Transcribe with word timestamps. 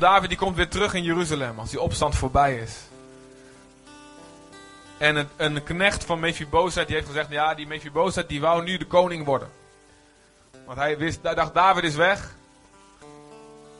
David, 0.00 0.28
die 0.28 0.38
komt 0.38 0.56
weer 0.56 0.68
terug 0.68 0.94
in 0.94 1.02
Jeruzalem 1.02 1.58
als 1.58 1.70
die 1.70 1.80
opstand 1.80 2.14
voorbij 2.14 2.56
is. 2.56 2.78
En 4.98 5.16
een, 5.16 5.28
een 5.36 5.62
knecht 5.62 6.04
van 6.04 6.20
Mephibozet 6.20 6.86
die 6.86 6.96
heeft 6.96 7.08
gezegd, 7.08 7.30
ja, 7.30 7.54
die 7.54 7.66
Mephibozet 7.66 8.28
die 8.28 8.40
wou 8.40 8.62
nu 8.62 8.76
de 8.76 8.86
koning 8.86 9.24
worden. 9.24 9.48
Want 10.66 10.78
hij 10.78 10.98
wist, 10.98 11.18
hij 11.22 11.34
dacht, 11.34 11.54
David 11.54 11.84
is 11.84 11.94
weg. 11.94 12.34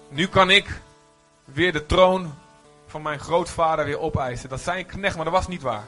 Nu 0.08 0.26
kan 0.26 0.50
ik 0.50 0.80
weer 1.44 1.72
de 1.72 1.86
troon 1.86 2.34
van 2.86 3.02
mijn 3.02 3.18
grootvader 3.18 3.84
weer 3.84 3.98
opeisen. 3.98 4.48
Dat 4.48 4.60
zei 4.60 4.78
een 4.78 4.86
knecht, 4.86 5.16
maar 5.16 5.24
dat 5.24 5.34
was 5.34 5.48
niet 5.48 5.62
waar. 5.62 5.86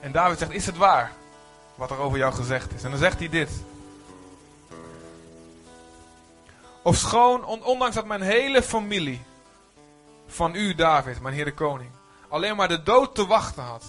En 0.00 0.12
David 0.12 0.38
zegt, 0.38 0.52
is 0.52 0.66
het 0.66 0.76
waar? 0.76 1.12
Wat 1.74 1.90
er 1.90 1.98
over 1.98 2.18
jou 2.18 2.34
gezegd 2.34 2.74
is. 2.74 2.82
En 2.82 2.90
dan 2.90 2.98
zegt 2.98 3.18
hij 3.18 3.28
dit. 3.28 3.50
Of 6.88 6.96
schoon, 6.96 7.44
ondanks 7.44 7.94
dat 7.94 8.06
mijn 8.06 8.22
hele 8.22 8.62
familie 8.62 9.22
van 10.26 10.54
u, 10.54 10.74
David, 10.74 11.20
mijn 11.20 11.34
heer 11.34 11.44
de 11.44 11.54
koning, 11.54 11.90
alleen 12.28 12.56
maar 12.56 12.68
de 12.68 12.82
dood 12.82 13.14
te 13.14 13.26
wachten 13.26 13.62
had, 13.62 13.84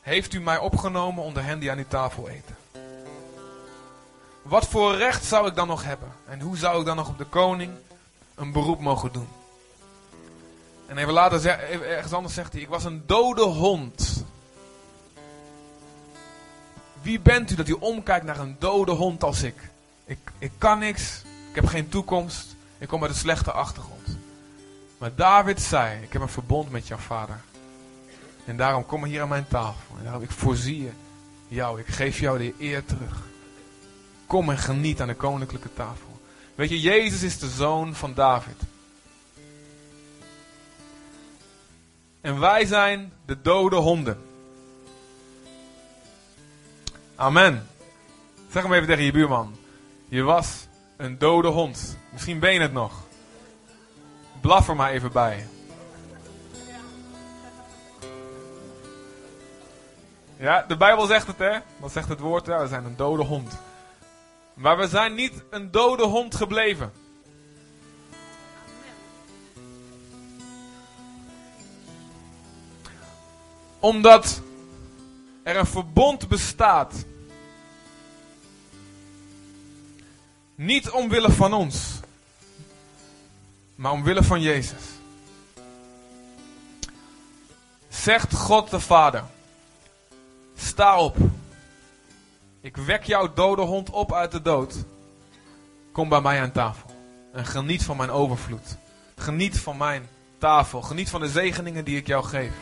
heeft 0.00 0.34
u 0.34 0.40
mij 0.40 0.58
opgenomen 0.58 1.24
onder 1.24 1.44
hen 1.44 1.58
die 1.58 1.70
aan 1.70 1.76
die 1.76 1.88
tafel 1.88 2.28
eten. 2.28 2.56
Wat 4.42 4.66
voor 4.66 4.96
recht 4.96 5.24
zou 5.24 5.48
ik 5.48 5.54
dan 5.54 5.66
nog 5.66 5.84
hebben? 5.84 6.12
En 6.28 6.40
hoe 6.40 6.56
zou 6.56 6.80
ik 6.80 6.86
dan 6.86 6.96
nog 6.96 7.08
op 7.08 7.18
de 7.18 7.24
koning 7.24 7.72
een 8.34 8.52
beroep 8.52 8.80
mogen 8.80 9.12
doen? 9.12 9.28
En 10.86 10.98
even 10.98 11.12
later, 11.12 11.46
ergens 11.82 12.12
anders 12.12 12.34
zegt 12.34 12.52
hij, 12.52 12.62
ik 12.62 12.68
was 12.68 12.84
een 12.84 13.02
dode 13.06 13.42
hond. 13.42 14.24
Wie 17.02 17.20
bent 17.20 17.50
u 17.50 17.54
dat 17.54 17.68
u 17.68 17.72
omkijkt 17.72 18.24
naar 18.24 18.38
een 18.38 18.56
dode 18.58 18.92
hond 18.92 19.24
als 19.24 19.42
ik? 19.42 19.70
Ik, 20.04 20.18
ik 20.38 20.52
kan 20.58 20.78
niks, 20.78 21.22
ik 21.54 21.60
heb 21.60 21.70
geen 21.70 21.88
toekomst, 21.88 22.56
ik 22.78 22.88
kom 22.88 23.02
uit 23.02 23.10
een 23.10 23.16
slechte 23.16 23.52
achtergrond. 23.52 24.18
Maar 24.98 25.14
David 25.14 25.60
zei, 25.60 26.02
ik 26.02 26.12
heb 26.12 26.22
een 26.22 26.28
verbond 26.28 26.70
met 26.70 26.86
jouw 26.86 26.98
vader. 26.98 27.40
En 28.44 28.56
daarom 28.56 28.86
kom 28.86 29.04
hier 29.04 29.22
aan 29.22 29.28
mijn 29.28 29.48
tafel. 29.48 29.96
En 29.98 30.04
daarom, 30.04 30.22
ik 30.22 30.30
voorzie 30.30 30.90
jou, 31.48 31.80
ik 31.80 31.86
geef 31.86 32.20
jou 32.20 32.38
de 32.38 32.54
eer 32.58 32.84
terug. 32.84 33.22
Kom 34.26 34.50
en 34.50 34.58
geniet 34.58 35.00
aan 35.00 35.06
de 35.06 35.14
koninklijke 35.14 35.72
tafel. 35.72 36.20
Weet 36.54 36.68
je, 36.68 36.80
Jezus 36.80 37.22
is 37.22 37.38
de 37.38 37.48
zoon 37.48 37.94
van 37.94 38.14
David. 38.14 38.62
En 42.20 42.40
wij 42.40 42.64
zijn 42.64 43.12
de 43.26 43.40
dode 43.42 43.76
honden. 43.76 44.18
Amen. 47.14 47.68
Zeg 48.50 48.62
hem 48.62 48.72
even 48.72 48.86
tegen 48.86 49.04
je 49.04 49.12
buurman. 49.12 49.56
Je 50.08 50.22
was 50.22 50.66
een 50.96 51.18
dode 51.18 51.48
hond. 51.48 51.98
Misschien 52.12 52.38
ben 52.38 52.52
je 52.52 52.60
het 52.60 52.72
nog. 52.72 53.02
Blaf 54.40 54.68
er 54.68 54.76
maar 54.76 54.90
even 54.90 55.12
bij. 55.12 55.46
Ja, 60.36 60.64
de 60.68 60.76
Bijbel 60.76 61.06
zegt 61.06 61.26
het 61.26 61.38
hè. 61.38 61.58
Wat 61.76 61.92
zegt 61.92 62.08
het 62.08 62.20
woord? 62.20 62.46
Ja, 62.46 62.60
we 62.60 62.68
zijn 62.68 62.84
een 62.84 62.96
dode 62.96 63.22
hond. 63.22 63.58
Maar 64.54 64.76
we 64.76 64.88
zijn 64.88 65.14
niet 65.14 65.42
een 65.50 65.70
dode 65.70 66.02
hond 66.02 66.34
gebleven. 66.34 66.92
Omdat 73.78 74.42
er 75.42 75.56
een 75.56 75.66
verbond 75.66 76.28
bestaat. 76.28 77.04
Niet 80.54 80.90
omwille 80.90 81.32
van 81.32 81.52
ons, 81.52 82.00
maar 83.74 83.92
omwille 83.92 84.22
van 84.22 84.40
Jezus. 84.40 84.82
Zegt 87.88 88.34
God 88.34 88.70
de 88.70 88.80
Vader: 88.80 89.24
Sta 90.56 91.00
op. 91.00 91.16
Ik 92.60 92.76
wek 92.76 93.04
jouw 93.04 93.32
dode 93.32 93.62
hond 93.62 93.90
op 93.90 94.12
uit 94.12 94.30
de 94.30 94.42
dood. 94.42 94.74
Kom 95.92 96.08
bij 96.08 96.20
mij 96.20 96.40
aan 96.40 96.52
tafel. 96.52 96.90
En 97.32 97.46
geniet 97.46 97.82
van 97.82 97.96
mijn 97.96 98.10
overvloed. 98.10 98.76
Geniet 99.16 99.58
van 99.58 99.76
mijn 99.76 100.08
tafel. 100.38 100.82
Geniet 100.82 101.10
van 101.10 101.20
de 101.20 101.28
zegeningen 101.28 101.84
die 101.84 101.96
ik 101.96 102.06
jou 102.06 102.24
geef. 102.24 102.52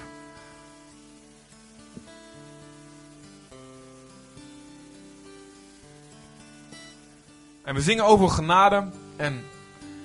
En 7.63 7.75
we 7.75 7.81
zingen 7.81 8.05
over 8.05 8.29
genade. 8.29 8.89
En 9.17 9.45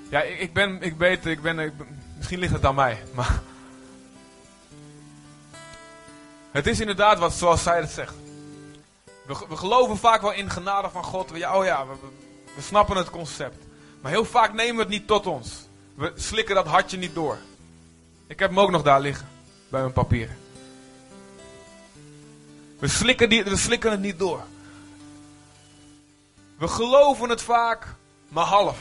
ja, 0.09 0.22
ik, 0.22 0.40
ik 0.40 0.53
ben, 0.53 0.81
ik 0.81 0.97
weet, 0.97 1.25
ik 1.25 1.41
ben, 1.41 1.73
misschien 2.18 2.40
ligt 2.40 2.53
het 2.53 2.66
aan 2.66 2.75
mij. 2.75 3.03
Maar 3.16 3.41
het 6.51 6.68
is 6.68 6.79
inderdaad 6.79 7.19
wat, 7.19 7.34
zoals 7.34 7.63
zij 7.63 7.79
het 7.79 7.90
zegt. 7.90 8.13
We, 9.25 9.45
we 9.50 9.57
geloven 9.57 9.97
vaak 9.97 10.22
wel 10.22 10.34
in 10.34 10.50
genade 10.50 10.90
van 10.90 11.03
God. 11.03 11.31
We, 11.31 11.38
ja, 11.38 11.57
oh 11.57 11.66
ja, 11.66 11.85
we, 11.88 11.94
we 12.56 12.62
snappen 12.62 12.97
het 12.97 13.09
concept. 13.09 13.66
Maar 14.01 14.12
heel 14.12 14.25
vaak 14.25 14.53
nemen 14.53 14.75
we 14.75 14.81
het 14.81 14.89
niet 14.89 15.07
tot 15.07 15.28
ons. 15.28 15.68
We 15.95 16.12
slikken 16.16 16.56
dat 16.56 16.68
hartje 16.68 16.97
niet 16.97 17.16
door. 17.16 17.38
Ik 18.28 18.39
heb 18.39 18.50
hem 18.50 18.59
ook 18.59 18.72
nog 18.72 18.81
daar 18.81 19.01
liggen. 19.01 19.28
Bij 19.69 19.81
mijn 19.81 19.94
papieren. 19.94 20.38
We 22.79 22.88
slikken, 22.88 23.29
die, 23.29 23.44
we 23.44 23.57
slikken 23.57 23.91
het 23.91 24.00
niet 24.00 24.19
door. 24.19 24.44
We 26.57 26.68
geloven 26.68 27.29
het 27.29 27.41
vaak, 27.41 27.88
maar 28.28 28.45
half. 28.45 28.78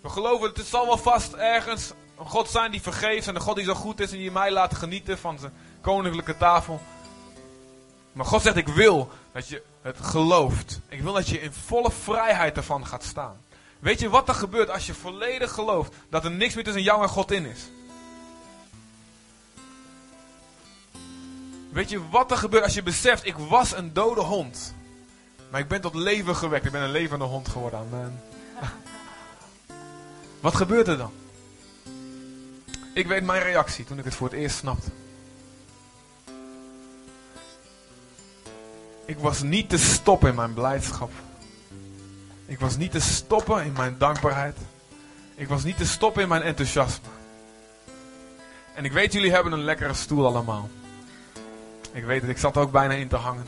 We 0.00 0.08
geloven 0.08 0.48
het, 0.48 0.56
het 0.56 0.66
zal 0.66 0.86
wel 0.86 0.98
vast 0.98 1.32
ergens 1.32 1.92
een 2.18 2.26
God 2.26 2.50
zijn 2.50 2.70
die 2.70 2.82
vergeeft 2.82 3.26
en 3.26 3.34
een 3.34 3.40
God 3.40 3.56
die 3.56 3.64
zo 3.64 3.74
goed 3.74 4.00
is 4.00 4.12
en 4.12 4.18
die 4.18 4.30
mij 4.30 4.50
laat 4.50 4.74
genieten 4.74 5.18
van 5.18 5.38
zijn 5.38 5.52
koninklijke 5.80 6.36
tafel. 6.36 6.80
Maar 8.12 8.26
God 8.26 8.42
zegt, 8.42 8.56
ik 8.56 8.68
wil 8.68 9.10
dat 9.32 9.48
je 9.48 9.62
het 9.82 9.96
gelooft. 10.00 10.80
Ik 10.88 11.00
wil 11.00 11.12
dat 11.12 11.28
je 11.28 11.40
in 11.40 11.52
volle 11.52 11.90
vrijheid 11.90 12.56
ervan 12.56 12.86
gaat 12.86 13.04
staan. 13.04 13.36
Weet 13.78 14.00
je 14.00 14.08
wat 14.08 14.28
er 14.28 14.34
gebeurt 14.34 14.70
als 14.70 14.86
je 14.86 14.94
volledig 14.94 15.52
gelooft 15.52 15.94
dat 16.08 16.24
er 16.24 16.30
niks 16.30 16.54
meer 16.54 16.64
tussen 16.64 16.82
jou 16.82 17.02
en 17.02 17.08
God 17.08 17.30
in 17.30 17.46
is? 17.46 17.60
Weet 21.70 21.90
je 21.90 22.08
wat 22.08 22.30
er 22.30 22.36
gebeurt 22.36 22.64
als 22.64 22.74
je 22.74 22.82
beseft, 22.82 23.26
ik 23.26 23.36
was 23.36 23.76
een 23.76 23.92
dode 23.92 24.20
hond. 24.20 24.74
Maar 25.52 25.60
ik 25.60 25.68
ben 25.68 25.80
tot 25.80 25.94
leven 25.94 26.36
gewekt. 26.36 26.64
Ik 26.64 26.72
ben 26.72 26.82
een 26.82 26.90
levende 26.90 27.24
hond 27.24 27.48
geworden. 27.48 27.78
Amen. 27.78 28.22
Wat 30.40 30.54
gebeurt 30.54 30.88
er 30.88 30.96
dan? 30.96 31.12
Ik 32.94 33.06
weet 33.06 33.24
mijn 33.24 33.42
reactie 33.42 33.84
toen 33.84 33.98
ik 33.98 34.04
het 34.04 34.14
voor 34.14 34.28
het 34.28 34.36
eerst 34.36 34.56
snapte. 34.56 34.90
Ik 39.04 39.18
was 39.18 39.42
niet 39.42 39.68
te 39.68 39.78
stoppen 39.78 40.28
in 40.28 40.34
mijn 40.34 40.54
blijdschap. 40.54 41.10
Ik 42.46 42.60
was 42.60 42.76
niet 42.76 42.90
te 42.90 43.00
stoppen 43.00 43.64
in 43.64 43.72
mijn 43.72 43.98
dankbaarheid. 43.98 44.56
Ik 45.34 45.48
was 45.48 45.64
niet 45.64 45.76
te 45.76 45.86
stoppen 45.86 46.22
in 46.22 46.28
mijn 46.28 46.42
enthousiasme. 46.42 47.08
En 48.74 48.84
ik 48.84 48.92
weet, 48.92 49.12
jullie 49.12 49.32
hebben 49.32 49.52
een 49.52 49.64
lekkere 49.64 49.94
stoel 49.94 50.26
allemaal. 50.26 50.68
Ik 51.92 52.04
weet 52.04 52.20
het, 52.20 52.30
ik 52.30 52.38
zat 52.38 52.56
ook 52.56 52.70
bijna 52.70 52.94
in 52.94 53.08
te 53.08 53.16
hangen 53.16 53.46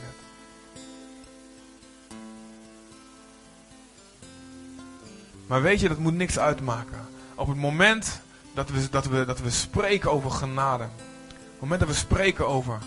Maar 5.47 5.61
weet 5.61 5.79
je, 5.79 5.87
dat 5.87 5.97
moet 5.97 6.13
niks 6.13 6.39
uitmaken. 6.39 7.07
Op 7.35 7.47
het 7.47 7.57
moment 7.57 8.21
dat 8.53 8.69
we, 8.69 8.89
dat 8.89 9.05
we, 9.05 9.25
dat 9.25 9.39
we 9.39 9.49
spreken 9.49 10.11
over 10.11 10.31
genade. 10.31 10.83
Op 10.83 10.89
het 11.51 11.61
moment 11.61 11.79
dat 11.79 11.89
we 11.89 11.95
spreken 11.95 12.47
over 12.47 12.79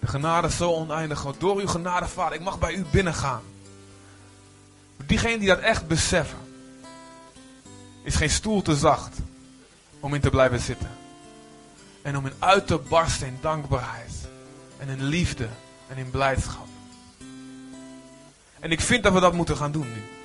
de 0.00 0.06
genade 0.06 0.50
zo 0.50 0.72
oneindig. 0.72 1.26
Door 1.38 1.60
uw 1.60 1.66
genade, 1.66 2.06
Vader, 2.06 2.34
ik 2.34 2.44
mag 2.44 2.58
bij 2.58 2.74
u 2.74 2.84
binnengaan. 2.90 3.42
Diegenen 5.06 5.38
die 5.38 5.48
dat 5.48 5.58
echt 5.58 5.88
beseffen, 5.88 6.38
is 8.02 8.14
geen 8.14 8.30
stoel 8.30 8.62
te 8.62 8.76
zacht 8.76 9.16
om 10.00 10.14
in 10.14 10.20
te 10.20 10.30
blijven 10.30 10.60
zitten. 10.60 10.90
En 12.02 12.16
om 12.16 12.26
in 12.26 12.32
uit 12.38 12.66
te 12.66 12.78
barsten 12.78 13.26
in 13.26 13.38
dankbaarheid. 13.40 14.28
En 14.78 14.88
in 14.88 15.02
liefde 15.02 15.48
en 15.88 15.96
in 15.96 16.10
blijdschap. 16.10 16.66
En 18.60 18.70
ik 18.70 18.80
vind 18.80 19.02
dat 19.02 19.12
we 19.12 19.20
dat 19.20 19.32
moeten 19.32 19.56
gaan 19.56 19.72
doen 19.72 19.86
nu. 19.92 20.17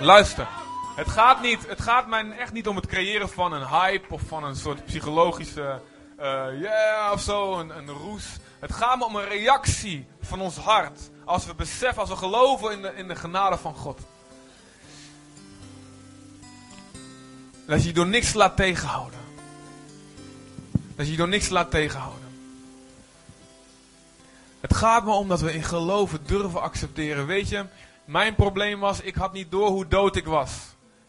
Luister. 0.00 0.48
Het 0.96 1.08
gaat, 1.08 1.42
niet, 1.42 1.66
het 1.68 1.80
gaat 1.80 2.06
mij 2.06 2.30
echt 2.30 2.52
niet 2.52 2.68
om 2.68 2.76
het 2.76 2.86
creëren 2.86 3.28
van 3.28 3.52
een 3.52 3.66
hype 3.66 4.14
of 4.14 4.22
van 4.26 4.44
een 4.44 4.56
soort 4.56 4.84
psychologische 4.84 5.80
uh, 6.20 6.24
yeah 6.60 7.12
of 7.12 7.20
zo, 7.20 7.58
een, 7.58 7.76
een 7.76 7.88
roes. 7.88 8.24
Het 8.58 8.72
gaat 8.72 8.98
me 8.98 9.04
om 9.04 9.16
een 9.16 9.28
reactie 9.28 10.06
van 10.20 10.40
ons 10.40 10.56
hart. 10.56 11.10
Als 11.24 11.46
we 11.46 11.54
beseffen, 11.54 12.00
als 12.00 12.10
we 12.10 12.16
geloven 12.16 12.72
in 12.72 12.82
de, 12.82 12.92
in 12.94 13.08
de 13.08 13.16
genade 13.16 13.56
van 13.56 13.74
God. 13.74 14.00
Dat 17.66 17.80
je 17.80 17.88
je 17.88 17.94
door 17.94 18.06
niks 18.06 18.34
laat 18.34 18.56
tegenhouden. 18.56 19.20
Dat 20.96 21.06
je 21.06 21.12
je 21.12 21.18
door 21.18 21.28
niks 21.28 21.48
laat 21.48 21.70
tegenhouden. 21.70 22.28
Het 24.60 24.76
gaat 24.76 25.04
me 25.04 25.10
om 25.10 25.28
dat 25.28 25.40
we 25.40 25.54
in 25.54 25.64
geloven 25.64 26.20
durven 26.26 26.62
accepteren. 26.62 27.26
Weet 27.26 27.48
je, 27.48 27.64
mijn 28.10 28.34
probleem 28.34 28.80
was, 28.80 29.00
ik 29.00 29.14
had 29.14 29.32
niet 29.32 29.50
door 29.50 29.68
hoe 29.68 29.88
dood 29.88 30.16
ik 30.16 30.26
was. 30.26 30.52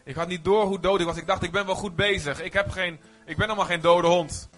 Ik 0.04 0.14
had 0.14 0.28
niet 0.28 0.44
door 0.44 0.64
hoe 0.64 0.80
dood 0.80 1.00
ik 1.00 1.06
was. 1.06 1.16
Ik 1.16 1.26
dacht, 1.26 1.42
ik 1.42 1.52
ben 1.52 1.66
wel 1.66 1.74
goed 1.74 1.96
bezig. 1.96 2.42
Ik, 2.42 2.52
heb 2.52 2.70
geen, 2.70 3.00
ik 3.26 3.36
ben 3.36 3.44
helemaal 3.44 3.64
geen 3.66 3.80
dode 3.80 4.06
hond. 4.06 4.48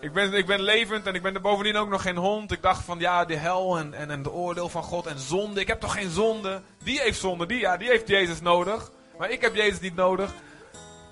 Ik 0.00 0.12
ben, 0.12 0.34
ik 0.34 0.46
ben 0.46 0.60
levend 0.60 1.06
en 1.06 1.14
ik 1.14 1.22
ben 1.22 1.34
er 1.34 1.40
bovendien 1.40 1.76
ook 1.76 1.88
nog 1.88 2.02
geen 2.02 2.16
hond. 2.16 2.52
Ik 2.52 2.62
dacht 2.62 2.84
van 2.84 2.98
ja, 2.98 3.24
de 3.24 3.36
hel 3.36 3.78
en, 3.78 3.94
en, 3.94 4.10
en 4.10 4.22
de 4.22 4.32
oordeel 4.32 4.68
van 4.68 4.82
God 4.82 5.06
en 5.06 5.18
zonde. 5.18 5.60
Ik 5.60 5.66
heb 5.66 5.80
toch 5.80 5.92
geen 5.92 6.10
zonde? 6.10 6.62
Die 6.84 7.00
heeft 7.00 7.20
zonde, 7.20 7.46
die, 7.46 7.58
ja, 7.58 7.76
die 7.76 7.88
heeft 7.88 8.08
Jezus 8.08 8.40
nodig. 8.40 8.90
Maar 9.18 9.30
ik 9.30 9.40
heb 9.40 9.54
Jezus 9.54 9.80
niet 9.80 9.94
nodig. 9.94 10.32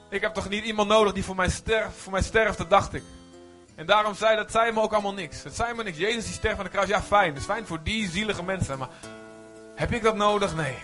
Ik 0.09 0.21
heb 0.21 0.35
toch 0.35 0.49
niet 0.49 0.65
iemand 0.65 0.89
nodig 0.89 1.13
die 1.13 1.25
voor 1.25 1.37
mij, 1.37 1.51
sterft, 1.51 1.97
voor 1.97 2.13
mij 2.13 2.23
sterft, 2.23 2.59
dat 2.59 2.71
dacht 2.71 2.95
ik. 2.95 3.03
En 3.81 3.87
daarom 3.87 4.15
zei 4.15 4.37
dat 4.37 4.51
zei 4.51 4.73
me 4.73 4.81
ook 4.81 4.93
allemaal 4.93 5.15
niks. 5.15 5.43
Het 5.43 5.57
zei 5.57 5.75
me 5.75 5.83
niks. 5.83 5.99
Jezus 5.99 6.25
die 6.25 6.33
sterft 6.33 6.59
aan 6.59 6.65
de 6.65 6.71
kruis, 6.71 6.89
ja 6.89 7.03
fijn. 7.03 7.29
Dat 7.29 7.39
is 7.39 7.45
fijn 7.45 7.67
voor 7.67 7.83
die 7.83 8.09
zielige 8.09 8.43
mensen. 8.43 8.79
Maar 8.79 8.89
heb 9.75 9.93
ik 9.93 10.03
dat 10.03 10.17
nodig? 10.17 10.57
Nee. 10.57 10.75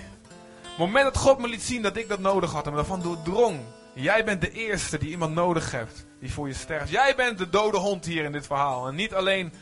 Het 0.63 0.79
moment 0.79 1.05
dat 1.05 1.17
God 1.17 1.39
me 1.39 1.49
liet 1.49 1.63
zien 1.63 1.83
dat 1.83 1.97
ik 1.97 2.09
dat 2.09 2.19
nodig 2.19 2.53
had 2.53 2.65
en 2.65 2.71
me 2.71 2.77
daarvan 2.77 3.03
doordrong. 3.03 3.61
Jij 3.93 4.25
bent 4.25 4.41
de 4.41 4.51
eerste 4.51 4.99
die 4.99 5.09
iemand 5.09 5.35
nodig 5.35 5.71
heeft 5.71 6.07
die 6.21 6.33
voor 6.33 6.49
je 6.49 6.55
sterft. 6.55 6.91
Jij 6.91 7.15
bent 7.17 7.39
de 7.39 7.51
dode 7.51 7.79
hond 7.79 8.05
hier 8.05 8.25
in 8.25 8.33
dit 8.33 8.47
verhaal. 8.47 8.87
En 8.87 8.95
niet 8.95 9.15
alleen 9.15 9.53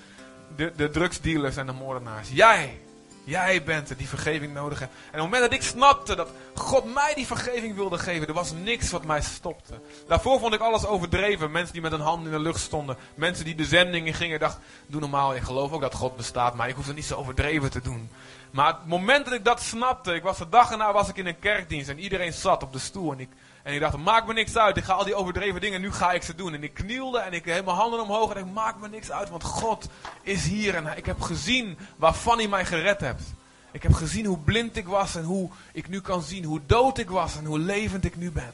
de, 0.57 0.73
de 0.77 0.91
drugsdealers 0.91 1.57
en 1.57 1.67
de 1.67 1.73
moordenaars. 1.73 2.29
Jij, 2.33 2.81
jij 3.25 3.63
bent 3.65 3.89
het 3.89 3.99
die 3.99 4.09
vergeving 4.09 4.55
nodig 4.55 4.79
hebt. 4.79 4.93
En 4.93 5.07
op 5.07 5.13
het 5.13 5.23
moment 5.23 5.43
dat 5.43 5.53
ik 5.53 5.63
snapte 5.63 6.15
dat 6.15 6.31
God 6.55 6.95
mij 6.95 7.15
die 7.15 7.27
vergeving 7.27 7.75
wilde 7.75 7.99
geven, 7.99 8.29
er 8.29 8.35
was 8.35 8.53
niks 8.53 8.91
wat 8.91 9.05
mij 9.05 9.21
stopte. 9.21 9.75
Daarvoor 10.09 10.39
vond 10.39 10.55
ik 10.55 10.61
alles 10.61 10.87
overdreven. 10.87 11.51
Mensen 11.51 11.73
die 11.73 11.83
met 11.83 11.93
een 11.93 12.01
hand 12.01 12.25
in 12.25 12.31
de 12.31 12.39
lucht 12.39 12.61
stonden. 12.61 12.97
Mensen 13.15 13.45
die 13.45 13.55
de 13.55 13.65
zendingen 13.65 14.15
gingen. 14.15 14.41
Dacht, 14.41 14.59
doe 14.87 15.01
normaal, 15.01 15.35
ik 15.35 15.43
geloof 15.43 15.73
ook 15.73 15.81
dat 15.81 15.95
God 15.95 16.17
bestaat, 16.17 16.55
maar 16.55 16.69
ik 16.69 16.75
hoef 16.75 16.87
het 16.87 16.97
niet 16.97 17.05
zo 17.05 17.17
overdreven 17.17 17.71
te 17.71 17.81
doen. 17.81 18.11
Maar 18.51 18.67
het 18.67 18.87
moment 18.87 19.25
dat 19.25 19.35
ik 19.35 19.45
dat 19.45 19.63
snapte, 19.63 20.15
ik 20.15 20.23
was 20.23 20.39
de 20.39 20.49
dag 20.49 20.71
erna 20.71 20.93
was 20.93 21.09
ik 21.09 21.17
in 21.17 21.27
een 21.27 21.39
kerkdienst 21.39 21.89
en 21.89 21.99
iedereen 21.99 22.33
zat 22.33 22.63
op 22.63 22.73
de 22.73 22.79
stoel 22.79 23.13
en 23.13 23.21
ik 23.21 23.29
en 23.65 23.75
ik 23.75 23.81
dacht, 23.81 23.97
maakt 23.97 24.27
me 24.27 24.33
niks 24.33 24.57
uit. 24.57 24.77
Ik 24.77 24.85
ga 24.85 24.93
al 24.93 25.05
die 25.05 25.15
overdreven 25.15 25.61
dingen, 25.61 25.81
nu 25.81 25.93
ga 25.93 26.13
ik 26.13 26.23
ze 26.23 26.35
doen. 26.35 26.55
En 26.55 26.63
ik 26.63 26.75
knielde 26.75 27.19
en 27.19 27.33
ik 27.33 27.45
heb 27.45 27.65
mijn 27.65 27.77
handen 27.77 28.01
omhoog 28.01 28.35
en 28.35 28.47
ik 28.47 28.53
maak 28.53 28.79
me 28.81 28.89
niks 28.89 29.11
uit. 29.11 29.31
Want 29.31 29.45
God 29.45 29.89
is 30.23 30.47
hier 30.47 30.75
en 30.75 30.97
ik 30.97 31.07
heb 31.07 31.21
gezien 31.21 31.79
waarvan 31.97 32.39
hij 32.39 32.49
mij 32.49 32.65
gered 32.65 33.01
hebt. 33.01 33.23
Ik 33.73 33.83
heb 33.83 33.93
gezien 33.93 34.27
hoe 34.27 34.39
blind 34.39 34.77
ik 34.77 34.87
was 34.87 35.15
en 35.15 35.25
hoe 35.25 35.51
ik 35.73 35.89
nu 35.89 36.01
kan 36.01 36.23
zien 36.23 36.45
hoe 36.45 36.61
dood 36.67 36.99
ik 36.99 37.11
was 37.11 37.37
en 37.37 37.45
hoe 37.45 37.59
levend 37.59 38.05
ik 38.05 38.17
nu 38.17 38.31
ben. 38.31 38.53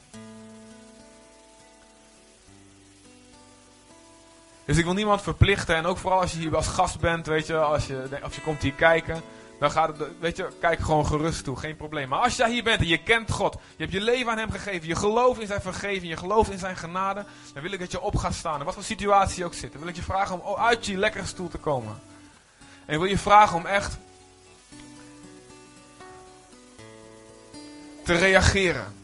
Dus 4.64 4.76
ik 4.76 4.84
wil 4.84 4.94
niemand 4.94 5.22
verplichten 5.22 5.76
en 5.76 5.86
ook 5.86 5.98
vooral 5.98 6.20
als 6.20 6.32
je 6.32 6.38
hier 6.38 6.56
als 6.56 6.66
gast 6.66 7.00
bent, 7.00 7.26
weet 7.26 7.46
je, 7.46 7.56
als 7.56 7.86
je, 7.86 8.08
als 8.22 8.34
je 8.34 8.40
komt 8.40 8.62
hier 8.62 8.72
kijken. 8.72 9.22
Dan 9.60 9.70
gaat 9.70 9.98
het, 9.98 10.08
weet 10.20 10.36
je, 10.36 10.48
kijk 10.60 10.80
gewoon 10.80 11.06
gerust 11.06 11.44
toe, 11.44 11.56
geen 11.56 11.76
probleem. 11.76 12.08
Maar 12.08 12.18
als 12.18 12.36
jij 12.36 12.50
hier 12.50 12.62
bent 12.62 12.80
en 12.80 12.86
je 12.86 13.02
kent 13.02 13.30
God, 13.30 13.52
je 13.52 13.82
hebt 13.82 13.92
je 13.92 14.00
leven 14.00 14.32
aan 14.32 14.38
Hem 14.38 14.50
gegeven, 14.50 14.88
je 14.88 14.96
gelooft 14.96 15.40
in 15.40 15.46
Zijn 15.46 15.60
vergeving, 15.60 16.10
je 16.10 16.16
gelooft 16.16 16.50
in 16.50 16.58
Zijn 16.58 16.76
genade, 16.76 17.24
dan 17.52 17.62
wil 17.62 17.72
ik 17.72 17.78
dat 17.78 17.90
je 17.90 18.00
op 18.00 18.16
gaat 18.16 18.34
staan. 18.34 18.58
In 18.58 18.64
wat 18.64 18.74
voor 18.74 18.82
situatie 18.82 19.44
ook 19.44 19.54
zit. 19.54 19.72
Dan 19.72 19.80
wil 19.80 19.90
ik 19.90 19.96
je 19.96 20.02
vragen 20.02 20.44
om 20.44 20.56
uit 20.56 20.86
je 20.86 20.96
lekkere 20.96 21.26
stoel 21.26 21.48
te 21.48 21.58
komen. 21.58 22.00
En 22.84 22.94
ik 22.94 23.00
wil 23.00 23.08
je 23.08 23.18
vragen 23.18 23.56
om 23.56 23.66
echt 23.66 23.96
te 28.04 28.14
reageren. 28.14 28.94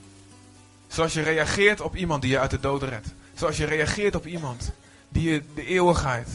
Zoals 0.87 1.13
je 1.13 1.23
reageert 1.23 1.81
op 1.81 1.97
iemand 1.97 2.23
die 2.23 2.31
je 2.31 2.39
uit 2.39 2.51
de 2.51 2.61
dood 2.61 2.83
redt. 2.83 3.15
Zoals 3.35 3.57
je 3.57 3.65
reageert 3.67 4.15
op 4.15 4.27
iemand 4.27 4.73
die 5.09 5.31
je 5.31 5.43
de 5.55 5.67
eeuwigheid 5.67 6.29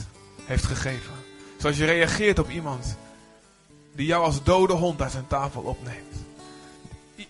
heeft 0.46 0.66
gegeven. 0.66 1.14
Zoals 1.58 1.78
je 1.78 1.86
reageert 1.86 2.40
op 2.40 2.50
iemand 2.50 2.98
die 3.92 4.06
jou 4.06 4.24
als 4.24 4.44
dode 4.44 4.74
hond 4.74 5.02
uit 5.02 5.12
zijn 5.12 5.28
tafel 5.28 5.62
opneemt. 5.62 6.26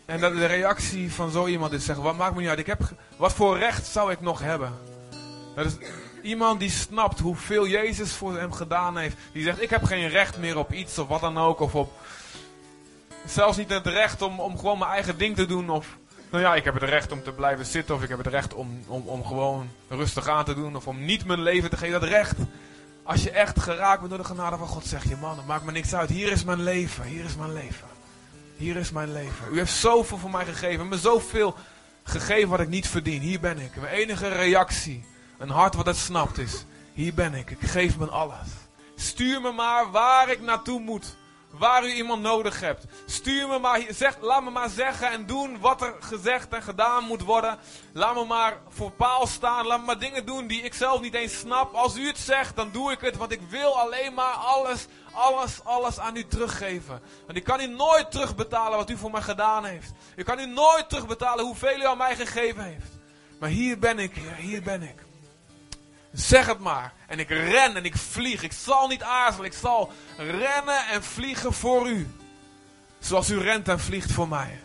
En 0.05 0.19
dat 0.19 0.33
de 0.33 0.45
reactie 0.45 1.13
van 1.13 1.31
zo 1.31 1.47
iemand 1.47 1.71
is 1.71 1.85
zeggen, 1.85 2.03
wat 2.03 2.17
maakt 2.17 2.35
me 2.35 2.41
niet 2.41 2.49
uit, 2.49 2.59
ik 2.59 2.65
heb, 2.65 2.81
wat 3.17 3.33
voor 3.33 3.57
recht 3.57 3.85
zou 3.85 4.11
ik 4.11 4.21
nog 4.21 4.39
hebben? 4.39 4.73
Dat 5.55 5.65
is 5.65 5.75
iemand 6.21 6.59
die 6.59 6.69
snapt 6.69 7.19
hoeveel 7.19 7.67
Jezus 7.67 8.13
voor 8.13 8.37
hem 8.37 8.51
gedaan 8.51 8.97
heeft. 8.97 9.17
Die 9.31 9.43
zegt, 9.43 9.61
ik 9.61 9.69
heb 9.69 9.83
geen 9.83 10.09
recht 10.09 10.37
meer 10.37 10.57
op 10.57 10.73
iets 10.73 10.97
of 10.99 11.07
wat 11.07 11.21
dan 11.21 11.37
ook. 11.37 11.59
Of 11.59 11.75
op, 11.75 11.91
zelfs 13.25 13.57
niet 13.57 13.69
het 13.69 13.87
recht 13.87 14.21
om, 14.21 14.39
om 14.39 14.57
gewoon 14.57 14.77
mijn 14.77 14.91
eigen 14.91 15.17
ding 15.17 15.35
te 15.35 15.45
doen. 15.45 15.69
Of, 15.69 15.97
nou 16.29 16.43
ja, 16.43 16.55
ik 16.55 16.63
heb 16.63 16.73
het 16.73 16.83
recht 16.83 17.11
om 17.11 17.23
te 17.23 17.31
blijven 17.31 17.65
zitten. 17.65 17.95
Of 17.95 18.03
ik 18.03 18.09
heb 18.09 18.17
het 18.17 18.27
recht 18.27 18.53
om, 18.53 18.83
om, 18.87 19.07
om 19.07 19.25
gewoon 19.25 19.69
rustig 19.87 20.27
aan 20.27 20.45
te 20.45 20.53
doen. 20.53 20.75
Of 20.75 20.87
om 20.87 21.05
niet 21.05 21.25
mijn 21.25 21.41
leven 21.41 21.69
te 21.69 21.77
geven. 21.77 21.99
Dat 21.99 22.09
recht 22.09 22.37
als 23.03 23.23
je 23.23 23.31
echt 23.31 23.59
geraakt 23.59 23.99
bent 23.99 24.09
door 24.09 24.19
de 24.19 24.27
genade 24.27 24.57
van 24.57 24.67
God, 24.67 24.85
zeg 24.85 25.09
je, 25.09 25.15
man, 25.15 25.37
het 25.37 25.45
maakt 25.45 25.63
me 25.63 25.71
niks 25.71 25.93
uit. 25.93 26.09
Hier 26.09 26.31
is 26.31 26.43
mijn 26.43 26.63
leven, 26.63 27.03
hier 27.03 27.25
is 27.25 27.35
mijn 27.35 27.53
leven. 27.53 27.87
Hier 28.57 28.75
is 28.75 28.91
mijn 28.91 29.11
leven. 29.11 29.53
U 29.53 29.57
heeft 29.57 29.73
zoveel 29.73 30.17
voor 30.17 30.29
mij 30.29 30.45
gegeven, 30.45 30.87
me 30.87 30.97
zoveel 30.97 31.55
gegeven 32.03 32.49
wat 32.49 32.59
ik 32.59 32.69
niet 32.69 32.87
verdien. 32.87 33.21
Hier 33.21 33.39
ben 33.39 33.59
ik. 33.59 33.75
Mijn 33.75 33.93
enige 33.93 34.27
reactie, 34.27 35.05
een 35.37 35.49
hart 35.49 35.75
wat 35.75 35.85
het 35.85 35.97
snapt 35.97 36.37
is, 36.37 36.65
hier 36.93 37.13
ben 37.13 37.33
ik. 37.33 37.51
Ik 37.51 37.61
geef 37.61 37.97
me 37.97 38.09
alles. 38.09 38.47
Stuur 38.95 39.41
me 39.41 39.51
maar 39.51 39.91
waar 39.91 40.29
ik 40.29 40.41
naartoe 40.41 40.79
moet 40.79 41.15
waar 41.51 41.85
u 41.85 41.91
iemand 41.91 42.21
nodig 42.21 42.59
hebt. 42.59 42.85
Stuur 43.05 43.47
me 43.47 43.59
maar, 43.59 43.81
zeg, 43.89 44.17
laat 44.21 44.43
me 44.43 44.49
maar 44.49 44.69
zeggen 44.69 45.11
en 45.11 45.25
doen 45.25 45.59
wat 45.59 45.81
er 45.81 45.95
gezegd 45.99 46.53
en 46.53 46.63
gedaan 46.63 47.03
moet 47.03 47.21
worden. 47.21 47.57
Laat 47.93 48.15
me 48.15 48.25
maar 48.25 48.57
voor 48.69 48.91
paal 48.91 49.27
staan. 49.27 49.65
Laat 49.65 49.79
me 49.79 49.85
maar 49.85 49.99
dingen 49.99 50.25
doen 50.25 50.47
die 50.47 50.61
ik 50.61 50.73
zelf 50.73 51.01
niet 51.01 51.13
eens 51.13 51.39
snap. 51.39 51.73
Als 51.73 51.97
u 51.97 52.07
het 52.07 52.17
zegt, 52.17 52.55
dan 52.55 52.71
doe 52.71 52.91
ik 52.91 53.01
het. 53.01 53.17
Want 53.17 53.31
ik 53.31 53.41
wil 53.49 53.79
alleen 53.79 54.13
maar 54.13 54.33
alles, 54.33 54.87
alles, 55.11 55.63
alles 55.63 55.99
aan 55.99 56.15
u 56.15 56.27
teruggeven. 56.27 57.01
Want 57.25 57.37
ik 57.37 57.43
kan 57.43 57.61
u 57.61 57.67
nooit 57.67 58.11
terugbetalen 58.11 58.77
wat 58.77 58.89
u 58.89 58.97
voor 58.97 59.11
mij 59.11 59.21
gedaan 59.21 59.65
heeft. 59.65 59.91
Ik 60.15 60.25
kan 60.25 60.39
u 60.39 60.45
nooit 60.45 60.89
terugbetalen 60.89 61.45
hoeveel 61.45 61.79
u 61.79 61.85
aan 61.85 61.97
mij 61.97 62.15
gegeven 62.15 62.63
heeft. 62.63 62.99
Maar 63.39 63.49
hier 63.49 63.79
ben 63.79 63.99
ik, 63.99 64.15
Heer, 64.15 64.35
hier 64.35 64.61
ben 64.61 64.81
ik. 64.81 65.10
Zeg 66.13 66.45
het 66.45 66.59
maar. 66.59 66.93
En 67.07 67.19
ik 67.19 67.29
ren 67.29 67.75
en 67.75 67.85
ik 67.85 67.95
vlieg. 67.97 68.43
Ik 68.43 68.51
zal 68.51 68.87
niet 68.87 69.03
aarzelen. 69.03 69.45
Ik 69.45 69.53
zal 69.53 69.91
rennen 70.17 70.87
en 70.87 71.03
vliegen 71.03 71.53
voor 71.53 71.89
u. 71.89 72.07
Zoals 72.99 73.29
u 73.29 73.39
rent 73.39 73.67
en 73.67 73.79
vliegt 73.79 74.11
voor 74.11 74.27
mij. 74.27 74.59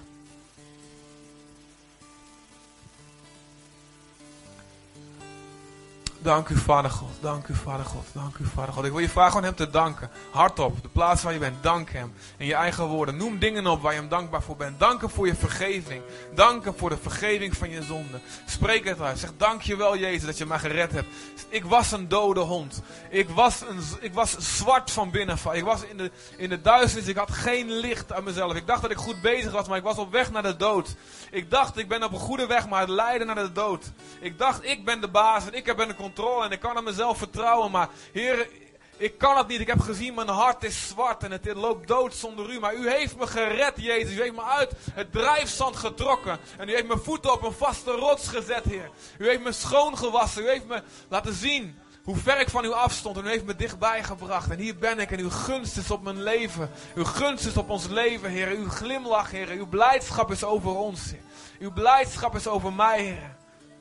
Dank 6.26 6.48
u, 6.48 6.56
Vader 6.56 6.90
God. 6.90 7.10
Dank 7.20 7.46
u, 7.46 7.54
Vader 7.54 7.84
God. 7.84 8.06
Dank 8.12 8.36
u, 8.36 8.44
Vader 8.54 8.74
God. 8.74 8.84
Ik 8.84 8.90
wil 8.90 9.00
je 9.00 9.08
vragen 9.08 9.38
om 9.38 9.44
hem 9.44 9.54
te 9.54 9.70
danken. 9.70 10.10
Hardop, 10.30 10.82
de 10.82 10.88
plaats 10.88 11.22
waar 11.22 11.32
je 11.32 11.38
bent. 11.38 11.62
Dank 11.62 11.90
hem. 11.90 12.12
In 12.36 12.46
je 12.46 12.54
eigen 12.54 12.86
woorden. 12.86 13.16
Noem 13.16 13.38
dingen 13.38 13.66
op 13.66 13.82
waar 13.82 13.92
je 13.92 13.98
hem 13.98 14.08
dankbaar 14.08 14.42
voor 14.42 14.56
bent. 14.56 14.78
Dank 14.78 15.00
hem 15.00 15.10
voor 15.10 15.26
je 15.26 15.34
vergeving. 15.34 16.02
Dank 16.34 16.64
hem 16.64 16.74
voor 16.76 16.90
de 16.90 16.96
vergeving 16.96 17.56
van 17.56 17.70
je 17.70 17.82
zonde. 17.82 18.20
Spreek 18.46 18.84
het 18.84 19.00
uit. 19.00 19.18
Zeg 19.18 19.32
dank 19.36 19.62
je 19.62 19.76
wel, 19.76 19.96
Jezus, 19.96 20.24
dat 20.24 20.38
je 20.38 20.46
mij 20.46 20.58
gered 20.58 20.92
hebt. 20.92 21.08
Ik 21.48 21.64
was 21.64 21.92
een 21.92 22.08
dode 22.08 22.40
hond. 22.40 22.82
Ik 23.10 23.28
was, 23.28 23.60
een, 23.60 23.80
ik 24.00 24.14
was 24.14 24.36
zwart 24.38 24.90
van 24.90 25.10
binnen. 25.10 25.38
Ik 25.52 25.64
was 25.64 25.84
in 25.84 25.96
de, 25.96 26.10
in 26.36 26.48
de 26.48 26.60
duisternis. 26.60 27.08
Ik 27.08 27.16
had 27.16 27.30
geen 27.30 27.70
licht 27.70 28.12
aan 28.12 28.24
mezelf. 28.24 28.54
Ik 28.54 28.66
dacht 28.66 28.82
dat 28.82 28.90
ik 28.90 28.96
goed 28.96 29.20
bezig 29.20 29.52
was, 29.52 29.68
maar 29.68 29.78
ik 29.78 29.84
was 29.84 29.98
op 29.98 30.12
weg 30.12 30.30
naar 30.30 30.42
de 30.42 30.56
dood. 30.56 30.94
Ik 31.30 31.50
dacht, 31.50 31.78
ik 31.78 31.88
ben 31.88 32.02
op 32.02 32.12
een 32.12 32.18
goede 32.18 32.46
weg, 32.46 32.68
maar 32.68 32.80
het 32.80 32.88
leidde 32.88 33.24
naar 33.24 33.34
de 33.34 33.52
dood. 33.52 33.92
Ik 34.20 34.38
dacht, 34.38 34.64
ik 34.64 34.84
ben 34.84 35.00
de 35.00 35.08
baas 35.08 35.46
en 35.46 35.54
ik 35.54 35.66
heb 35.66 35.78
een 35.78 35.94
controle 35.94 36.14
en 36.18 36.50
ik 36.50 36.60
kan 36.60 36.78
op 36.78 36.84
mezelf 36.84 37.18
vertrouwen. 37.18 37.70
Maar 37.70 37.88
Heer, 38.12 38.48
ik 38.96 39.18
kan 39.18 39.36
het 39.36 39.46
niet. 39.46 39.60
Ik 39.60 39.66
heb 39.66 39.80
gezien, 39.80 40.14
mijn 40.14 40.28
hart 40.28 40.64
is 40.64 40.88
zwart 40.88 41.22
en 41.22 41.30
het 41.30 41.54
loopt 41.54 41.88
dood 41.88 42.14
zonder 42.14 42.50
u. 42.50 42.60
Maar 42.60 42.74
u 42.74 42.90
heeft 42.90 43.16
me 43.16 43.26
gered, 43.26 43.72
Jezus. 43.76 44.16
U 44.16 44.20
heeft 44.20 44.34
me 44.34 44.42
uit 44.42 44.72
het 44.92 45.12
drijfzand 45.12 45.76
getrokken. 45.76 46.38
En 46.58 46.68
u 46.68 46.72
heeft 46.72 46.86
mijn 46.86 47.00
voeten 47.00 47.32
op 47.32 47.42
een 47.42 47.52
vaste 47.52 47.90
rots 47.90 48.28
gezet, 48.28 48.64
Heer. 48.64 48.90
U 49.18 49.28
heeft 49.28 49.42
me 49.42 49.52
schoongewassen. 49.52 50.42
U 50.42 50.48
heeft 50.48 50.66
me 50.66 50.82
laten 51.08 51.34
zien 51.34 51.78
hoe 52.04 52.16
ver 52.16 52.40
ik 52.40 52.50
van 52.50 52.64
u 52.64 52.72
afstond. 52.72 53.16
En 53.16 53.24
u 53.24 53.28
heeft 53.28 53.44
me 53.44 53.56
dichtbij 53.56 54.04
gebracht. 54.04 54.50
En 54.50 54.58
hier 54.58 54.76
ben 54.76 54.98
ik. 54.98 55.10
En 55.10 55.18
uw 55.18 55.30
gunst 55.30 55.76
is 55.76 55.90
op 55.90 56.02
mijn 56.02 56.22
leven. 56.22 56.70
Uw 56.94 57.04
gunst 57.04 57.46
is 57.46 57.56
op 57.56 57.70
ons 57.70 57.86
leven, 57.86 58.30
Heer. 58.30 58.48
Uw 58.48 58.68
glimlach, 58.68 59.30
Heer. 59.30 59.48
Uw 59.48 59.66
blijdschap 59.66 60.30
is 60.30 60.44
over 60.44 60.76
ons. 60.76 61.12
Uw 61.58 61.72
blijdschap 61.72 62.34
is 62.34 62.46
over 62.46 62.72
mij, 62.72 63.02
Heer. 63.02 63.36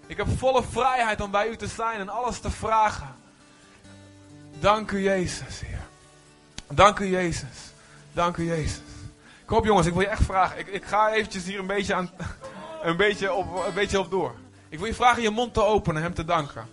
Ik 0.07 0.17
heb 0.17 0.27
volle 0.37 0.63
vrijheid 0.63 1.21
om 1.21 1.31
bij 1.31 1.49
u 1.49 1.55
te 1.55 1.67
zijn 1.67 1.99
en 1.99 2.09
alles 2.09 2.39
te 2.39 2.51
vragen. 2.51 3.15
Dank 4.59 4.91
u, 4.91 5.03
Jezus, 5.03 5.59
Heer. 5.59 5.81
Dank 6.67 6.99
u, 6.99 7.05
Jezus. 7.05 7.73
Dank 8.13 8.37
u, 8.37 8.45
Jezus. 8.45 8.81
Kom 9.45 9.57
op, 9.57 9.65
jongens, 9.65 9.87
ik 9.87 9.93
wil 9.93 10.01
je 10.01 10.07
echt 10.07 10.23
vragen. 10.23 10.59
Ik, 10.59 10.67
ik 10.67 10.85
ga 10.85 11.13
eventjes 11.13 11.45
hier 11.45 11.59
een 11.59 11.67
beetje, 11.67 11.93
aan, 11.93 12.09
een, 12.83 12.97
beetje 12.97 13.33
op, 13.33 13.65
een 13.67 13.73
beetje 13.73 13.99
op 13.99 14.11
door. 14.11 14.35
Ik 14.69 14.77
wil 14.77 14.87
je 14.87 14.95
vragen 14.95 15.21
je 15.21 15.29
mond 15.29 15.53
te 15.53 15.63
openen, 15.63 16.01
hem 16.01 16.13
te 16.13 16.25
danken. 16.25 16.67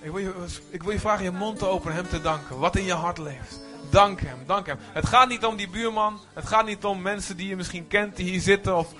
Ik 0.00 0.10
wil, 0.10 0.18
je, 0.18 0.32
ik 0.70 0.82
wil 0.82 0.92
je 0.92 1.00
vragen 1.00 1.24
je 1.24 1.30
mond 1.30 1.58
te 1.58 1.66
openen, 1.66 1.94
hem 1.94 2.08
te 2.08 2.20
danken. 2.20 2.58
Wat 2.58 2.76
in 2.76 2.84
je 2.84 2.92
hart 2.92 3.18
leeft. 3.18 3.60
Dank 3.90 4.20
hem, 4.20 4.38
dank 4.46 4.66
hem. 4.66 4.78
Het 4.92 5.06
gaat 5.06 5.28
niet 5.28 5.44
om 5.44 5.56
die 5.56 5.68
buurman. 5.68 6.20
Het 6.32 6.46
gaat 6.46 6.66
niet 6.66 6.84
om 6.84 7.02
mensen 7.02 7.36
die 7.36 7.48
je 7.48 7.56
misschien 7.56 7.88
kent, 7.88 8.16
die 8.16 8.30
hier 8.30 8.40
zitten. 8.40 8.76
Of 8.76 8.92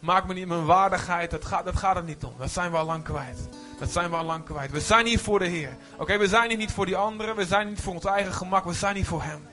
maak 0.00 0.26
me 0.26 0.34
niet 0.34 0.46
mijn 0.46 0.64
waardigheid. 0.64 1.30
Dat 1.30 1.44
gaat, 1.44 1.64
dat 1.64 1.76
gaat 1.76 1.96
er 1.96 2.02
niet 2.02 2.24
om. 2.24 2.34
Dat 2.38 2.50
zijn 2.50 2.70
we 2.70 2.76
al 2.76 2.84
lang 2.84 3.04
kwijt. 3.04 3.48
Dat 3.78 3.90
zijn 3.90 4.10
we 4.10 4.16
al 4.16 4.24
lang 4.24 4.44
kwijt. 4.44 4.70
We 4.70 4.80
zijn 4.80 5.06
hier 5.06 5.18
voor 5.18 5.38
de 5.38 5.46
Heer. 5.46 5.76
Oké, 5.96 6.18
we 6.18 6.28
zijn 6.28 6.48
hier 6.48 6.58
niet 6.58 6.72
voor 6.72 6.86
die 6.86 6.96
anderen. 6.96 7.36
We 7.36 7.46
zijn 7.46 7.68
niet 7.68 7.80
voor 7.80 7.94
ons 7.94 8.04
eigen 8.04 8.32
gemak. 8.32 8.64
We 8.64 8.72
zijn 8.72 8.94
hier 8.94 9.06
voor 9.06 9.22
Hem. 9.22 9.46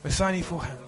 We 0.00 0.10
zijn 0.10 0.34
hier 0.34 0.44
voor 0.44 0.62
Hem. 0.62 0.78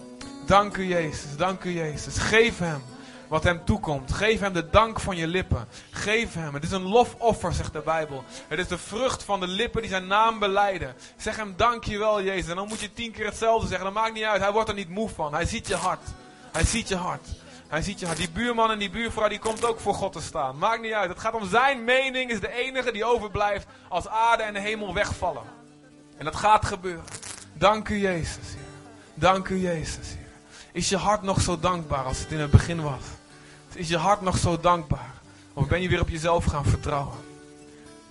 Dank 0.47 0.77
u 0.77 0.85
Jezus. 0.85 1.37
Dank 1.37 1.65
u 1.65 1.71
Jezus. 1.71 2.19
Geef 2.19 2.59
Hem 2.59 2.83
wat 3.29 3.45
Hem 3.45 3.65
toekomt. 3.65 4.13
Geef 4.13 4.41
Hem 4.41 4.53
de 4.53 4.71
dank 4.71 5.01
van 5.01 5.17
je 5.17 5.27
lippen. 5.27 5.69
Geef 5.91 6.35
Hem. 6.35 6.55
Het 6.55 6.65
is 6.65 6.71
een 6.71 6.89
lofoffer, 6.89 7.53
zegt 7.53 7.73
de 7.73 7.81
Bijbel. 7.81 8.25
Het 8.49 8.59
is 8.59 8.69
de 8.69 8.79
vrucht 8.79 9.23
van 9.23 9.41
de 9.41 9.47
lippen 9.47 9.81
die 9.81 9.91
zijn 9.91 10.07
naam 10.07 10.39
beleiden. 10.39 10.95
Zeg 11.17 11.37
Hem 11.37 11.55
dankjewel 11.57 12.23
Jezus. 12.23 12.51
En 12.51 12.57
dan 12.57 12.69
moet 12.69 12.81
je 12.81 12.93
tien 12.93 13.13
keer 13.13 13.27
hetzelfde 13.27 13.67
zeggen. 13.67 13.85
Dat 13.85 13.95
maakt 13.95 14.15
niet 14.15 14.25
uit. 14.25 14.43
Hij 14.43 14.53
wordt 14.53 14.69
er 14.69 14.75
niet 14.75 14.89
moe 14.89 15.09
van. 15.09 15.35
Hij 15.35 15.47
ziet 15.47 15.67
je 15.67 15.77
hart. 15.77 16.09
Hij 16.53 16.65
ziet 16.65 16.89
je 16.89 16.97
hart. 16.97 17.29
Hij 17.69 17.83
ziet 17.83 18.01
je. 18.01 18.15
Die 18.15 18.31
buurman 18.31 18.71
en 18.71 18.79
die 18.79 18.91
buurvrouw 18.91 19.29
die 19.29 19.39
komt 19.39 19.65
ook 19.65 19.81
voor 19.81 19.95
God 19.95 20.13
te 20.13 20.21
staan. 20.21 20.59
Maakt 20.59 20.83
niet 20.83 20.93
uit. 20.93 21.09
Het 21.09 21.19
gaat 21.19 21.35
om 21.35 21.49
zijn 21.49 21.85
mening. 21.85 22.31
Is 22.31 22.41
de 22.41 22.53
enige 22.53 22.93
die 22.93 23.05
overblijft 23.05 23.67
als 23.89 24.09
aarde 24.09 24.43
en 24.43 24.53
de 24.53 24.61
hemel 24.61 24.95
wegvallen. 24.95 25.43
En 26.17 26.25
dat 26.25 26.37
gaat 26.37 26.65
gebeuren. 26.65 27.05
Dank 27.53 27.89
u 27.89 27.99
Jezus. 27.99 28.55
Dank 29.15 29.49
u 29.49 29.57
Jezus. 29.57 30.09
Heer. 30.09 30.27
Is 30.73 30.89
je 30.89 30.97
hart 30.97 31.23
nog 31.23 31.41
zo 31.41 31.59
dankbaar 31.61 32.05
als 32.05 32.19
het 32.19 32.33
in 32.33 32.41
het 32.41 32.51
begin 32.51 32.83
was? 32.83 33.03
Is 33.75 33.89
je 33.89 33.97
hart 33.97 34.21
nog 34.21 34.39
zo 34.39 34.61
dankbaar? 34.61 35.15
Of 35.53 35.69
ben 35.69 35.83
je 35.83 35.89
weer 35.89 36.01
op 36.01 36.09
jezelf 36.09 36.45
gaan 36.45 36.65
vertrouwen? 36.65 37.17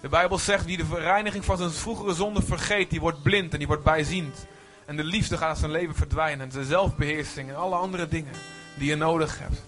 De 0.01 0.09
Bijbel 0.09 0.37
zegt, 0.37 0.65
wie 0.65 0.77
de 0.77 0.85
verreiniging 0.85 1.45
van 1.45 1.57
zijn 1.57 1.71
vroegere 1.71 2.13
zonde 2.13 2.41
vergeet, 2.41 2.89
die 2.89 2.99
wordt 2.99 3.21
blind 3.21 3.51
en 3.51 3.57
die 3.57 3.67
wordt 3.67 3.83
bijziend. 3.83 4.45
En 4.85 4.97
de 4.97 5.03
liefde 5.03 5.37
gaat 5.37 5.49
uit 5.49 5.57
zijn 5.57 5.71
leven 5.71 5.95
verdwijnen. 5.95 6.39
En 6.45 6.49
de 6.49 6.65
zelfbeheersing 6.65 7.49
en 7.49 7.55
alle 7.55 7.75
andere 7.75 8.07
dingen 8.07 8.33
die 8.77 8.89
je 8.89 8.95
nodig 8.95 9.39
hebt. 9.39 9.61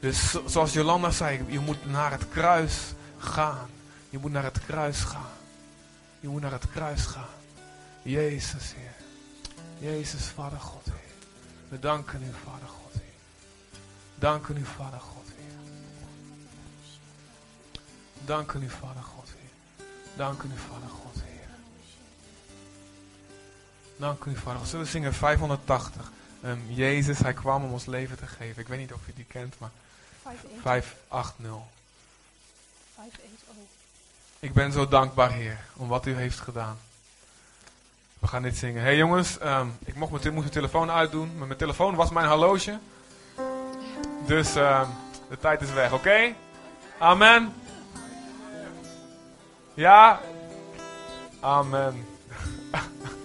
Dus 0.00 0.36
zoals 0.46 0.72
Jolanda 0.72 1.10
zei, 1.10 1.44
je 1.48 1.58
moet 1.58 1.90
naar 1.90 2.10
het 2.10 2.28
kruis 2.28 2.74
gaan. 3.18 3.68
Je 4.10 4.18
moet 4.18 4.32
naar 4.32 4.44
het 4.44 4.60
kruis 4.66 5.00
gaan. 5.00 5.30
Je 6.20 6.28
moet 6.28 6.40
naar 6.40 6.52
het 6.52 6.70
kruis 6.70 7.06
gaan. 7.06 7.36
Jezus, 8.02 8.74
Heer. 8.74 8.94
Jezus, 9.92 10.24
Vader 10.24 10.60
God, 10.60 10.84
Heer. 10.84 11.12
We 11.68 11.78
danken 11.78 12.22
u, 12.22 12.30
Vader 12.44 12.68
God, 12.68 12.92
Heer. 12.92 13.80
Danken 14.14 14.56
u, 14.56 14.64
Vader 14.64 15.00
God, 15.00 15.26
Heer. 15.36 15.56
Danken 18.24 18.62
u, 18.62 18.68
Vader 18.68 19.02
God, 19.02 19.28
Heer. 19.28 19.86
Danken 20.16 20.50
u, 20.54 20.58
Vader 20.58 20.88
God, 20.88 21.22
Heer. 21.24 21.48
Danken 23.96 24.32
u, 24.32 24.36
Vader. 24.36 24.66
Zullen 24.66 24.84
we 24.84 24.90
zingen 24.90 25.14
580? 25.14 26.10
Um, 26.44 26.62
Jezus, 26.68 27.18
hij 27.18 27.32
kwam 27.32 27.64
om 27.64 27.72
ons 27.72 27.86
leven 27.86 28.16
te 28.16 28.26
geven. 28.26 28.62
Ik 28.62 28.68
weet 28.68 28.78
niet 28.78 28.92
of 28.92 29.00
je 29.06 29.12
die 29.14 29.24
kent, 29.24 29.54
maar 29.58 29.70
580. 30.22 30.62
580. 31.08 31.76
Ik 34.40 34.52
ben 34.52 34.72
zo 34.72 34.88
dankbaar, 34.88 35.32
Heer, 35.32 35.58
om 35.76 35.88
wat 35.88 36.06
u 36.06 36.14
heeft 36.14 36.40
gedaan. 36.40 36.78
We 38.18 38.26
gaan 38.26 38.42
dit 38.42 38.56
zingen. 38.56 38.82
hey 38.82 38.96
jongens, 38.96 39.38
um, 39.42 39.76
ik 39.84 39.94
mocht 39.94 40.10
mijn, 40.10 40.22
moest 40.24 40.38
mijn 40.38 40.50
telefoon 40.50 40.90
uitdoen. 40.90 41.36
Maar 41.36 41.46
mijn 41.46 41.58
telefoon 41.58 41.94
was 41.94 42.10
mijn 42.10 42.28
horloge. 42.28 42.78
Dus 44.26 44.54
um, 44.54 44.86
de 45.28 45.38
tijd 45.40 45.60
is 45.60 45.72
weg, 45.72 45.92
oké? 45.92 46.08
Okay? 46.08 46.36
Amen. 46.98 47.54
Ja? 49.74 50.20
Amen. 51.40 52.06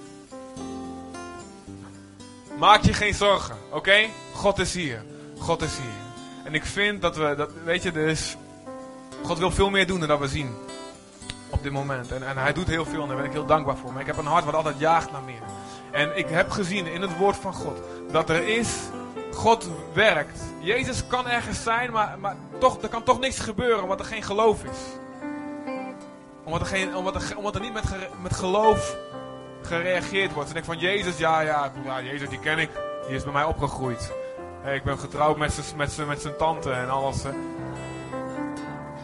Maak 2.63 2.83
je 2.83 2.93
geen 2.93 3.13
zorgen, 3.13 3.57
oké? 3.69 4.07
God 4.33 4.59
is 4.59 4.73
hier. 4.73 5.03
God 5.39 5.61
is 5.61 5.77
hier. 5.77 6.01
En 6.43 6.53
ik 6.53 6.65
vind 6.65 7.01
dat 7.01 7.15
we, 7.15 7.33
dat, 7.37 7.49
weet 7.63 7.83
je, 7.83 7.91
dus 7.91 8.37
God 9.23 9.37
wil 9.37 9.51
veel 9.51 9.69
meer 9.69 9.87
doen 9.87 9.99
dan 9.99 10.07
dat 10.07 10.19
we 10.19 10.27
zien. 10.27 10.55
Op 11.49 11.63
dit 11.63 11.71
moment. 11.71 12.11
En, 12.11 12.27
en 12.27 12.37
hij 12.37 12.53
doet 12.53 12.67
heel 12.67 12.85
veel 12.85 13.01
en 13.01 13.07
daar 13.07 13.17
ben 13.17 13.25
ik 13.25 13.31
heel 13.31 13.45
dankbaar 13.45 13.77
voor. 13.77 13.91
Maar 13.91 14.01
ik 14.01 14.07
heb 14.07 14.17
een 14.17 14.25
hart 14.25 14.45
wat 14.45 14.53
altijd 14.53 14.79
jaagt 14.79 15.11
naar 15.11 15.21
meer. 15.21 15.41
En 15.91 16.17
ik 16.17 16.27
heb 16.29 16.49
gezien 16.49 16.87
in 16.87 17.01
het 17.01 17.17
woord 17.17 17.35
van 17.35 17.53
God 17.53 17.77
dat 18.11 18.29
er 18.29 18.47
is, 18.47 18.69
God 19.33 19.69
werkt. 19.93 20.41
Jezus 20.59 21.07
kan 21.07 21.27
ergens 21.27 21.63
zijn, 21.63 21.91
maar, 21.91 22.19
maar 22.19 22.35
toch, 22.59 22.81
er 22.81 22.89
kan 22.89 23.03
toch 23.03 23.19
niks 23.19 23.39
gebeuren 23.39 23.83
omdat 23.83 23.99
er 23.99 24.05
geen 24.05 24.23
geloof 24.23 24.63
is. 24.63 24.79
Omdat 26.43 26.61
er, 26.61 26.67
geen, 26.67 26.95
omdat 26.95 27.15
er, 27.15 27.37
omdat 27.37 27.55
er 27.55 27.61
niet 27.61 27.73
met, 27.73 27.83
met 28.21 28.35
geloof 28.35 28.95
gereageerd 29.65 30.33
wordt. 30.33 30.49
En 30.49 30.55
ik 30.55 30.63
van 30.63 30.79
Jezus, 30.79 31.17
ja, 31.17 31.39
ja, 31.41 31.71
Jezus 32.03 32.29
die 32.29 32.39
ken 32.39 32.57
ik. 32.59 32.69
Die 33.07 33.15
is 33.15 33.23
bij 33.23 33.33
mij 33.33 33.43
opgegroeid. 33.43 34.11
Ik 34.73 34.83
ben 34.83 34.99
getrouwd 34.99 35.37
met 35.37 35.53
zijn 35.53 35.77
met 35.77 36.07
met 36.07 36.37
tante 36.37 36.71
en 36.71 36.89
alles. 36.89 37.23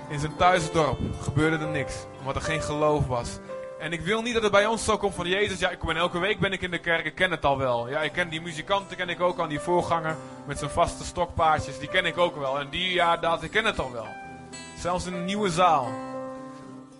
In 0.10 0.20
zijn 0.20 0.36
thuisdorp 0.36 1.00
gebeurde 1.22 1.66
er 1.66 1.72
niks. 1.72 1.94
Omdat 2.20 2.36
er 2.36 2.42
geen 2.42 2.62
geloof 2.62 3.08
was. 3.08 3.39
En 3.80 3.94
ik 3.94 4.01
wil 4.01 4.22
niet 4.22 4.34
dat 4.34 4.44
het 4.44 4.51
bij 4.51 4.66
ons 4.66 4.84
zo 4.84 4.98
komt 4.98 5.16
van 5.16 5.28
Jezus. 5.28 5.60
Ja, 5.60 5.70
ik 5.70 5.80
ben 5.80 5.98
elke 5.98 6.20
week 6.20 6.39
ben 6.39 6.51
ik 6.51 6.62
in 6.62 6.72
de 6.72 6.80
kerk. 6.80 7.06
Ik 7.06 7.16
ken 7.16 7.32
het 7.32 7.46
al 7.46 7.58
wel. 7.58 7.89
Ja, 7.89 8.01
ik 8.01 8.12
ken 8.12 8.30
die 8.30 8.42
muzikanten 8.42 8.98
ken 8.98 9.10
ik 9.10 9.22
ook 9.22 9.39
al. 9.39 9.48
Die 9.48 9.60
voorganger 9.60 10.16
met 10.46 10.58
zijn 10.60 10.70
vaste 10.70 11.04
stokpaardjes. 11.04 11.80
Die 11.80 11.89
ken 11.89 12.06
ik 12.06 12.18
ook 12.18 12.36
wel. 12.36 12.60
En 12.60 12.70
die, 12.70 12.94
ja, 12.94 13.18
dat, 13.18 13.44
ik 13.44 13.51
ken 13.51 13.66
het 13.66 13.80
al 13.80 13.92
wel. 13.92 14.08
Zelfs 14.78 15.06
in 15.06 15.13
een 15.13 15.25
nieuwe 15.25 15.50
zaal. 15.50 15.92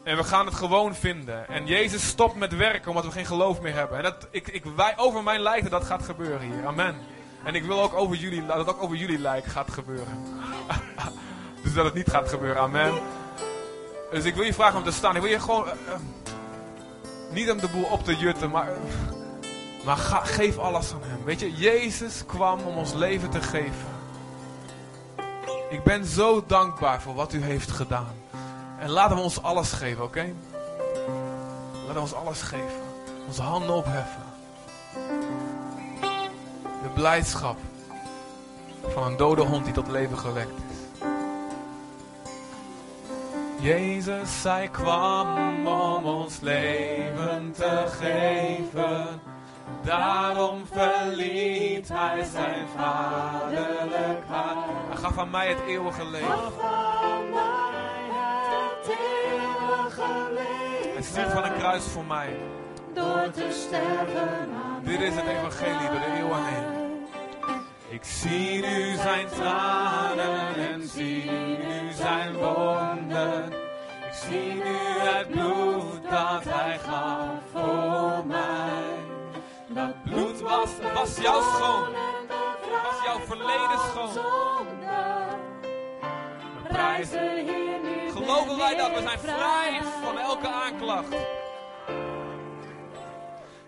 En 0.10 0.18
we 0.18 0.24
gaan 0.24 0.46
het 0.46 0.56
gewoon 0.56 0.96
vinden. 0.96 1.48
En 1.48 1.66
Jezus 1.66 2.08
stopt 2.08 2.36
met 2.36 2.56
werken 2.56 2.90
omdat 2.90 3.06
we 3.06 3.12
geen 3.12 3.26
geloof 3.26 3.62
meer 3.62 3.74
hebben. 3.74 3.98
En 3.98 4.04
dat, 4.04 4.28
ik, 4.32 4.48
ik, 4.48 4.64
wij, 4.76 4.94
over 4.98 5.24
mijn 5.24 5.40
lijden 5.40 5.72
dat 5.72 5.84
gaat 5.84 6.04
gebeuren 6.04 6.42
hier. 6.42 6.66
Amen. 6.66 6.96
En 7.44 7.56
ik 7.56 7.64
wil 7.64 7.82
ook 7.82 7.94
over 7.94 8.16
jullie, 8.16 8.46
dat 8.46 8.58
het 8.58 8.68
ook 8.68 8.84
over 8.84 8.96
jullie 8.96 9.20
lijk 9.20 9.46
gaat 9.46 9.72
gebeuren. 9.72 10.26
dus 11.64 11.74
dat 11.74 11.86
het 11.86 11.94
niet 11.94 12.10
gaat 12.10 12.30
gebeuren. 12.30 12.62
Amen. 12.62 12.94
Dus 14.12 14.24
ik 14.24 14.36
wil 14.36 14.44
je 14.44 14.54
vragen 14.54 14.78
om 14.78 14.84
te 14.84 14.92
staan. 14.92 15.16
Ik 15.16 15.22
wil 15.22 15.32
je 15.32 15.40
gewoon... 15.40 15.66
Uh, 15.66 15.72
uh, 15.74 17.34
niet 17.34 17.52
om 17.52 17.58
de 17.58 17.70
boel 17.70 17.84
op 17.84 18.04
te 18.04 18.16
jutten, 18.16 18.50
maar... 18.50 18.70
maar 19.86 19.98
geef 19.98 20.58
alles 20.58 20.94
aan 20.94 21.04
hem. 21.04 21.24
Weet 21.24 21.40
je, 21.40 21.54
Jezus 21.54 22.26
kwam 22.26 22.60
om 22.60 22.78
ons 22.78 22.94
leven 22.94 23.30
te 23.30 23.42
geven. 23.42 23.88
Ik 25.70 25.84
ben 25.84 26.06
zo 26.06 26.44
dankbaar 26.48 27.02
voor 27.02 27.14
wat 27.14 27.34
u 27.34 27.44
heeft 27.44 27.72
gedaan. 27.72 28.19
En 28.80 28.90
laten 28.90 29.16
we 29.16 29.22
ons 29.22 29.42
alles 29.42 29.72
geven, 29.72 30.04
oké? 30.04 30.34
Laten 31.74 31.94
we 31.94 32.00
ons 32.00 32.14
alles 32.14 32.42
geven. 32.42 32.82
Onze 33.28 33.42
handen 33.42 33.76
opheffen. 33.76 34.24
De 36.62 36.90
blijdschap 36.94 37.58
van 38.88 39.04
een 39.04 39.18
dode 39.18 39.42
hond 39.42 39.66
die 39.66 39.74
tot 39.74 39.88
leven 39.88 40.18
gewekt 40.18 40.52
is. 40.70 40.78
Jezus, 43.62 44.44
hij 44.44 44.68
kwam 44.68 45.68
om 45.68 46.06
ons 46.06 46.40
leven 46.40 47.52
te 47.52 47.84
geven. 48.00 49.22
Daarom 49.84 50.66
verliet 50.72 51.90
hij 51.94 52.24
zijn 52.24 52.68
vaderlijk 52.78 54.24
hart. 54.28 54.58
Hij 54.90 54.98
gaf 54.98 55.18
aan 55.18 55.30
mij 55.30 55.48
het 55.48 55.60
eeuwige 55.68 56.06
leven. 56.06 56.38
Hij 60.94 61.02
stierf 61.02 61.32
van 61.32 61.44
een 61.44 61.54
kruis 61.58 61.84
voor 61.84 62.06
mij. 62.06 62.36
Door 62.94 63.32
te 63.32 63.48
sterven 63.52 64.50
Dit 64.84 65.02
is 65.02 65.16
het 65.16 65.26
evangelie 65.28 65.90
door 65.90 66.00
de 66.00 66.16
eeuwen 66.18 66.46
heen. 66.46 66.80
Ik 67.90 68.04
zie 68.04 68.62
nu 68.62 68.96
zijn 68.96 69.28
tranen 69.28 70.56
en 70.56 70.88
zie 70.88 71.32
nu 71.32 71.92
zijn 71.92 72.34
wonden. 72.34 73.52
Ik 74.08 74.14
zie 74.30 74.54
nu 74.54 74.78
het 75.00 75.30
bloed 75.30 76.04
dat 76.10 76.44
hij 76.44 76.80
gaf 76.80 77.28
voor 77.52 78.26
mij. 78.26 78.98
Dat 79.68 80.04
bloed 80.04 80.40
was, 80.42 80.70
was 80.94 81.18
jouw 81.18 81.42
schoon. 81.42 81.88
Was 82.84 83.04
jouw 83.06 83.20
verleden 83.20 83.80
schoon. 83.92 84.68
Prijzen 86.68 87.38
hier 87.38 87.80
nu. 87.84 88.09
Geloven 88.30 88.58
wij 88.58 88.76
dat? 88.76 88.92
We 88.94 89.02
zijn 89.02 89.20
vrij 89.20 89.82
van 90.04 90.18
elke 90.18 90.48
aanklacht. 90.48 91.14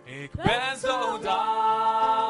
Ik 0.04 0.32
ben 0.32 0.78
zo 0.82 1.20
dankbaar, 1.20 2.21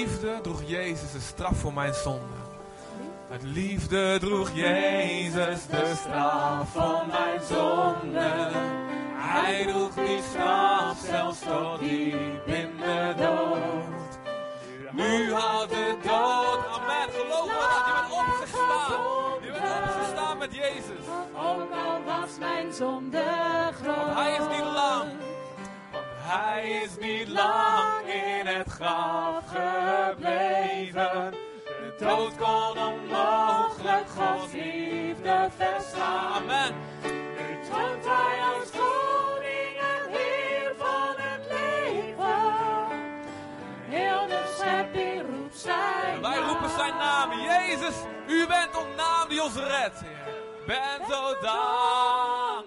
liefde 0.00 0.40
droeg 0.42 0.62
Jezus 0.66 1.12
de 1.12 1.20
straf 1.20 1.58
voor 1.58 1.72
mijn 1.72 1.94
zonde. 1.94 2.40
Uit 3.30 3.42
liefde 3.42 4.18
droeg 4.20 4.50
Jezus 4.54 5.66
de 5.66 5.92
straf 5.96 6.68
voor 6.72 7.04
mijn 7.06 7.40
zonde. 7.48 8.50
Hij 9.14 9.66
droeg 9.66 9.94
die 9.94 10.20
straf 10.30 10.98
zelfs 11.06 11.38
tot 11.40 11.78
diep 11.78 12.46
in 12.46 12.70
de 12.76 13.14
dood. 13.16 14.18
Nu 14.92 15.32
houdt 15.32 15.70
de 15.70 15.96
dood. 16.02 16.66
Amen. 16.66 17.08
Geloof 17.12 17.46
me 17.46 17.66
dat 17.70 17.86
je 17.86 17.92
bent 17.92 18.12
opgestaan. 18.20 19.00
Je 19.42 19.50
bent 19.50 19.94
opgestaan 19.94 20.38
met 20.38 20.54
Jezus. 20.54 21.04
Ook 21.34 21.70
al 21.72 22.02
was 22.04 22.38
mijn 22.38 22.72
zonde 22.72 23.24
groot. 23.82 23.96
Want 23.96 24.14
hij 24.14 24.32
is 24.32 24.56
niet 24.56 24.72
lang. 24.74 25.10
Want 25.92 26.04
hij 26.18 26.82
is 26.84 27.06
niet 27.06 27.28
lang 27.28 28.06
in 28.06 28.46
het 28.46 28.69
graf 28.80 29.44
gebleven. 29.46 31.34
De 31.64 31.94
dood 31.98 32.36
kon 32.36 32.78
onmogelijk 32.78 34.08
Gods 34.08 34.52
liefde 34.52 35.48
verstaan. 35.56 36.32
Amen. 36.32 36.74
Nu 37.02 37.58
toont 37.70 38.04
hij 38.06 38.38
als 38.54 38.70
koning 38.70 39.76
en 39.78 40.10
heer 40.10 40.72
van 40.78 41.14
het 41.16 41.46
leven. 41.48 42.42
Heel 43.88 44.26
de 44.26 44.54
schepping 44.56 45.22
roept 45.30 45.58
zijn 45.58 46.14
En 46.14 46.20
wij 46.22 46.38
roepen 46.38 46.70
zijn 46.70 46.96
naam. 46.96 47.32
Jezus, 47.32 47.94
u 48.28 48.46
bent 48.46 48.76
ons 48.76 48.96
naam 48.96 49.28
die 49.28 49.42
ons 49.42 49.54
redt. 49.54 50.00
Heer. 50.00 50.20
Ben 50.66 51.06
zo 51.08 51.34
dankbaar, 51.40 52.64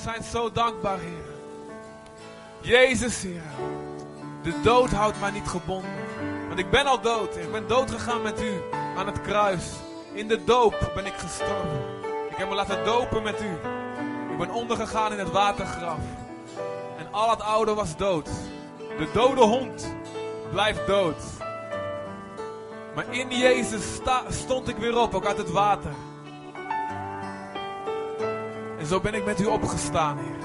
zijn 0.00 0.22
zo 0.22 0.52
dankbaar, 0.52 0.98
Heer. 0.98 1.24
Jezus, 2.60 3.22
Heer. 3.22 3.42
De 4.42 4.60
dood 4.62 4.90
houdt 4.90 5.20
mij 5.20 5.30
niet 5.30 5.48
gebonden. 5.48 5.90
Want 6.46 6.58
ik 6.58 6.70
ben 6.70 6.86
al 6.86 7.00
dood. 7.00 7.36
Ik 7.36 7.52
ben 7.52 7.68
dood 7.68 7.90
gegaan 7.90 8.22
met 8.22 8.42
u 8.42 8.60
aan 8.96 9.06
het 9.06 9.20
kruis. 9.20 9.64
In 10.12 10.28
de 10.28 10.44
doop 10.44 10.90
ben 10.94 11.06
ik 11.06 11.14
gestorven. 11.16 11.82
Ik 12.30 12.36
heb 12.36 12.48
me 12.48 12.54
laten 12.54 12.84
dopen 12.84 13.22
met 13.22 13.42
u. 13.42 13.52
Ik 14.30 14.38
ben 14.38 14.50
ondergegaan 14.50 15.12
in 15.12 15.18
het 15.18 15.30
watergraf. 15.30 16.00
En 16.98 17.12
al 17.12 17.30
het 17.30 17.40
oude 17.42 17.74
was 17.74 17.96
dood. 17.96 18.28
De 18.98 19.08
dode 19.12 19.40
hond 19.40 19.94
blijft 20.50 20.86
dood. 20.86 21.22
Maar 22.94 23.14
in 23.14 23.30
Jezus 23.30 24.00
stond 24.28 24.68
ik 24.68 24.76
weer 24.76 24.98
op, 24.98 25.14
ook 25.14 25.26
uit 25.26 25.38
het 25.38 25.50
water. 25.50 25.92
Zo 28.90 29.00
ben 29.00 29.14
ik 29.14 29.24
met 29.24 29.40
u 29.40 29.46
opgestaan, 29.46 30.18
Heer. 30.18 30.38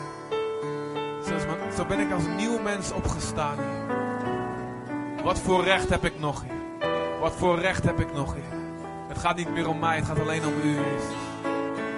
Zo 1.76 1.86
ben 1.86 2.00
ik 2.00 2.12
als 2.12 2.24
nieuw 2.38 2.60
mens 2.62 2.92
opgestaan, 2.92 3.58
Heer. 3.60 5.24
Wat 5.24 5.40
voor 5.40 5.64
recht 5.64 5.90
heb 5.90 6.06
ik 6.06 6.20
nog, 6.20 6.44
Heer? 6.44 6.90
Wat 7.20 7.34
voor 7.36 7.60
recht 7.60 7.84
heb 7.84 8.00
ik 8.00 8.14
nog, 8.14 8.34
Heer? 8.34 8.60
Het 9.08 9.18
gaat 9.18 9.36
niet 9.36 9.50
meer 9.50 9.68
om 9.68 9.80
mij, 9.80 9.96
het 9.96 10.06
gaat 10.06 10.20
alleen 10.20 10.46
om 10.46 10.54
u, 10.64 10.76
Jezus. 10.76 11.16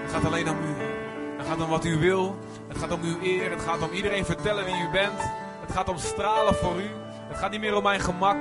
Het 0.02 0.12
gaat 0.12 0.26
alleen 0.26 0.50
om 0.50 0.58
u. 0.58 0.84
Het 1.38 1.48
gaat 1.48 1.62
om 1.62 1.70
wat 1.70 1.86
u 1.86 1.98
wil. 1.98 2.38
Het 2.68 2.78
gaat 2.78 2.92
om 2.92 3.02
uw 3.02 3.22
eer. 3.22 3.52
Het 3.52 3.62
gaat 3.62 3.82
om 3.82 3.92
iedereen 3.92 4.26
vertellen 4.26 4.66
wie 4.66 4.76
u 4.76 4.90
bent. 4.92 5.22
Het 5.62 5.72
gaat 5.72 5.90
om 5.90 5.98
stralen 5.98 6.56
voor 6.56 6.76
u. 6.76 6.90
Het 7.28 7.38
gaat 7.38 7.52
niet 7.52 7.62
meer 7.62 7.76
om 7.76 7.84
mijn 7.84 8.00
gemak. 8.00 8.38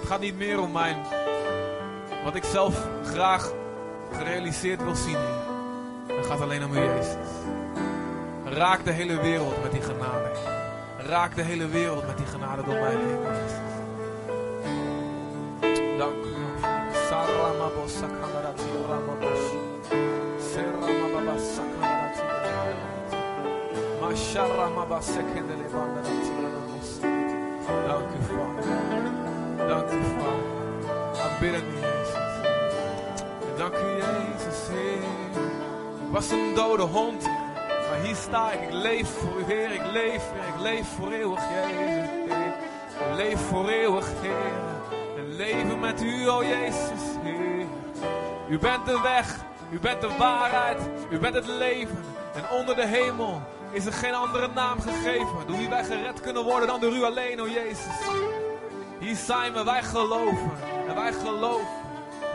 Het 0.00 0.08
gaat 0.08 0.20
niet 0.20 0.36
meer 0.36 0.60
om 0.60 0.72
mijn... 0.72 0.96
Wat 2.24 2.34
ik 2.34 2.44
zelf 2.44 2.86
graag 3.04 3.52
gerealiseerd 4.12 4.82
wil 4.82 4.94
zien, 4.94 5.16
Heer. 5.16 5.59
Het 6.16 6.26
gaat 6.26 6.40
alleen 6.40 6.64
om 6.64 6.72
u, 6.72 6.78
Jezus. 6.78 7.28
Raak 8.44 8.84
de 8.84 8.90
hele 8.90 9.20
wereld 9.20 9.62
met 9.62 9.72
die 9.72 9.82
genade. 9.82 10.30
Raak 10.98 11.34
de 11.34 11.42
hele 11.42 11.68
wereld 11.68 12.06
met 12.06 12.16
die 12.16 12.26
genade 12.26 12.62
door 12.62 12.74
mij 12.74 12.90
heen, 12.90 13.18
Jezus. 13.22 13.58
Dank 15.98 16.24
u. 16.24 16.28
Dank 27.86 28.08
u, 28.16 28.22
Vader. 28.22 28.64
Dank 29.68 29.90
u, 29.90 30.02
Vader. 30.18 30.48
Aanbidden 31.22 31.62
u, 31.64 31.74
Jezus. 31.74 32.14
Dank 33.56 33.74
u, 33.74 33.86
Jezus, 33.96 34.19
was 36.10 36.30
een 36.30 36.54
dode 36.54 36.82
hond. 36.82 37.22
Maar 37.90 38.00
hier 38.02 38.16
sta 38.16 38.52
ik, 38.52 38.60
ik 38.60 38.72
leef 38.72 39.08
voor 39.08 39.40
u, 39.40 39.44
Heer. 39.44 39.72
Ik 39.72 39.86
leef. 39.92 40.22
Ik 40.54 40.60
leef 40.60 40.86
voor 40.96 41.12
eeuwig, 41.12 41.40
Jezus, 41.50 41.76
Heer. 41.76 42.54
Ik 43.08 43.16
leef 43.16 43.40
voor 43.40 43.68
eeuwig, 43.68 44.06
Heer. 44.20 44.52
En 45.16 45.36
leven 45.36 45.80
met 45.80 46.02
u, 46.02 46.28
oh 46.28 46.42
Jezus, 46.42 47.02
Heer. 47.22 47.66
U 48.48 48.58
bent 48.58 48.86
de 48.86 49.00
weg, 49.00 49.36
u 49.70 49.78
bent 49.78 50.00
de 50.00 50.10
waarheid, 50.18 50.80
u 51.10 51.18
bent 51.18 51.34
het 51.34 51.46
leven. 51.46 52.04
En 52.34 52.58
onder 52.58 52.76
de 52.76 52.86
hemel 52.86 53.42
is 53.70 53.86
er 53.86 53.92
geen 53.92 54.14
andere 54.14 54.48
naam 54.54 54.80
gegeven. 54.80 55.46
Door 55.46 55.56
wie 55.56 55.68
wij 55.68 55.84
gered 55.84 56.20
kunnen 56.20 56.44
worden 56.44 56.68
dan 56.68 56.80
door 56.80 56.92
u 56.92 57.04
alleen, 57.04 57.42
oh 57.42 57.48
Jezus. 57.48 57.98
Hier 58.98 59.16
zijn 59.16 59.52
we, 59.52 59.64
wij 59.64 59.82
geloven. 59.82 60.52
En 60.88 60.94
wij 60.94 61.12
geloven, 61.12 61.66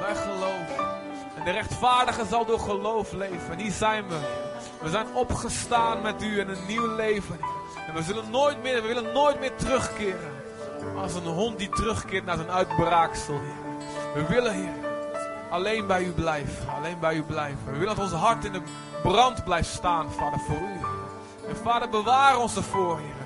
wij 0.02 0.16
geloven. 0.16 0.95
De 1.46 1.52
rechtvaardige 1.52 2.26
zal 2.26 2.46
door 2.46 2.60
geloof 2.60 3.12
leven. 3.12 3.52
En 3.52 3.58
hier 3.58 3.72
zijn 3.72 4.08
we. 4.08 4.16
We 4.82 4.90
zijn 4.90 5.08
opgestaan 5.14 6.02
met 6.02 6.24
u 6.24 6.40
in 6.40 6.50
een 6.50 6.66
nieuw 6.68 6.96
leven. 6.96 7.40
En 7.88 7.94
we 7.94 8.04
zullen 8.04 8.30
nooit 8.30 8.62
meer, 8.62 8.82
we 8.82 8.88
willen 8.88 9.14
nooit 9.14 9.40
meer 9.40 9.56
terugkeren. 9.56 10.32
Als 10.98 11.14
een 11.14 11.24
hond 11.24 11.58
die 11.58 11.70
terugkeert 11.70 12.26
naar 12.26 12.36
zijn 12.36 12.52
uitbraaksel. 12.52 13.40
We 14.14 14.26
willen, 14.28 14.54
Heer, 14.54 14.74
alleen 15.50 15.88
bij 15.88 16.04
u 16.04 16.12
blijven. 16.12 16.70
Alleen 16.76 17.00
bij 17.00 17.16
u 17.16 17.24
blijven. 17.24 17.60
We 17.66 17.78
willen 17.78 17.96
dat 17.96 18.04
ons 18.06 18.14
hart 18.14 18.46
in 18.46 18.52
de 18.52 18.62
brand 19.04 19.44
blijft 19.44 19.70
staan, 19.70 20.12
Vader, 20.12 20.40
voor 20.40 20.56
u. 20.56 20.80
En 21.50 21.56
Vader, 21.64 21.90
bewaar 21.90 22.40
ons 22.40 22.56
ervoor, 22.56 22.98
Heer. 23.00 23.26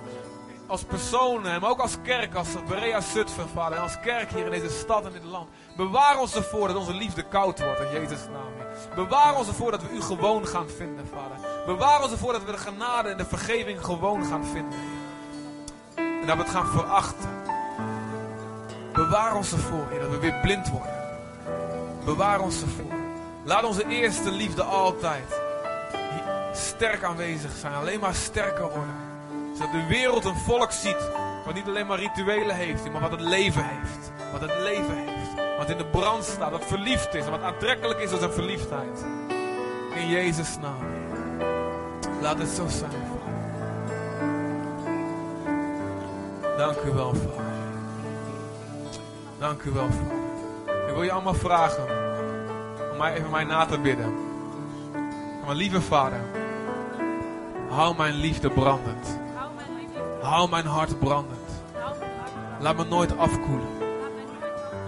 Als 0.67 0.83
personen, 0.83 1.61
maar 1.61 1.69
ook 1.69 1.79
als 1.79 1.95
kerk, 2.03 2.35
als 2.35 2.47
Berea 2.67 3.01
Zutphen, 3.01 3.49
Vader. 3.49 3.77
En 3.77 3.83
als 3.83 3.99
kerk 3.99 4.31
hier 4.31 4.45
in 4.45 4.51
deze 4.61 4.77
stad 4.77 5.05
en 5.05 5.11
dit 5.11 5.23
land. 5.23 5.49
Bewaar 5.79 6.19
ons 6.19 6.35
ervoor 6.35 6.67
dat 6.67 6.77
onze 6.77 6.93
liefde 6.93 7.23
koud 7.23 7.63
wordt, 7.63 7.79
in 7.79 7.91
Jezus' 7.91 8.27
naam. 8.31 8.53
Bewaar 8.95 9.37
ons 9.37 9.47
ervoor 9.47 9.71
dat 9.71 9.81
we 9.81 9.89
u 9.89 10.01
gewoon 10.01 10.47
gaan 10.47 10.69
vinden, 10.69 11.07
Vader. 11.07 11.65
Bewaar 11.65 12.01
ons 12.01 12.11
ervoor 12.11 12.31
dat 12.31 12.43
we 12.43 12.51
de 12.51 12.57
genade 12.57 13.09
en 13.09 13.17
de 13.17 13.25
vergeving 13.25 13.85
gewoon 13.85 14.25
gaan 14.25 14.45
vinden. 14.45 14.79
En 15.95 16.25
dat 16.25 16.35
we 16.35 16.41
het 16.41 16.51
gaan 16.51 16.67
verachten. 16.67 17.29
Bewaar 18.93 19.35
ons 19.35 19.51
ervoor, 19.51 19.87
Heer, 19.89 19.99
dat 19.99 20.09
we 20.09 20.19
weer 20.19 20.39
blind 20.41 20.69
worden. 20.69 20.93
Bewaar 22.05 22.39
ons 22.39 22.61
ervoor. 22.61 22.99
Laat 23.43 23.63
onze 23.63 23.87
eerste 23.87 24.31
liefde 24.31 24.63
altijd 24.63 25.41
sterk 26.53 27.03
aanwezig 27.03 27.51
zijn. 27.59 27.73
Alleen 27.73 27.99
maar 27.99 28.15
sterker 28.15 28.69
worden. 28.69 28.95
Zodat 29.53 29.71
de 29.71 29.85
wereld 29.87 30.25
een 30.25 30.35
volk 30.35 30.71
ziet. 30.71 31.09
Wat 31.45 31.53
niet 31.53 31.67
alleen 31.67 31.87
maar 31.87 31.99
rituelen 31.99 32.55
heeft, 32.55 32.91
maar 32.91 33.01
wat 33.01 33.11
het 33.11 33.21
leven 33.21 33.65
heeft. 33.65 34.11
Wat 34.31 34.41
het 34.41 34.59
leven 34.59 34.95
heeft. 34.95 35.18
Wat 35.59 35.69
in 35.69 35.77
de 35.77 35.85
brand 35.85 36.23
staat. 36.23 36.51
Wat 36.51 36.65
verliefd 36.65 37.13
is. 37.13 37.29
Wat 37.29 37.41
aantrekkelijk 37.41 37.99
is 37.99 38.11
als 38.11 38.21
een 38.21 38.31
verliefdheid. 38.31 39.05
In 39.95 40.07
Jezus' 40.07 40.57
naam. 40.61 40.87
Laat 42.21 42.37
het 42.37 42.49
zo 42.49 42.67
zijn, 42.67 42.91
Vader. 42.91 43.17
Dank 46.57 46.77
u 46.81 46.91
wel, 46.91 47.13
Vader. 47.13 47.45
Dank 49.37 49.63
u 49.63 49.71
wel, 49.71 49.87
Vader. 49.89 50.17
Ik 50.87 50.93
wil 50.93 51.03
je 51.03 51.11
allemaal 51.11 51.33
vragen 51.33 51.83
om 52.91 52.97
mij 52.97 53.13
even 53.13 53.29
mij 53.29 53.43
na 53.43 53.65
te 53.65 53.79
bidden. 53.79 54.13
Maar 55.45 55.55
lieve 55.55 55.81
Vader, 55.81 56.21
hou 57.69 57.95
mijn 57.97 58.13
liefde 58.13 58.49
brandend. 58.49 59.19
Hou 60.21 60.49
mijn 60.49 60.49
mijn 60.49 60.65
hart 60.65 60.99
brandend. 60.99 61.63
mijn 61.99 62.11
Laat 62.59 62.77
me 62.77 62.83
nooit 62.83 63.17
afkoelen. 63.17 63.78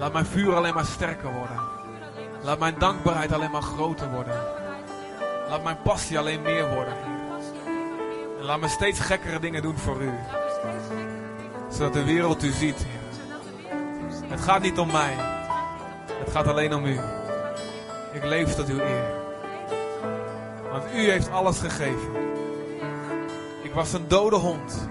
Laat 0.01 0.13
mijn 0.13 0.25
vuur 0.25 0.55
alleen 0.55 0.73
maar 0.73 0.85
sterker 0.85 1.33
worden. 1.33 1.59
Laat 2.43 2.59
mijn 2.59 2.75
dankbaarheid 2.79 3.31
alleen 3.31 3.51
maar 3.51 3.61
groter 3.61 4.11
worden. 4.11 4.41
Laat 5.49 5.63
mijn 5.63 5.81
passie 5.83 6.19
alleen 6.19 6.41
meer 6.41 6.73
worden. 6.73 6.93
En 8.39 8.45
laat 8.45 8.59
me 8.59 8.67
steeds 8.67 8.99
gekkere 8.99 9.39
dingen 9.39 9.61
doen 9.61 9.77
voor 9.77 10.01
u. 10.01 10.11
Zodat 11.69 11.93
de 11.93 12.03
wereld 12.03 12.43
u 12.43 12.51
ziet. 12.51 12.85
Het 14.27 14.41
gaat 14.41 14.61
niet 14.61 14.79
om 14.79 14.91
mij. 14.91 15.15
Het 16.19 16.31
gaat 16.31 16.47
alleen 16.47 16.73
om 16.73 16.85
u. 16.85 16.99
Ik 18.11 18.23
leef 18.23 18.53
tot 18.53 18.69
uw 18.69 18.79
eer. 18.79 19.13
Want 20.71 20.83
u 20.93 21.09
heeft 21.09 21.31
alles 21.31 21.59
gegeven. 21.59 22.15
Ik 23.63 23.73
was 23.73 23.93
een 23.93 24.07
dode 24.07 24.35
hond. 24.35 24.89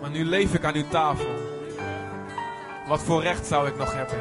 Maar 0.00 0.10
nu 0.10 0.24
leef 0.24 0.54
ik 0.54 0.64
aan 0.64 0.74
uw 0.74 0.88
tafel. 0.88 1.35
Wat 2.86 3.02
voor 3.02 3.22
recht 3.22 3.46
zou 3.46 3.68
ik 3.68 3.76
nog 3.76 3.94
hebben? 3.94 4.18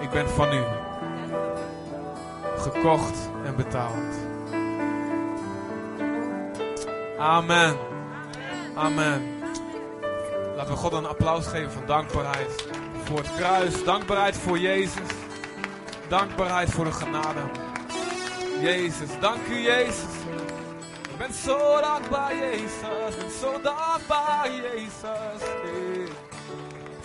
Ik 0.00 0.10
ben 0.10 0.28
van 0.28 0.52
u. 0.52 0.62
Gekocht 2.56 3.18
en 3.44 3.56
betaald. 3.56 4.14
Amen. 7.18 7.76
Amen. 8.74 9.38
Laten 10.56 10.72
we 10.72 10.78
God 10.78 10.92
een 10.92 11.06
applaus 11.06 11.46
geven 11.46 11.72
van 11.72 11.86
dankbaarheid 11.86 12.66
voor 13.04 13.18
het 13.18 13.34
kruis. 13.36 13.84
Dankbaarheid 13.84 14.36
voor 14.36 14.58
Jezus. 14.58 15.08
Dankbaarheid 16.08 16.70
voor 16.70 16.84
de 16.84 16.92
genade. 16.92 17.40
Jezus, 18.60 19.08
dank 19.20 19.46
u 19.46 19.58
Jezus. 19.58 20.14
Ik 21.10 21.18
ben 21.18 21.32
zo 21.34 21.80
dankbaar 21.80 22.36
Jezus. 22.36 23.14
Ik 23.14 23.18
ben 23.18 23.30
zo 23.40 23.60
dankbaar 23.62 24.50
Jezus. 24.50 25.59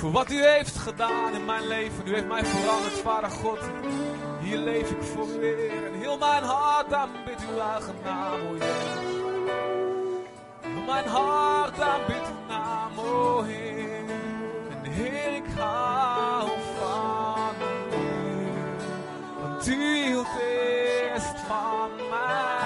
Voor 0.05 0.13
wat 0.13 0.31
u 0.31 0.45
heeft 0.45 0.77
gedaan 0.77 1.33
in 1.33 1.45
mijn 1.45 1.67
leven. 1.67 2.07
U 2.07 2.13
heeft 2.13 2.27
mij 2.27 2.45
veranderd, 2.45 2.93
Vader 2.93 3.29
God. 3.29 3.59
Hier 4.39 4.57
leef 4.57 4.91
ik 4.91 5.03
voor 5.03 5.27
u 5.27 5.39
weer. 5.39 5.85
En 5.85 5.93
heel 5.93 6.17
mijn 6.17 6.43
hart 6.43 6.93
aanbidt 6.93 7.41
uw 7.51 7.59
eigen 7.59 7.95
naam, 8.03 8.39
o 8.41 8.53
Jezus. 8.53 9.23
Heel 10.61 10.81
mijn 10.85 11.07
hart 11.07 11.79
aanbidt 11.79 12.27
uw 12.27 12.47
naam, 12.47 12.99
o 12.99 13.41
Heer. 13.41 14.03
En 14.69 14.91
Heer, 14.91 15.35
ik 15.35 15.45
hou 15.57 16.49
van 16.79 17.55
u. 17.91 18.47
Want 19.41 19.67
u 19.67 20.05
hield 20.05 20.27
eerst 20.39 21.39
van 21.47 21.89
mij. 22.09 22.64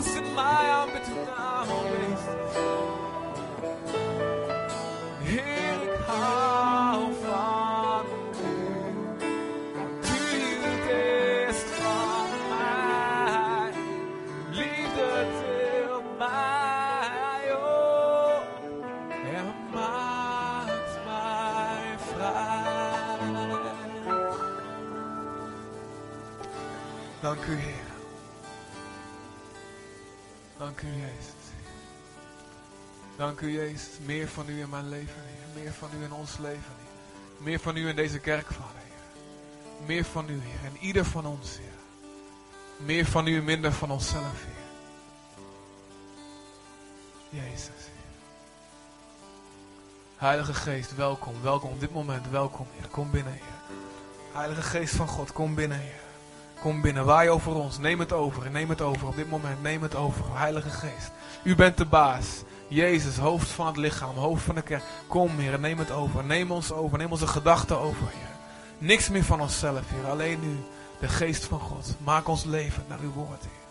Alles 0.00 0.14
in 0.14 0.34
mij 0.34 0.70
aan 0.70 0.88
met 0.92 1.08
uw 1.08 1.24
Dank 30.80 30.94
u, 30.94 31.00
Jezus. 31.00 31.34
Dank 33.16 33.40
u, 33.40 33.52
Jezus. 33.52 33.88
Meer 34.04 34.28
van 34.28 34.48
u 34.48 34.60
in 34.60 34.68
mijn 34.68 34.88
leven, 34.88 35.14
Heer. 35.14 35.62
Meer 35.62 35.72
van 35.72 35.88
u 36.00 36.04
in 36.04 36.12
ons 36.12 36.38
leven, 36.38 36.74
Heer. 36.78 36.88
Meer 37.38 37.58
van 37.58 37.76
u 37.76 37.88
in 37.88 37.96
deze 37.96 38.18
kerk, 38.18 38.46
Vader, 38.46 38.64
Heer. 38.74 39.86
Meer 39.86 40.04
van 40.04 40.28
u, 40.28 40.40
Heer. 40.40 40.64
En 40.64 40.76
ieder 40.80 41.04
van 41.04 41.26
ons, 41.26 41.58
Heer. 41.58 41.72
Meer 42.76 43.06
van 43.06 43.26
u 43.26 43.42
minder 43.42 43.72
van 43.72 43.90
onszelf, 43.90 44.44
Heer. 44.44 44.54
Jezus. 47.42 47.88
Heilige 50.16 50.54
Geest, 50.54 50.94
welkom. 50.94 51.42
Welkom 51.42 51.70
op 51.70 51.80
dit 51.80 51.92
moment. 51.92 52.30
Welkom, 52.30 52.66
Heer. 52.72 52.88
Kom 52.88 53.10
binnen, 53.10 53.32
Heer. 53.32 53.76
Heilige 54.32 54.62
Geest 54.62 54.94
van 54.94 55.08
God, 55.08 55.32
kom 55.32 55.54
binnen, 55.54 55.78
Heer. 55.78 56.09
Kom 56.60 56.80
binnen, 56.80 57.04
waai 57.04 57.28
over 57.28 57.54
ons. 57.54 57.78
Neem 57.78 57.98
het 57.98 58.12
over. 58.12 58.50
Neem 58.50 58.68
het 58.68 58.80
over 58.80 59.08
op 59.08 59.16
dit 59.16 59.30
moment. 59.30 59.62
Neem 59.62 59.82
het 59.82 59.94
over. 59.94 60.24
Heilige 60.38 60.70
Geest. 60.70 61.10
U 61.42 61.54
bent 61.54 61.76
de 61.76 61.84
baas. 61.84 62.42
Jezus, 62.68 63.16
hoofd 63.16 63.48
van 63.48 63.66
het 63.66 63.76
lichaam, 63.76 64.16
hoofd 64.16 64.42
van 64.42 64.54
de 64.54 64.62
kerk. 64.62 64.82
Kom, 65.06 65.38
Heer, 65.38 65.58
neem 65.58 65.78
het 65.78 65.90
over. 65.90 66.24
Neem 66.24 66.50
ons 66.50 66.72
over. 66.72 66.98
Neem 66.98 67.10
onze 67.10 67.26
gedachten 67.26 67.78
over, 67.78 68.06
Heer. 68.08 68.36
Niks 68.78 69.08
meer 69.08 69.24
van 69.24 69.40
onszelf, 69.40 69.82
Heer. 69.88 70.10
Alleen 70.10 70.44
u, 70.44 70.56
de 71.00 71.08
Geest 71.08 71.44
van 71.44 71.60
God. 71.60 71.94
Maak 71.98 72.28
ons 72.28 72.44
leven 72.44 72.84
naar 72.88 73.00
uw 73.00 73.12
woord, 73.12 73.42
Heer. 73.42 73.68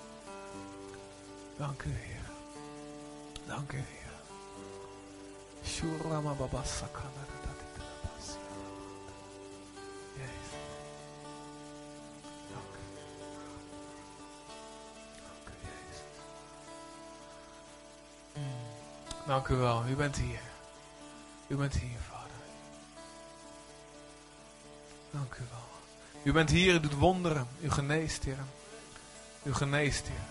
Dank 1.58 1.84
u, 1.84 1.90
Heer. 1.90 2.30
Dank 3.46 3.72
u, 3.72 3.78
Heer. 3.78 4.12
Shurama 5.64 6.34
baba 6.34 6.64
Dank 19.30 19.48
u 19.48 19.56
wel. 19.56 19.84
U 19.88 19.96
bent 19.96 20.18
hier. 20.18 20.40
U 21.48 21.56
bent 21.56 21.74
hier, 21.74 21.98
Vader. 22.10 22.38
Dank 25.12 25.34
u 25.34 25.44
wel. 25.50 25.68
U 26.24 26.32
bent 26.32 26.50
hier, 26.50 26.74
u 26.74 26.80
doet 26.80 26.94
wonderen. 26.94 27.48
U 27.62 27.72
geneest, 27.72 28.24
Heer. 28.24 28.38
U 29.44 29.54
geneest, 29.54 30.08
Heer. 30.08 30.22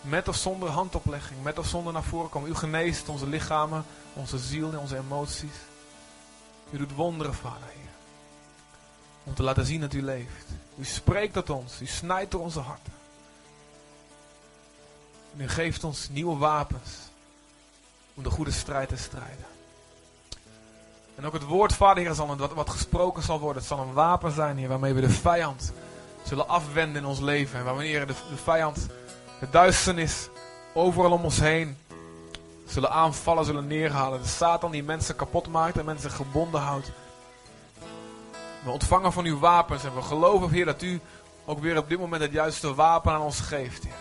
Met 0.00 0.28
of 0.28 0.36
zonder 0.36 0.68
handoplegging, 0.68 1.42
met 1.42 1.58
of 1.58 1.66
zonder 1.66 1.92
naar 1.92 2.02
voren 2.02 2.30
komen. 2.30 2.50
U 2.50 2.54
geneest 2.54 3.08
onze 3.08 3.26
lichamen, 3.26 3.84
onze 4.12 4.38
ziel 4.38 4.72
en 4.72 4.78
onze 4.78 4.96
emoties. 4.96 5.56
U 6.70 6.78
doet 6.78 6.94
wonderen, 6.94 7.34
Vader, 7.34 7.68
Heer. 7.68 7.90
Om 9.24 9.34
te 9.34 9.42
laten 9.42 9.66
zien 9.66 9.80
dat 9.80 9.92
u 9.92 10.02
leeft. 10.02 10.46
U 10.76 10.84
spreekt 10.84 11.32
tot 11.32 11.50
ons. 11.50 11.80
U 11.80 11.86
snijdt 11.86 12.30
door 12.30 12.40
onze 12.40 12.60
harten. 12.60 12.92
En 15.36 15.40
u 15.40 15.48
geeft 15.48 15.84
ons 15.84 16.08
nieuwe 16.08 16.36
wapens. 16.36 17.07
Om 18.18 18.24
de 18.24 18.30
goede 18.30 18.50
strijd 18.50 18.88
te 18.88 18.96
strijden. 18.96 19.46
En 21.14 21.26
ook 21.26 21.32
het 21.32 21.44
woord, 21.44 21.72
Vader 21.72 22.02
Heer, 22.02 22.14
zal 22.14 22.36
wat, 22.36 22.52
wat 22.52 22.70
gesproken 22.70 23.22
zal 23.22 23.40
worden. 23.40 23.62
Het 23.62 23.70
zal 23.70 23.78
een 23.78 23.92
wapen 23.92 24.32
zijn, 24.32 24.56
Heer, 24.56 24.68
waarmee 24.68 24.92
we 24.92 25.00
de 25.00 25.10
vijand 25.10 25.72
zullen 26.22 26.48
afwenden 26.48 27.02
in 27.02 27.08
ons 27.08 27.20
leven. 27.20 27.58
En 27.58 27.64
wanneer 27.64 28.06
de, 28.06 28.14
de 28.30 28.36
vijand, 28.36 28.86
de 29.40 29.50
duisternis, 29.50 30.28
overal 30.74 31.12
om 31.12 31.24
ons 31.24 31.40
heen 31.40 31.76
zullen 32.66 32.90
aanvallen, 32.90 33.44
zullen 33.44 33.66
neerhalen. 33.66 34.22
De 34.22 34.28
Satan 34.28 34.70
die 34.70 34.82
mensen 34.82 35.16
kapot 35.16 35.48
maakt 35.48 35.78
en 35.78 35.84
mensen 35.84 36.10
gebonden 36.10 36.60
houdt. 36.60 36.90
We 38.64 38.70
ontvangen 38.70 39.12
van 39.12 39.24
uw 39.24 39.38
wapens 39.38 39.84
en 39.84 39.94
we 39.94 40.02
geloven, 40.02 40.50
Heer, 40.50 40.64
dat 40.64 40.82
u 40.82 41.00
ook 41.44 41.60
weer 41.60 41.76
op 41.76 41.88
dit 41.88 41.98
moment 41.98 42.22
het 42.22 42.32
juiste 42.32 42.74
wapen 42.74 43.12
aan 43.12 43.20
ons 43.20 43.40
geeft, 43.40 43.82
Heer. 43.82 43.92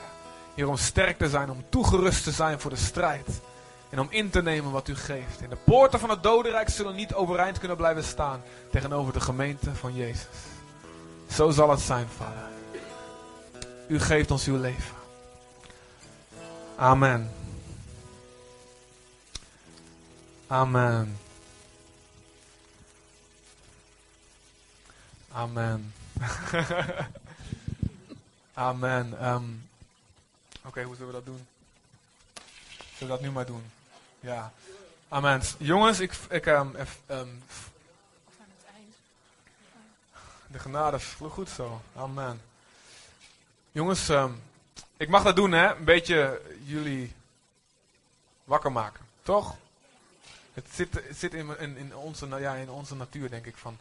Heer, 0.55 0.67
om 0.67 0.77
sterk 0.77 1.17
te 1.17 1.29
zijn, 1.29 1.51
om 1.51 1.63
toegerust 1.69 2.23
te 2.23 2.31
zijn 2.31 2.59
voor 2.59 2.71
de 2.71 2.77
strijd. 2.77 3.41
En 3.89 3.99
om 3.99 4.07
in 4.09 4.29
te 4.29 4.41
nemen 4.41 4.71
wat 4.71 4.87
u 4.87 4.95
geeft. 4.95 5.41
En 5.41 5.49
de 5.49 5.55
poorten 5.55 5.99
van 5.99 6.09
het 6.09 6.23
dodenrijk 6.23 6.69
zullen 6.69 6.95
niet 6.95 7.13
overeind 7.13 7.59
kunnen 7.59 7.77
blijven 7.77 8.03
staan 8.03 8.41
tegenover 8.71 9.13
de 9.13 9.19
gemeente 9.19 9.75
van 9.75 9.95
Jezus. 9.95 10.27
Zo 11.31 11.49
zal 11.49 11.69
het 11.69 11.79
zijn, 11.79 12.07
Vader. 12.07 12.47
U 13.87 13.99
geeft 13.99 14.31
ons 14.31 14.45
uw 14.45 14.57
leven. 14.57 14.95
Amen. 16.75 17.31
Amen. 20.47 21.17
Amen. 25.31 25.93
Amen. 28.53 29.19
Ehm, 29.19 29.43
Oké, 30.65 30.83
hoe 30.83 30.95
zullen 30.95 31.11
we 31.11 31.17
dat 31.17 31.25
doen? 31.25 31.47
Zullen 32.97 32.99
we 32.99 33.07
dat 33.07 33.21
nu 33.21 33.31
maar 33.31 33.45
doen? 33.45 33.63
Ja. 34.27 34.51
Amen. 35.07 35.41
Jongens, 35.57 35.99
ik, 35.99 36.13
ik 36.29 36.45
eff- 36.45 36.99
ehm, 37.05 37.27
de 40.47 40.59
genade 40.59 40.99
vloog 40.99 41.33
goed 41.33 41.49
zo. 41.49 41.81
Amen. 41.95 42.41
Jongens, 43.71 44.09
ik 44.97 45.09
mag 45.09 45.23
dat 45.23 45.35
doen, 45.35 45.51
hè? 45.51 45.75
Een 45.75 45.83
beetje 45.83 46.41
jullie 46.63 47.13
wakker 48.43 48.71
maken, 48.71 49.05
toch? 49.23 49.55
Het 50.53 50.65
zit, 50.73 50.93
het 50.93 51.17
zit 51.17 51.33
in, 51.33 51.59
in, 51.59 51.77
in, 51.77 51.95
onze, 51.95 52.27
ja, 52.27 52.53
in 52.53 52.69
onze 52.69 52.95
natuur, 52.95 53.29
denk 53.29 53.45
ik. 53.45 53.57
Van. 53.57 53.77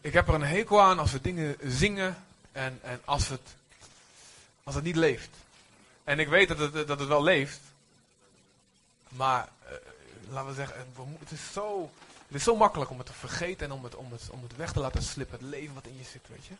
Ik 0.00 0.12
heb 0.12 0.28
er 0.28 0.34
een 0.34 0.42
hekel 0.42 0.80
aan 0.80 0.98
als 0.98 1.12
we 1.12 1.20
dingen 1.20 1.56
zingen 1.62 2.24
en, 2.52 2.78
en 2.82 3.00
als, 3.04 3.28
het, 3.28 3.54
als 4.64 4.74
het 4.74 4.84
niet 4.84 4.96
leeft. 4.96 5.30
En 6.04 6.18
ik 6.18 6.28
weet 6.28 6.48
dat 6.48 6.58
het, 6.58 6.72
dat 6.72 6.98
het 6.98 7.08
wel 7.08 7.22
leeft, 7.22 7.60
maar 9.08 9.48
eh, 9.64 9.72
laten 10.28 10.48
we 10.48 10.54
zeggen, 10.54 10.86
het, 11.18 11.30
is 11.30 11.52
zo 11.52 11.90
het 12.26 12.36
is 12.36 12.44
zo 12.44 12.56
makkelijk 12.56 12.90
om 12.90 12.98
het 12.98 13.06
te 13.06 13.12
vergeten 13.12 13.66
en 13.66 13.72
om 13.72 13.84
het, 13.84 13.94
om 13.94 14.12
het, 14.12 14.30
om 14.30 14.42
het 14.42 14.56
weg 14.56 14.72
te 14.72 14.80
laten 14.80 15.02
slippen. 15.02 15.38
Het 15.38 15.48
leven 15.48 15.74
wat 15.74 15.86
in 15.86 15.96
je 15.96 16.04
zit, 16.04 16.28
weet 16.28 16.46
je. 16.46 16.54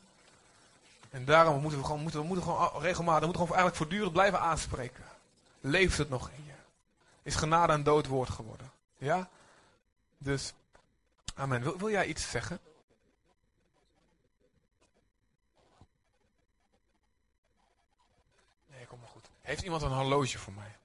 En 1.10 1.24
daarom 1.24 1.60
moeten 1.60 1.78
we 1.78 1.84
gewoon, 1.84 2.00
moeten, 2.00 2.20
we 2.20 2.26
moeten 2.26 2.44
gewoon 2.44 2.82
regelmatig, 2.82 3.20
we 3.20 3.26
moeten 3.26 3.46
gewoon 3.46 3.56
eigenlijk 3.56 3.76
voortdurend 3.76 4.12
blijven 4.12 4.40
aanspreken. 4.40 5.04
Leeft 5.60 5.98
het 5.98 6.08
nog 6.08 6.30
in 6.30 6.44
je? 6.44 6.52
Is 7.22 7.34
genade 7.34 7.72
een 7.72 7.82
dood 7.82 8.06
woord 8.06 8.30
geworden? 8.30 8.70
Ja? 8.96 9.28
Dus, 10.18 10.52
amen. 11.34 11.62
Wil, 11.62 11.78
wil 11.78 11.90
jij 11.90 12.06
iets 12.06 12.30
zeggen? 12.30 12.60
Nee, 18.66 18.86
kom 18.86 18.98
maar 19.00 19.08
goed. 19.08 19.26
Heeft 19.42 19.62
iemand 19.62 19.82
een 19.82 19.92
horloge 19.92 20.38
voor 20.38 20.52
mij? 20.52 20.76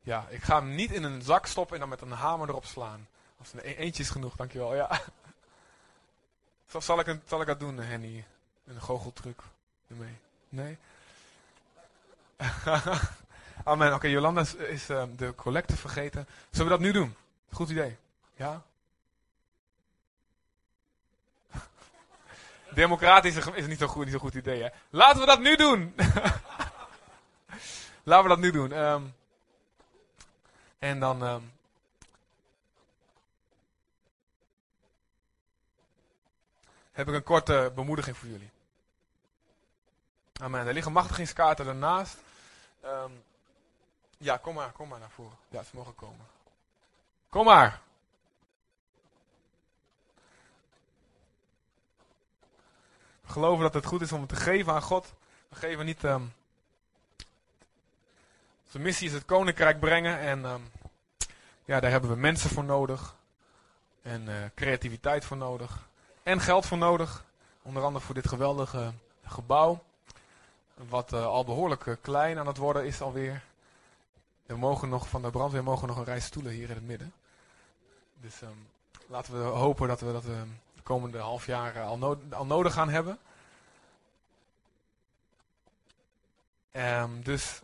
Ja, 0.00 0.26
ik 0.28 0.42
ga 0.42 0.58
hem 0.60 0.74
niet 0.74 0.90
in 0.90 1.02
een 1.02 1.22
zak 1.22 1.46
stoppen 1.46 1.74
en 1.74 1.80
dan 1.80 1.88
met 1.88 2.00
een 2.00 2.10
hamer 2.10 2.48
erop 2.48 2.64
slaan. 2.64 3.08
Als 3.38 3.52
een 3.52 3.60
eentje 3.60 4.02
is 4.02 4.10
genoeg, 4.10 4.36
dankjewel. 4.36 4.74
Ja. 4.74 5.00
Zal 6.78 6.98
ik, 6.98 7.06
een, 7.06 7.22
zal 7.26 7.40
ik 7.40 7.46
dat 7.46 7.60
doen, 7.60 7.78
Henny? 7.78 8.24
Een 8.66 8.80
goocheltruc 8.80 9.42
ermee? 9.88 10.16
Nee? 10.48 10.78
Amen. 13.64 13.86
Oké, 13.86 13.96
okay, 13.96 14.10
Jolanda 14.10 14.44
is, 14.56 14.90
uh, 14.90 15.02
de 15.16 15.34
collecte 15.34 15.76
vergeten. 15.76 16.26
Zullen 16.50 16.66
we 16.66 16.72
dat 16.72 16.80
nu 16.80 16.92
doen? 16.92 17.16
Goed 17.52 17.70
idee. 17.70 17.96
Ja? 18.34 18.62
Democratisch 22.74 23.36
is 23.36 23.66
niet 23.66 23.78
zo'n 23.78 23.88
goed, 23.88 24.04
niet 24.04 24.14
zo 24.14 24.20
goed 24.20 24.34
idee, 24.34 24.62
hè? 24.62 24.68
Laten 24.90 25.20
we 25.20 25.26
dat 25.26 25.40
nu 25.40 25.56
doen! 25.56 25.94
Laten 28.02 28.22
we 28.22 28.28
dat 28.28 28.38
nu 28.38 28.50
doen. 28.50 28.72
Um, 28.72 29.14
en 30.80 31.00
dan. 31.00 31.22
Uh, 31.22 31.36
heb 36.92 37.08
ik 37.08 37.14
een 37.14 37.22
korte 37.22 37.72
bemoediging 37.74 38.16
voor 38.16 38.28
jullie. 38.28 38.50
Amen. 40.32 40.66
Er 40.66 40.72
liggen 40.72 40.92
machtigingskaarten 40.92 41.66
ernaast. 41.66 42.18
Um, 42.84 43.22
ja, 44.18 44.36
kom 44.36 44.54
maar, 44.54 44.72
kom 44.72 44.88
maar 44.88 44.98
naar 44.98 45.10
voren. 45.10 45.36
Ja, 45.48 45.62
ze 45.62 45.76
mogen 45.76 45.94
komen. 45.94 46.26
Kom 47.28 47.44
maar. 47.44 47.80
We 53.20 53.32
geloven 53.32 53.62
dat 53.62 53.74
het 53.74 53.86
goed 53.86 54.00
is 54.00 54.12
om 54.12 54.20
het 54.20 54.28
te 54.28 54.36
geven 54.36 54.72
aan 54.72 54.82
God. 54.82 55.12
We 55.48 55.56
geven 55.56 55.84
niet 55.84 56.02
um, 56.02 56.34
de 58.70 58.78
missie 58.78 59.06
is 59.08 59.12
het 59.12 59.24
koninkrijk 59.24 59.80
brengen 59.80 60.18
en 60.18 60.44
um, 60.44 60.70
ja, 61.64 61.80
daar 61.80 61.90
hebben 61.90 62.10
we 62.10 62.16
mensen 62.16 62.50
voor 62.50 62.64
nodig. 62.64 63.16
En 64.02 64.28
uh, 64.28 64.34
creativiteit 64.54 65.24
voor 65.24 65.36
nodig. 65.36 65.88
En 66.22 66.40
geld 66.40 66.66
voor 66.66 66.78
nodig. 66.78 67.24
Onder 67.62 67.82
andere 67.82 68.04
voor 68.04 68.14
dit 68.14 68.28
geweldige 68.28 68.92
gebouw. 69.24 69.82
Wat 70.74 71.12
uh, 71.12 71.26
al 71.26 71.44
behoorlijk 71.44 71.84
uh, 71.84 71.94
klein 72.00 72.38
aan 72.38 72.46
het 72.46 72.56
worden 72.56 72.86
is 72.86 73.00
alweer. 73.00 73.42
We 74.46 74.56
mogen 74.56 74.88
nog 74.88 75.08
van 75.08 75.22
de 75.22 75.30
brandweer 75.30 75.62
mogen 75.62 75.88
nog 75.88 75.96
een 75.96 76.04
rij 76.04 76.20
stoelen 76.20 76.52
hier 76.52 76.68
in 76.68 76.74
het 76.74 76.86
midden. 76.86 77.12
Dus 78.20 78.40
um, 78.42 78.68
laten 79.06 79.42
we 79.42 79.48
hopen 79.48 79.88
dat 79.88 80.00
we 80.00 80.12
dat 80.12 80.24
uh, 80.24 80.40
de 80.74 80.82
komende 80.82 81.18
half 81.18 81.46
jaar 81.46 81.82
al, 81.82 82.18
al, 82.30 82.46
nodig 82.46 82.72
gaan 82.72 82.88
hebben. 82.88 83.18
Um, 86.72 87.22
dus 87.22 87.60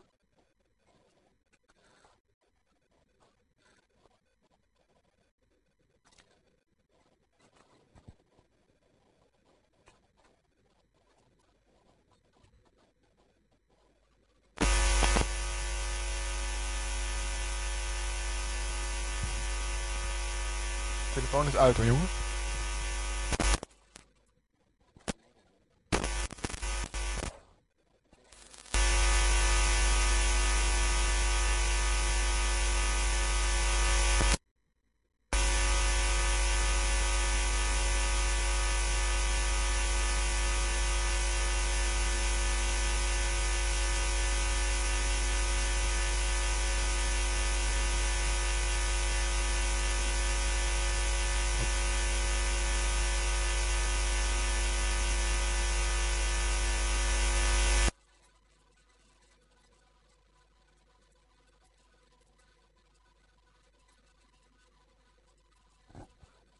telefoon 21.16 21.46
is 21.46 21.56
uit 21.56 21.76
hoor, 21.76 21.86
jongen. 21.86 22.08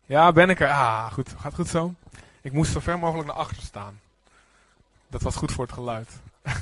Ja, 0.07 0.33
ben 0.33 0.51
ik 0.51 0.61
er. 0.61 0.69
Ah, 0.69 1.13
goed. 1.13 1.35
Gaat 1.39 1.55
goed 1.55 1.69
zo. 1.69 1.95
Ik 2.41 2.53
moest 2.53 2.73
zo 2.73 2.81
ver 2.81 2.99
mogelijk 2.99 3.29
naar 3.29 3.37
achter 3.37 3.63
staan. 3.63 4.01
Dat 5.09 5.23
was 5.23 5.37
goed 5.37 5.53
voor 5.53 5.65
het 5.65 5.73
geluid. 5.73 6.11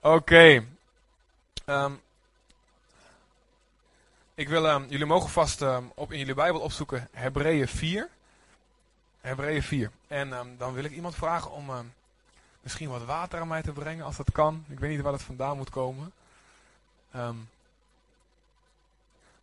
Oké. 0.00 0.64
Um, 1.66 2.00
ik 4.34 4.48
wil, 4.48 4.66
um, 4.66 4.86
jullie 4.88 5.06
mogen 5.06 5.30
vast 5.30 5.60
um, 5.60 5.92
op 5.94 6.12
in 6.12 6.18
jullie 6.18 6.34
Bijbel 6.34 6.60
opzoeken 6.60 7.08
Hebreeën 7.12 7.68
4. 7.68 8.08
Hebreeën 9.20 9.62
4. 9.62 9.90
En 10.08 10.56
dan 10.58 10.72
wil 10.72 10.84
ik 10.84 10.92
iemand 10.92 11.14
vragen 11.14 11.50
om 11.50 11.92
misschien 12.60 12.88
wat 12.88 13.04
water 13.04 13.40
aan 13.40 13.48
mij 13.48 13.62
te 13.62 13.72
brengen 13.72 14.04
als 14.04 14.16
dat 14.16 14.32
kan. 14.32 14.64
Ik 14.68 14.78
weet 14.78 14.90
niet 14.90 15.00
waar 15.00 15.12
het 15.12 15.22
vandaan 15.22 15.56
moet 15.56 15.70
komen. 15.70 16.12
Um, 17.16 17.48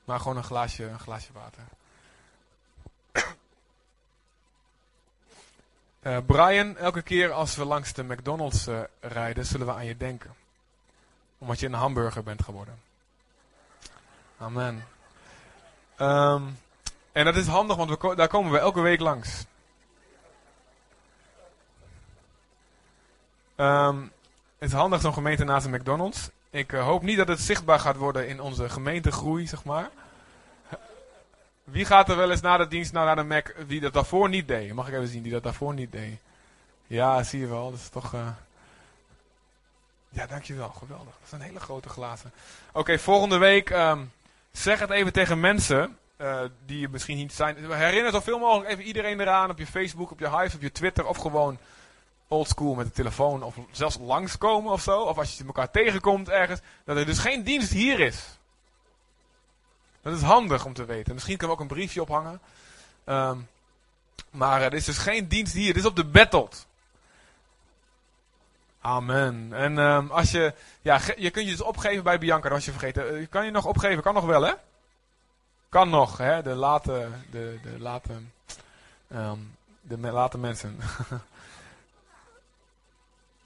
maar 0.07 0.19
gewoon 0.19 0.37
een 0.37 0.43
glaasje, 0.43 0.83
een 0.83 0.99
glaasje 0.99 1.31
water. 1.33 1.63
Uh, 6.01 6.17
Brian, 6.25 6.77
elke 6.77 7.01
keer 7.01 7.31
als 7.31 7.55
we 7.55 7.65
langs 7.65 7.93
de 7.93 8.03
McDonald's 8.03 8.67
uh, 8.67 8.81
rijden, 8.99 9.45
zullen 9.45 9.67
we 9.67 9.73
aan 9.73 9.85
je 9.85 9.97
denken. 9.97 10.35
Omdat 11.37 11.59
je 11.59 11.65
een 11.65 11.73
hamburger 11.73 12.23
bent 12.23 12.43
geworden. 12.43 12.81
Amen. 14.37 14.87
Um, 15.99 16.59
en 17.11 17.25
dat 17.25 17.35
is 17.35 17.47
handig, 17.47 17.77
want 17.77 17.89
we 17.89 18.15
daar 18.15 18.27
komen 18.27 18.51
we 18.51 18.57
elke 18.57 18.81
week 18.81 18.99
langs. 18.99 19.45
Um, 23.55 24.11
het 24.57 24.69
is 24.69 24.75
handig 24.75 25.01
zo'n 25.01 25.13
gemeente 25.13 25.43
naast 25.43 25.65
een 25.65 25.71
McDonald's. 25.71 26.29
Ik 26.57 26.71
uh, 26.71 26.83
hoop 26.83 27.01
niet 27.01 27.17
dat 27.17 27.27
het 27.27 27.39
zichtbaar 27.39 27.79
gaat 27.79 27.95
worden 27.95 28.27
in 28.27 28.41
onze 28.41 28.69
gemeentegroei, 28.69 29.47
zeg 29.47 29.63
maar. 29.63 29.89
Wie 31.63 31.85
gaat 31.85 32.09
er 32.09 32.15
wel 32.17 32.31
eens 32.31 32.41
na 32.41 32.57
de 32.57 32.67
dienst 32.67 32.93
nou 32.93 33.05
naar 33.05 33.15
de 33.15 33.23
Mac 33.23 33.53
die 33.67 33.79
dat 33.79 33.93
daarvoor 33.93 34.29
niet 34.29 34.47
deed? 34.47 34.73
Mag 34.73 34.87
ik 34.87 34.93
even 34.93 35.07
zien, 35.07 35.23
die 35.23 35.31
dat 35.31 35.43
daarvoor 35.43 35.73
niet 35.73 35.91
deed? 35.91 36.19
Ja, 36.87 37.23
zie 37.23 37.39
je 37.39 37.47
wel. 37.47 37.71
Dat 37.71 37.79
is 37.79 37.89
toch... 37.89 38.13
Uh... 38.13 38.27
Ja, 40.09 40.27
dankjewel. 40.27 40.69
Geweldig. 40.69 41.13
Dat 41.19 41.29
zijn 41.29 41.41
hele 41.41 41.59
grote 41.59 41.89
glazen. 41.89 42.31
Oké, 42.71 42.99
volgende 42.99 43.37
week 43.37 43.69
um, 43.69 44.11
zeg 44.51 44.79
het 44.79 44.89
even 44.89 45.13
tegen 45.13 45.39
mensen 45.39 45.97
uh, 46.17 46.41
die 46.65 46.89
misschien 46.89 47.17
niet 47.17 47.33
zijn. 47.33 47.71
Herinner 47.71 48.11
zoveel 48.11 48.39
mogelijk 48.39 48.69
even 48.69 48.83
iedereen 48.83 49.19
eraan 49.19 49.49
op 49.49 49.57
je 49.57 49.67
Facebook, 49.67 50.11
op 50.11 50.19
je 50.19 50.37
Hive, 50.37 50.55
op 50.55 50.61
je 50.61 50.71
Twitter 50.71 51.05
of 51.05 51.17
gewoon 51.17 51.57
oldschool 52.27 52.75
met 52.75 52.85
de 52.85 52.91
telefoon 52.91 53.43
of 53.43 53.55
zelfs 53.71 53.97
langskomen 54.01 54.71
of 54.71 54.81
zo. 54.81 55.01
Of 55.01 55.17
als 55.17 55.37
je 55.37 55.45
elkaar 55.45 55.71
tegenkomt 55.71 56.29
ergens. 56.29 56.59
Dat 56.83 56.97
er 56.97 57.05
dus 57.05 57.19
geen 57.19 57.43
dienst 57.43 57.71
hier 57.71 57.99
is. 57.99 58.37
Dat 60.01 60.13
is 60.13 60.21
handig 60.21 60.65
om 60.65 60.73
te 60.73 60.85
weten. 60.85 61.13
Misschien 61.13 61.37
kunnen 61.37 61.57
we 61.57 61.63
ook 61.63 61.69
een 61.69 61.75
briefje 61.75 62.01
ophangen. 62.01 62.41
Um, 63.05 63.47
Maar 64.29 64.61
er 64.61 64.73
is 64.73 64.85
dus 64.85 64.97
geen 64.97 65.27
dienst 65.27 65.53
hier. 65.53 65.73
Dit 65.73 65.83
is 65.83 65.89
op 65.89 65.95
de 65.95 66.05
Battled. 66.05 66.65
Amen. 68.81 69.53
En 69.53 69.77
ehm, 69.77 70.07
als 70.07 70.31
je, 70.31 70.53
ja, 70.81 70.99
je 71.17 71.29
kunt 71.29 71.45
je 71.45 71.51
dus 71.51 71.61
opgeven 71.61 72.03
bij 72.03 72.19
Bianca, 72.19 72.49
als 72.49 72.65
je 72.65 72.71
vergeten. 72.71 73.17
Eh, 73.17 73.27
kan 73.29 73.45
je 73.45 73.51
nog 73.51 73.65
opgeven? 73.65 74.03
Kan 74.03 74.13
nog 74.13 74.25
wel, 74.25 74.41
hè? 74.41 74.53
Kan 75.69 75.89
nog, 75.89 76.17
hè? 76.17 76.41
De 76.41 76.55
late, 76.55 77.09
de, 77.31 77.59
de 77.63 77.79
late, 77.79 78.13
ehm, 79.07 79.37
de 79.81 79.97
late 79.97 80.37
mensen. 80.37 80.79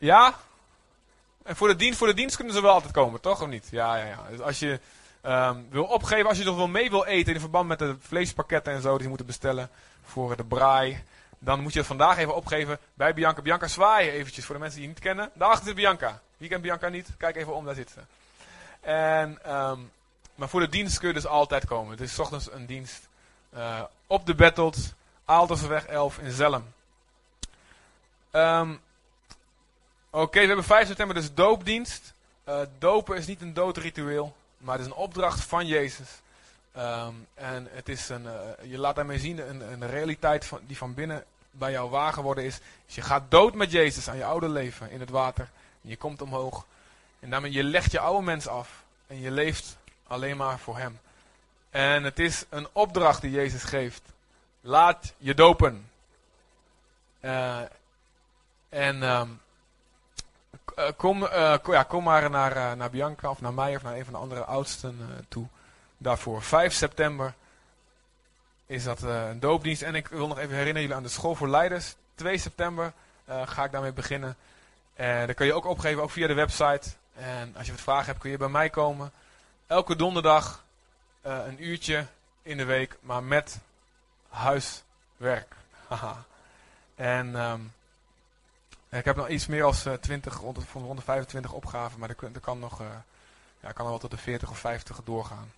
ja? 0.01 0.35
En 1.43 1.55
voor 1.55 1.67
de 1.67 1.75
dienst, 1.75 1.97
voor 1.97 2.07
de 2.07 2.13
dienst 2.13 2.35
kunnen 2.35 2.53
ze 2.53 2.61
wel 2.61 2.71
altijd 2.71 2.93
komen, 2.93 3.21
toch? 3.21 3.41
Of 3.41 3.47
niet? 3.47 3.67
Ja, 3.71 3.95
ja, 3.95 4.05
ja. 4.05 4.25
Dus 4.29 4.39
als 4.39 4.59
je 4.59 4.79
ehm, 5.21 5.61
wil 5.69 5.83
opgeven, 5.83 6.27
als 6.27 6.37
je 6.37 6.43
nog 6.43 6.55
wel 6.55 6.67
mee 6.67 6.89
wil 6.89 7.05
eten 7.05 7.33
in 7.33 7.39
verband 7.39 7.67
met 7.67 7.79
de 7.79 7.95
vleespakketten 7.99 8.73
en 8.73 8.81
zo 8.81 8.91
die 8.93 9.01
ze 9.01 9.07
moeten 9.07 9.25
bestellen 9.25 9.69
voor 10.03 10.35
de 10.35 10.43
braai. 10.43 11.03
Dan 11.39 11.61
moet 11.61 11.73
je 11.73 11.79
het 11.79 11.87
vandaag 11.87 12.17
even 12.17 12.35
opgeven 12.35 12.77
bij 12.93 13.13
Bianca. 13.13 13.41
Bianca 13.41 13.67
zwaaien 13.67 14.13
eventjes 14.13 14.45
voor 14.45 14.55
de 14.55 14.61
mensen 14.61 14.79
die 14.79 14.87
je 14.87 14.93
niet 14.93 15.03
kennen. 15.03 15.31
Daarachter 15.33 15.67
zit 15.67 15.75
Bianca. 15.75 16.21
Wie 16.37 16.49
kent 16.49 16.61
Bianca 16.61 16.89
niet? 16.89 17.09
Kijk 17.17 17.35
even 17.35 17.55
om, 17.55 17.65
daar 17.65 17.75
zit 17.75 17.89
ze. 17.89 17.99
En, 18.87 19.39
ehm, 19.43 19.79
maar 20.35 20.49
voor 20.49 20.59
de 20.59 20.69
dienst 20.69 20.99
kun 20.99 21.07
je 21.07 21.13
dus 21.13 21.25
altijd 21.25 21.65
komen. 21.65 21.91
Het 21.91 22.01
is 22.01 22.19
ochtends 22.19 22.51
een 22.51 22.65
dienst 22.65 23.09
eh, 23.49 23.81
op 24.07 24.25
de 24.25 24.35
Battled, 24.35 24.93
Aaltersweg 25.25 25.85
11 25.85 26.17
in 26.17 26.31
Zelm. 26.31 26.63
Ehm, 28.31 28.73
Oké, 30.13 30.39
we 30.39 30.45
hebben 30.45 30.65
5 30.65 30.87
september 30.87 31.15
dus 31.15 31.33
doopdienst. 31.33 32.13
Eh, 32.43 32.61
dopen 32.79 33.17
is 33.17 33.27
niet 33.27 33.41
een 33.41 33.53
doodritueel, 33.53 34.35
maar 34.57 34.77
het 34.77 34.85
is 34.85 34.91
een 34.91 34.97
opdracht 34.97 35.43
van 35.43 35.67
Jezus. 35.67 36.07
Ehm, 36.71 37.13
en 37.33 37.67
het 37.71 37.89
is 37.89 38.09
een, 38.09 38.27
eh, 38.27 38.69
je 38.71 38.77
laat 38.77 38.95
daarmee 38.95 39.19
zien 39.19 39.49
een, 39.49 39.71
een 39.71 39.89
realiteit 39.89 40.45
van, 40.45 40.59
die 40.67 40.77
van 40.77 40.93
binnen 40.93 41.25
bij 41.51 41.71
jou 41.71 41.89
waar 41.89 42.13
geworden 42.13 42.43
is. 42.43 42.59
Dus 42.85 42.95
je 42.95 43.01
gaat 43.01 43.31
dood 43.31 43.53
met 43.53 43.71
Jezus 43.71 44.09
aan 44.09 44.17
je 44.17 44.25
oude 44.25 44.49
leven 44.49 44.91
in 44.91 44.99
het 44.99 45.09
water. 45.09 45.49
En 45.83 45.89
je 45.89 45.97
komt 45.97 46.21
omhoog. 46.21 46.65
En 47.19 47.29
daarmee 47.29 47.51
je 47.51 47.63
legt 47.63 47.91
je 47.91 47.99
oude 47.99 48.25
mens 48.25 48.47
af. 48.47 48.83
En 49.07 49.19
je 49.19 49.31
leeft 49.31 49.77
alleen 50.07 50.37
maar 50.37 50.59
voor 50.59 50.77
hem. 50.77 50.99
En 51.69 52.03
het 52.03 52.19
is 52.19 52.45
een 52.49 52.67
opdracht 52.71 53.21
die 53.21 53.31
Jezus 53.31 53.63
geeft. 53.63 54.01
Laat 54.61 55.13
je 55.17 55.33
dopen. 55.33 55.89
Eh, 57.19 57.61
en 58.69 59.03
ehm, 59.03 59.29
eh, 60.81 60.91
kom, 60.97 61.25
eh, 61.25 61.55
ja, 61.65 61.83
kom 61.83 62.03
maar 62.03 62.29
naar, 62.29 62.55
eh, 62.55 62.71
naar 62.71 62.89
Bianca 62.89 63.29
of 63.29 63.41
naar 63.41 63.53
mij 63.53 63.75
of 63.75 63.83
naar 63.83 63.95
een 63.95 64.03
van 64.03 64.13
de 64.13 64.19
andere 64.19 64.43
oudsten 64.43 65.25
toe. 65.27 65.47
Daarvoor 65.97 66.41
5 66.41 66.73
september 66.73 67.33
is 68.65 68.83
dat 68.83 69.01
een 69.01 69.39
doopdienst. 69.39 69.81
En 69.81 69.95
ik 69.95 70.07
wil 70.07 70.27
nog 70.27 70.37
even 70.37 70.49
herinneren 70.49 70.81
jullie 70.81 70.95
aan 70.95 71.03
de 71.03 71.09
school 71.09 71.35
voor 71.35 71.49
leiders. 71.49 71.95
2 72.15 72.37
september 72.37 72.93
ga 73.45 73.63
ik 73.63 73.71
daarmee 73.71 73.93
beginnen. 73.93 74.35
En 74.93 75.27
dat 75.27 75.35
kun 75.35 75.45
je 75.45 75.53
ook 75.53 75.65
opgeven, 75.65 76.03
ook 76.03 76.09
via 76.09 76.27
de 76.27 76.33
website. 76.33 76.89
En 77.13 77.53
als 77.57 77.65
je 77.65 77.71
wat 77.71 77.81
vragen 77.81 78.05
hebt, 78.05 78.19
kun 78.19 78.31
je 78.31 78.37
bij 78.37 78.47
mij 78.47 78.69
komen. 78.69 79.11
Elke 79.67 79.95
donderdag 79.95 80.63
een 81.21 81.63
uurtje 81.63 82.05
in 82.41 82.57
de 82.57 82.65
week, 82.65 82.97
maar 83.01 83.23
met 83.23 83.59
huiswerk. 84.29 85.55
Haha. 85.87 86.23
en 86.95 87.35
ehm, 87.35 87.59
ik 88.99 89.05
heb 89.05 89.15
nog 89.15 89.27
iets 89.27 89.47
meer 89.47 89.63
als 89.63 89.85
eh, 89.85 89.93
20, 89.93 90.37
rond, 90.37 90.55
de- 90.55 90.61
van 90.61 90.83
rond 90.83 90.97
de 90.97 91.03
25 91.03 91.53
opgaven, 91.53 91.99
maar 91.99 92.07
dat, 92.07 92.17
kun- 92.17 92.33
dat 92.33 92.41
kan 92.41 92.59
nog, 92.59 92.81
eh, 92.81 92.87
ja, 93.59 93.71
kan 93.71 93.85
wel 93.85 93.97
tot 93.97 94.11
de 94.11 94.17
40 94.17 94.49
of 94.49 94.59
50 94.59 95.01
doorgaan. 95.03 95.51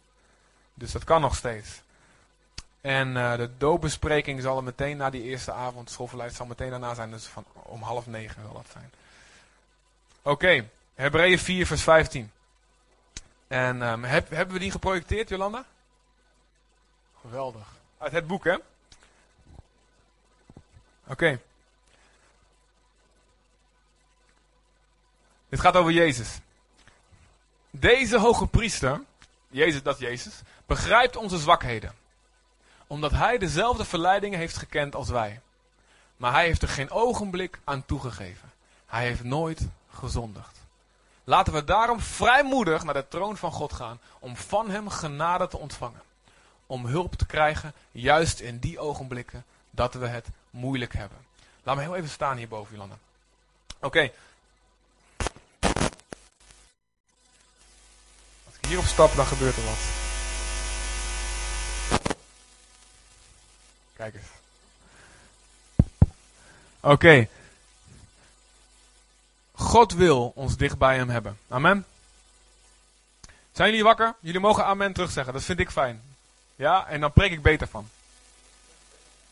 Dus 0.74 0.92
dat 0.92 1.04
kan 1.04 1.22
nog 1.22 1.36
steeds. 1.36 1.82
En 2.82 3.18
eh, 3.18 3.36
de 3.36 3.58
doopbespreking 3.58 4.42
zal 4.42 4.58
er 4.58 4.64
meteen 4.64 4.98
na 4.98 5.10
die 5.10 5.22
eerste 5.24 5.52
avond, 5.52 5.90
schoolverleid 5.92 6.34
zal 6.34 6.46
meteen 6.46 6.70
daarna 6.70 6.94
zijn, 6.94 7.12
dus 7.12 7.26
van 7.26 7.46
om 7.54 7.82
half 7.82 8.06
negen 8.08 8.42
zal 8.44 8.54
dat 8.54 8.68
zijn. 8.72 8.92
Oké, 10.22 10.70
Hebreeën 10.96 11.40
4 11.40 11.66
vers 11.68 11.84
15. 11.84 12.32
En 13.48 14.04
heb, 14.04 14.30
hebben 14.30 14.54
we 14.54 14.60
die 14.62 14.72
geprojecteerd, 14.72 15.30
Jolanda? 15.30 15.66
Geweldig. 17.22 17.68
Uit 17.98 18.12
het 18.12 18.28
boek, 18.28 18.44
hè? 18.44 18.58
Oké. 21.08 21.40
Dit 25.54 25.62
gaat 25.62 25.76
over 25.76 25.92
Jezus. 25.92 26.40
Deze 27.70 28.20
hoge 28.20 28.48
priester, 28.48 29.02
Jezus, 29.50 29.84
dat 29.84 30.00
Jezus, 30.00 30.34
begrijpt 30.66 31.16
onze 31.16 31.38
zwakheden. 31.38 31.96
Omdat 32.88 33.12
hij 33.12 33.38
dezelfde 33.38 33.86
verleidingen 33.86 34.40
heeft 34.40 34.58
gekend 34.58 34.96
als 34.96 35.10
wij. 35.10 35.42
Maar 36.18 36.32
hij 36.32 36.46
heeft 36.46 36.62
er 36.62 36.68
geen 36.68 36.92
ogenblik 36.92 37.60
aan 37.64 37.86
toegegeven. 37.86 38.52
Hij 38.86 39.04
heeft 39.04 39.24
nooit 39.24 39.68
gezondigd. 39.92 40.58
Laten 41.24 41.54
we 41.54 41.64
daarom 41.64 42.00
vrijmoedig 42.00 42.84
naar 42.84 42.94
de 42.94 43.08
troon 43.08 43.38
van 43.38 43.52
God 43.52 43.74
gaan 43.74 44.00
om 44.20 44.36
van 44.36 44.70
hem 44.70 44.90
genade 44.90 45.48
te 45.48 45.58
ontvangen. 45.58 46.02
Om 46.66 46.86
hulp 46.86 47.16
te 47.16 47.26
krijgen, 47.26 47.74
juist 47.92 48.40
in 48.40 48.60
die 48.60 48.80
ogenblikken 48.80 49.46
dat 49.70 49.94
we 49.94 50.08
het 50.08 50.28
moeilijk 50.50 50.94
hebben. 50.94 51.18
Laat 51.64 51.76
me 51.76 51.82
heel 51.82 51.96
even 51.96 52.10
staan 52.10 52.38
hier 52.38 52.48
boven, 52.48 52.74
Jolanda. 52.74 52.98
Oké. 53.80 54.12
Hierop 58.74 58.92
stap, 58.92 59.16
dan 59.16 59.26
gebeurt 59.26 59.56
er 59.56 59.64
wat. 59.64 59.78
Kijk 63.96 64.14
eens. 64.14 64.28
Oké. 66.80 67.28
God 69.52 69.94
wil 69.94 70.32
ons 70.36 70.58
dicht 70.58 70.78
bij 70.78 70.96
hem 70.96 71.10
hebben. 71.10 71.38
Amen. 71.48 71.86
Zijn 73.52 73.70
jullie 73.70 73.84
wakker? 73.84 74.16
Jullie 74.20 74.40
mogen 74.40 74.66
amen 74.66 74.94
terugzeggen. 74.94 75.34
Dat 75.34 75.44
vind 75.44 75.60
ik 75.60 75.72
fijn. 75.72 76.02
Ja, 76.56 76.88
en 76.88 77.02
dan 77.02 77.14
preek 77.14 77.32
ik 77.32 77.42
beter 77.42 77.68
van. 77.68 77.90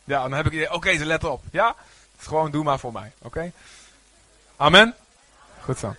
Ja, 0.03 0.21
dan 0.21 0.31
heb 0.33 0.45
ik 0.45 0.51
idee. 0.51 0.73
Oké, 0.73 0.97
ze 0.97 1.05
letten 1.05 1.31
op. 1.31 1.43
Ja? 1.51 1.75
Dus 2.17 2.27
gewoon 2.27 2.51
doe 2.51 2.63
maar 2.63 2.79
voor 2.79 2.91
mij. 2.91 3.11
Oké? 3.17 3.51
Amen? 4.55 4.95
Goed 5.61 5.79
zo. 5.79 5.95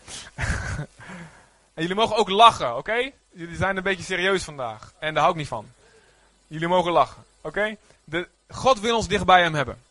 en 1.74 1.82
jullie 1.82 1.94
mogen 1.94 2.16
ook 2.16 2.28
lachen, 2.28 2.76
oké? 2.76 3.12
Jullie 3.32 3.56
zijn 3.56 3.76
een 3.76 3.82
beetje 3.82 4.04
serieus 4.04 4.44
vandaag. 4.44 4.92
En 4.98 5.14
daar 5.14 5.22
hou 5.22 5.34
ik 5.34 5.40
niet 5.40 5.48
van. 5.48 5.66
Jullie 6.46 6.68
mogen 6.68 6.92
lachen, 6.92 7.24
oké? 7.40 7.76
God 8.48 8.80
wil 8.80 8.96
ons 8.96 9.08
dicht 9.08 9.24
bij 9.24 9.42
hem 9.42 9.54
hebben. 9.54 9.82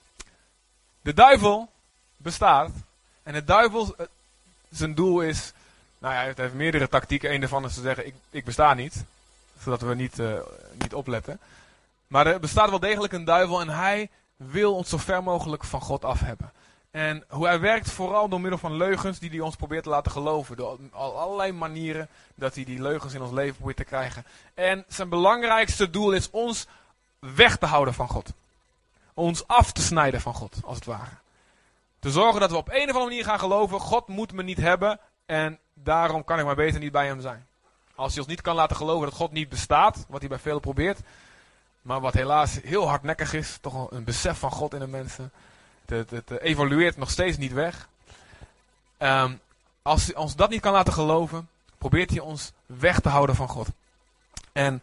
De 1.01 1.13
duivel 1.13 1.69
bestaat. 2.17 2.71
En 3.23 3.33
de 3.33 3.43
duivel, 3.43 3.95
eh, 3.95 4.05
zijn 4.69 4.95
doel 4.95 5.21
is. 5.21 5.53
Nou 5.97 6.13
ja, 6.13 6.21
het 6.21 6.37
heeft 6.37 6.53
meerdere 6.53 6.87
tactieken. 6.87 7.33
Een 7.33 7.39
daarvan 7.39 7.65
is 7.65 7.73
te 7.73 7.81
zeggen: 7.81 8.05
ik, 8.05 8.13
ik 8.29 8.45
besta 8.45 8.73
niet. 8.73 9.03
Zodat 9.63 9.81
we 9.81 9.95
niet, 9.95 10.19
eh, 10.19 10.39
niet 10.73 10.93
opletten. 10.93 11.39
Maar 12.07 12.27
er 12.27 12.39
bestaat 12.39 12.69
wel 12.69 12.79
degelijk 12.79 13.13
een 13.13 13.25
duivel. 13.25 13.61
En 13.61 13.69
hij 13.69 14.09
wil 14.35 14.75
ons 14.75 14.89
zo 14.89 14.97
ver 14.97 15.23
mogelijk 15.23 15.63
van 15.63 15.81
God 15.81 16.05
af 16.05 16.19
hebben. 16.19 16.51
En 16.91 17.23
hoe 17.27 17.45
hij 17.45 17.59
werkt, 17.59 17.91
vooral 17.91 18.29
door 18.29 18.41
middel 18.41 18.59
van 18.59 18.73
leugens 18.73 19.19
die 19.19 19.29
hij 19.29 19.39
ons 19.39 19.55
probeert 19.55 19.83
te 19.83 19.89
laten 19.89 20.11
geloven. 20.11 20.57
Door 20.57 20.79
al 20.91 21.19
allerlei 21.19 21.51
manieren 21.51 22.07
dat 22.35 22.55
hij 22.55 22.63
die 22.63 22.81
leugens 22.81 23.13
in 23.13 23.21
ons 23.21 23.31
leven 23.31 23.55
probeert 23.55 23.77
te 23.77 23.83
krijgen. 23.83 24.25
En 24.53 24.85
zijn 24.87 25.09
belangrijkste 25.09 25.89
doel 25.89 26.11
is 26.11 26.29
ons 26.29 26.67
weg 27.19 27.57
te 27.57 27.65
houden 27.65 27.93
van 27.93 28.07
God. 28.07 28.33
Ons 29.13 29.47
af 29.47 29.71
te 29.71 29.81
snijden 29.81 30.21
van 30.21 30.33
God, 30.33 30.57
als 30.63 30.75
het 30.75 30.85
ware. 30.85 31.15
Te 31.99 32.11
zorgen 32.11 32.39
dat 32.39 32.51
we 32.51 32.57
op 32.57 32.67
een 32.67 32.81
of 32.81 32.81
andere 32.81 33.05
manier 33.05 33.23
gaan 33.23 33.39
geloven, 33.39 33.79
God 33.79 34.07
moet 34.07 34.31
me 34.31 34.43
niet 34.43 34.57
hebben 34.57 34.99
en 35.25 35.59
daarom 35.73 36.23
kan 36.23 36.39
ik 36.39 36.45
maar 36.45 36.55
beter 36.55 36.79
niet 36.79 36.91
bij 36.91 37.05
hem 37.05 37.21
zijn. 37.21 37.47
Als 37.95 38.11
hij 38.11 38.21
ons 38.21 38.31
niet 38.31 38.41
kan 38.41 38.55
laten 38.55 38.75
geloven 38.75 39.09
dat 39.09 39.17
God 39.17 39.31
niet 39.31 39.49
bestaat, 39.49 40.05
wat 40.07 40.19
hij 40.19 40.29
bij 40.29 40.39
velen 40.39 40.61
probeert, 40.61 40.99
maar 41.81 42.01
wat 42.01 42.13
helaas 42.13 42.59
heel 42.63 42.87
hardnekkig 42.87 43.33
is, 43.33 43.57
toch 43.61 43.91
een 43.91 44.03
besef 44.03 44.39
van 44.39 44.51
God 44.51 44.73
in 44.73 44.79
de 44.79 44.87
mensen. 44.87 45.31
Het, 45.91 46.39
evolueert 46.39 46.97
nog 46.97 47.09
steeds 47.09 47.37
niet 47.37 47.53
weg. 47.53 47.89
Ehm, 48.97 49.33
als 49.81 50.05
hij 50.05 50.15
ons 50.15 50.35
dat 50.35 50.49
niet 50.49 50.61
kan 50.61 50.73
laten 50.73 50.93
geloven, 50.93 51.49
probeert 51.77 52.09
hij 52.09 52.19
ons 52.19 52.51
weg 52.65 52.99
te 52.99 53.09
houden 53.09 53.35
van 53.35 53.47
God. 53.47 53.67
En 54.51 54.81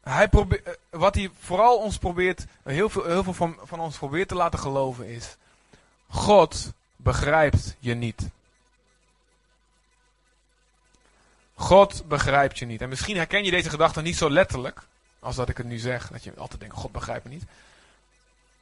hij 0.00 0.28
probeert, 0.28 0.62
eh, 0.62 0.72
wat 0.90 1.14
hij 1.14 1.30
vooral 1.40 1.78
ons 1.78 1.98
probeert, 1.98 2.46
heel 2.62 2.88
veel, 2.88 3.04
heel 3.04 3.22
veel 3.22 3.32
van, 3.32 3.56
van 3.62 3.80
ons 3.80 3.96
probeert 3.96 4.28
te 4.28 4.34
laten 4.34 4.58
geloven 4.58 5.06
is, 5.06 5.36
God 6.08 6.72
begrijpt 6.96 7.76
je 7.78 7.94
niet. 7.94 8.28
God 11.54 12.08
begrijpt 12.08 12.58
je 12.58 12.66
niet. 12.66 12.80
En 12.80 12.88
misschien 12.88 13.16
herken 13.16 13.44
je 13.44 13.50
deze 13.50 13.70
gedachte 13.70 14.00
niet 14.00 14.16
zo 14.16 14.30
letterlijk, 14.30 14.82
als 15.18 15.36
dat 15.36 15.48
ik 15.48 15.56
het 15.56 15.66
nu 15.66 15.78
zeg, 15.78 16.08
dat 16.08 16.24
je 16.24 16.32
altijd 16.36 16.60
denkt, 16.60 16.76
God 16.76 16.92
begrijpt 16.92 17.24
me 17.24 17.30
niet. 17.30 17.44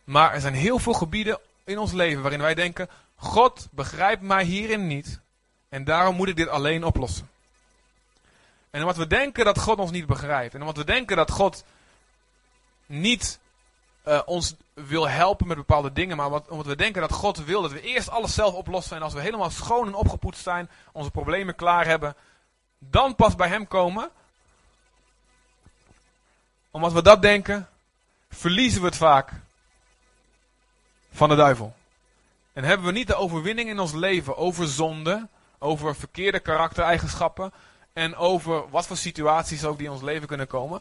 Maar 0.08 0.32
er 0.32 0.40
zijn 0.40 0.54
heel 0.54 0.78
veel 0.78 0.92
gebieden 0.92 1.38
in 1.64 1.78
ons 1.78 1.92
leven 1.92 2.22
waarin 2.22 2.40
wij 2.40 2.54
denken, 2.54 2.88
God 3.14 3.68
begrijpt 3.70 4.22
mij 4.22 4.44
hierin 4.44 4.86
niet. 4.86 5.20
En 5.68 5.84
daarom 5.84 6.16
moet 6.16 6.28
ik 6.28 6.36
dit 6.36 6.48
alleen 6.48 6.84
oplossen. 6.84 7.30
En 8.70 8.80
omdat 8.80 8.96
we 8.96 9.06
denken 9.06 9.44
dat 9.44 9.58
God 9.58 9.78
ons 9.78 9.90
niet 9.90 10.06
begrijpt. 10.06 10.54
En 10.54 10.60
omdat 10.60 10.76
we 10.76 10.84
denken 10.84 11.16
dat 11.16 11.30
God 11.30 11.64
niet 12.86 13.38
eh, 14.02 14.20
ons 14.24 14.54
wil 14.74 15.08
helpen 15.08 15.46
met 15.46 15.56
bepaalde 15.56 15.92
dingen, 15.92 16.16
maar 16.16 16.30
omdat 16.48 16.66
we 16.66 16.76
denken 16.76 17.00
dat 17.00 17.12
God 17.12 17.44
wil 17.44 17.62
dat 17.62 17.72
we 17.72 17.80
eerst 17.80 18.10
alles 18.10 18.34
zelf 18.34 18.54
oplossen 18.54 18.96
en 18.96 19.02
als 19.02 19.14
we 19.14 19.20
helemaal 19.20 19.50
schoon 19.50 19.86
en 19.86 19.94
opgepoetst 19.94 20.42
zijn, 20.42 20.70
onze 20.92 21.10
problemen 21.10 21.54
klaar 21.54 21.86
hebben, 21.86 22.16
dan 22.78 23.14
pas 23.14 23.34
bij 23.34 23.48
Hem 23.48 23.66
komen. 23.66 24.10
Omdat 26.70 26.92
we 26.92 27.02
dat 27.02 27.22
denken, 27.22 27.68
verliezen 28.28 28.80
we 28.80 28.86
het 28.86 28.96
vaak 28.96 29.32
van 31.12 31.28
de 31.28 31.34
duivel. 31.34 31.76
En 32.52 32.64
hebben 32.64 32.86
we 32.86 32.92
niet 32.92 33.06
de 33.06 33.14
overwinning 33.14 33.68
in 33.68 33.78
ons 33.78 33.92
leven 33.92 34.36
over 34.36 34.66
zonde, 34.66 35.28
over 35.58 35.96
verkeerde 35.96 36.40
karaktereigenschappen 36.40 37.52
en 37.92 38.16
over 38.16 38.70
wat 38.70 38.86
voor 38.86 38.96
situaties 38.96 39.64
ook 39.64 39.76
die 39.76 39.86
in 39.86 39.92
ons 39.92 40.02
leven 40.02 40.28
kunnen 40.28 40.46
komen, 40.46 40.80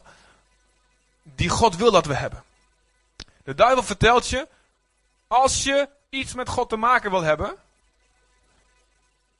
die 1.22 1.48
God 1.48 1.76
wil 1.76 1.90
dat 1.90 2.06
we 2.06 2.14
hebben. 2.14 2.42
De 3.44 3.54
duivel 3.54 3.82
vertelt 3.82 4.28
je, 4.28 4.48
als 5.26 5.64
je 5.64 5.88
iets 6.08 6.34
met 6.34 6.48
God 6.48 6.68
te 6.68 6.76
maken 6.76 7.10
wil 7.10 7.22
hebben, 7.22 7.56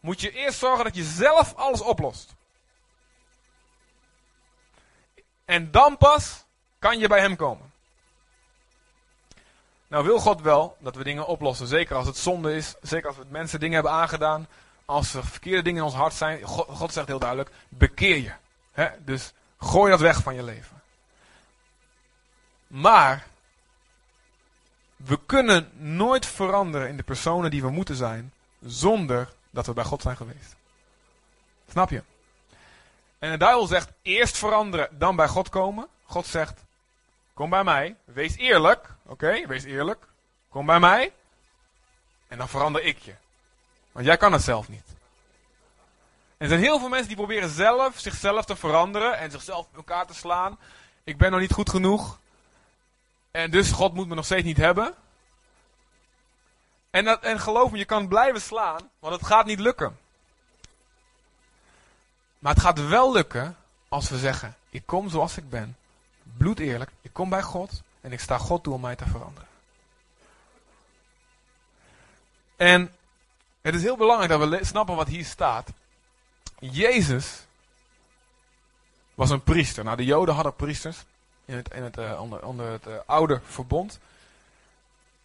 moet 0.01 0.21
je 0.21 0.33
eerst 0.33 0.59
zorgen 0.59 0.85
dat 0.85 0.97
je 0.97 1.05
zelf 1.05 1.55
alles 1.55 1.81
oplost. 1.81 2.35
En 5.45 5.71
dan 5.71 5.97
pas 5.97 6.45
kan 6.79 6.99
je 6.99 7.09
bij 7.09 7.21
hem 7.21 7.37
komen. 7.37 7.68
Nou 9.89 10.05
wil 10.05 10.19
God 10.19 10.41
wel 10.41 10.77
dat 10.81 10.97
we 10.97 11.05
dingen 11.05 11.27
oplossen. 11.27 11.67
Zeker 11.67 11.97
als 11.97 12.07
het 12.07 12.17
zonde 12.17 12.55
is. 12.55 12.75
Zeker 12.83 13.09
als 13.09 13.17
we 13.17 13.25
mensen 13.29 13.61
dingen 13.61 13.75
hebben 13.75 13.93
aangedaan. 13.93 14.49
Als 14.85 15.15
er 15.15 15.25
verkeerde 15.25 15.63
dingen 15.63 15.79
in 15.79 15.85
ons 15.85 15.95
hart 15.95 16.15
zijn. 16.15 16.43
God, 16.43 16.93
zegt 16.93 17.07
heel 17.07 17.19
duidelijk. 17.19 17.51
Bekeer 17.69 18.17
je. 18.17 18.33
Dus 19.05 19.33
gooi 19.59 19.91
dat 19.91 20.01
weg 20.01 20.23
van 20.23 20.35
je 20.35 20.43
leven. 20.43 20.83
Maar. 22.67 23.27
We 24.97 25.21
kunnen 25.27 25.71
nooit 25.97 26.27
veranderen 26.27 26.89
in 26.89 26.97
de 26.97 27.03
personen 27.03 27.51
die 27.51 27.63
we 27.63 27.71
moeten 27.71 27.97
zijn. 27.97 28.33
Zonder 28.61 29.33
dat 29.51 29.67
we 29.67 29.73
bij 29.73 29.85
God 29.85 30.03
zijn 30.03 30.17
geweest. 30.17 30.57
Snap 31.71 31.91
je? 31.91 32.03
En 33.19 33.31
de 33.31 33.37
duivel 33.37 33.67
zegt 33.67 33.93
eerst 34.03 34.37
veranderen, 34.37 34.89
dan 34.99 35.17
bij 35.17 35.29
God 35.29 35.49
komen. 35.49 35.89
God 36.05 36.27
zegt, 36.27 36.65
kom 37.39 37.51
bij 37.51 37.65
mij, 37.65 37.97
wees 38.05 38.37
eerlijk. 38.37 38.95
Oké, 39.07 39.47
wees 39.47 39.65
eerlijk. 39.65 40.07
Kom 40.49 40.67
bij 40.67 40.81
mij. 40.81 41.13
En 42.29 42.39
dan 42.39 42.49
verander 42.49 42.83
ik 42.83 42.99
je. 42.99 43.15
Want 43.93 44.07
jij 44.07 44.17
kan 44.17 44.33
het 44.33 44.43
zelf 44.43 44.69
niet. 44.69 44.87
Er 46.37 46.49
zijn 46.49 46.61
heel 46.61 46.79
veel 46.79 46.89
mensen 46.89 47.07
die 47.07 47.17
proberen 47.17 47.49
zelf 47.49 47.99
zichzelf 47.99 48.45
te 48.45 48.57
veranderen 48.57 49.19
en 49.19 49.31
zichzelf 49.31 49.67
op 49.67 49.77
elkaar 49.77 50.07
te 50.07 50.15
slaan. 50.15 50.59
Ik 51.05 51.17
ben 51.19 51.31
nog 51.31 51.41
niet 51.41 51.53
goed 51.53 51.71
genoeg. 51.71 52.19
En 53.31 53.51
dus 53.51 53.71
God 53.71 53.95
moet 53.95 54.09
me 54.09 54.15
nog 54.15 54.25
steeds 54.25 54.45
niet 54.45 54.57
hebben. 54.57 54.95
En, 56.91 57.05
dat, 57.05 57.23
en 57.23 57.41
geloof 57.41 57.71
me, 57.71 57.79
je 57.79 57.85
kan 57.85 58.09
blijven 58.09 58.41
slaan, 58.41 58.91
want 58.99 59.15
het 59.15 59.27
gaat 59.27 59.47
niet 59.47 59.61
lukken. 59.61 59.99
Maar 62.39 62.55
het 62.55 62.63
gaat 62.63 62.89
wel 62.89 63.13
lukken 63.13 63.57
als 63.89 64.09
we 64.09 64.19
zeggen: 64.19 64.57
Ik 64.71 64.83
kom 64.87 65.09
zoals 65.09 65.37
ik 65.37 65.51
ben, 65.51 65.77
bloed 66.39 66.59
eerlijk, 66.59 66.91
ik 67.01 67.13
kom 67.13 67.29
bij 67.29 67.43
God 67.43 67.83
en 68.01 68.13
ik 68.13 68.21
sta 68.21 68.39
God 68.39 68.63
toe 68.63 68.75
om 68.75 68.81
mij 68.81 68.97
te 68.97 69.07
veranderen. 69.07 69.49
En 72.57 72.93
het 73.61 73.75
is 73.75 73.83
heel 73.83 73.97
belangrijk 73.97 74.31
dat 74.31 74.49
we 74.49 74.65
snappen 74.65 74.97
wat 74.97 75.09
hier 75.09 75.25
staat. 75.25 75.69
Jezus 76.59 77.47
was 79.15 79.31
een 79.31 79.43
priester. 79.43 79.85
Nou, 79.85 79.97
de 79.97 80.05
Joden 80.05 80.35
hadden 80.35 80.57
priesters 80.57 81.05
in 81.45 81.57
het, 81.57 81.75
in 81.75 81.83
het, 81.83 81.99
uh, 81.99 82.21
onder, 82.21 82.47
onder, 82.47 82.71
het 82.71 82.87
uh, 82.87 82.95
oude 83.07 83.41
verbond. 83.45 83.99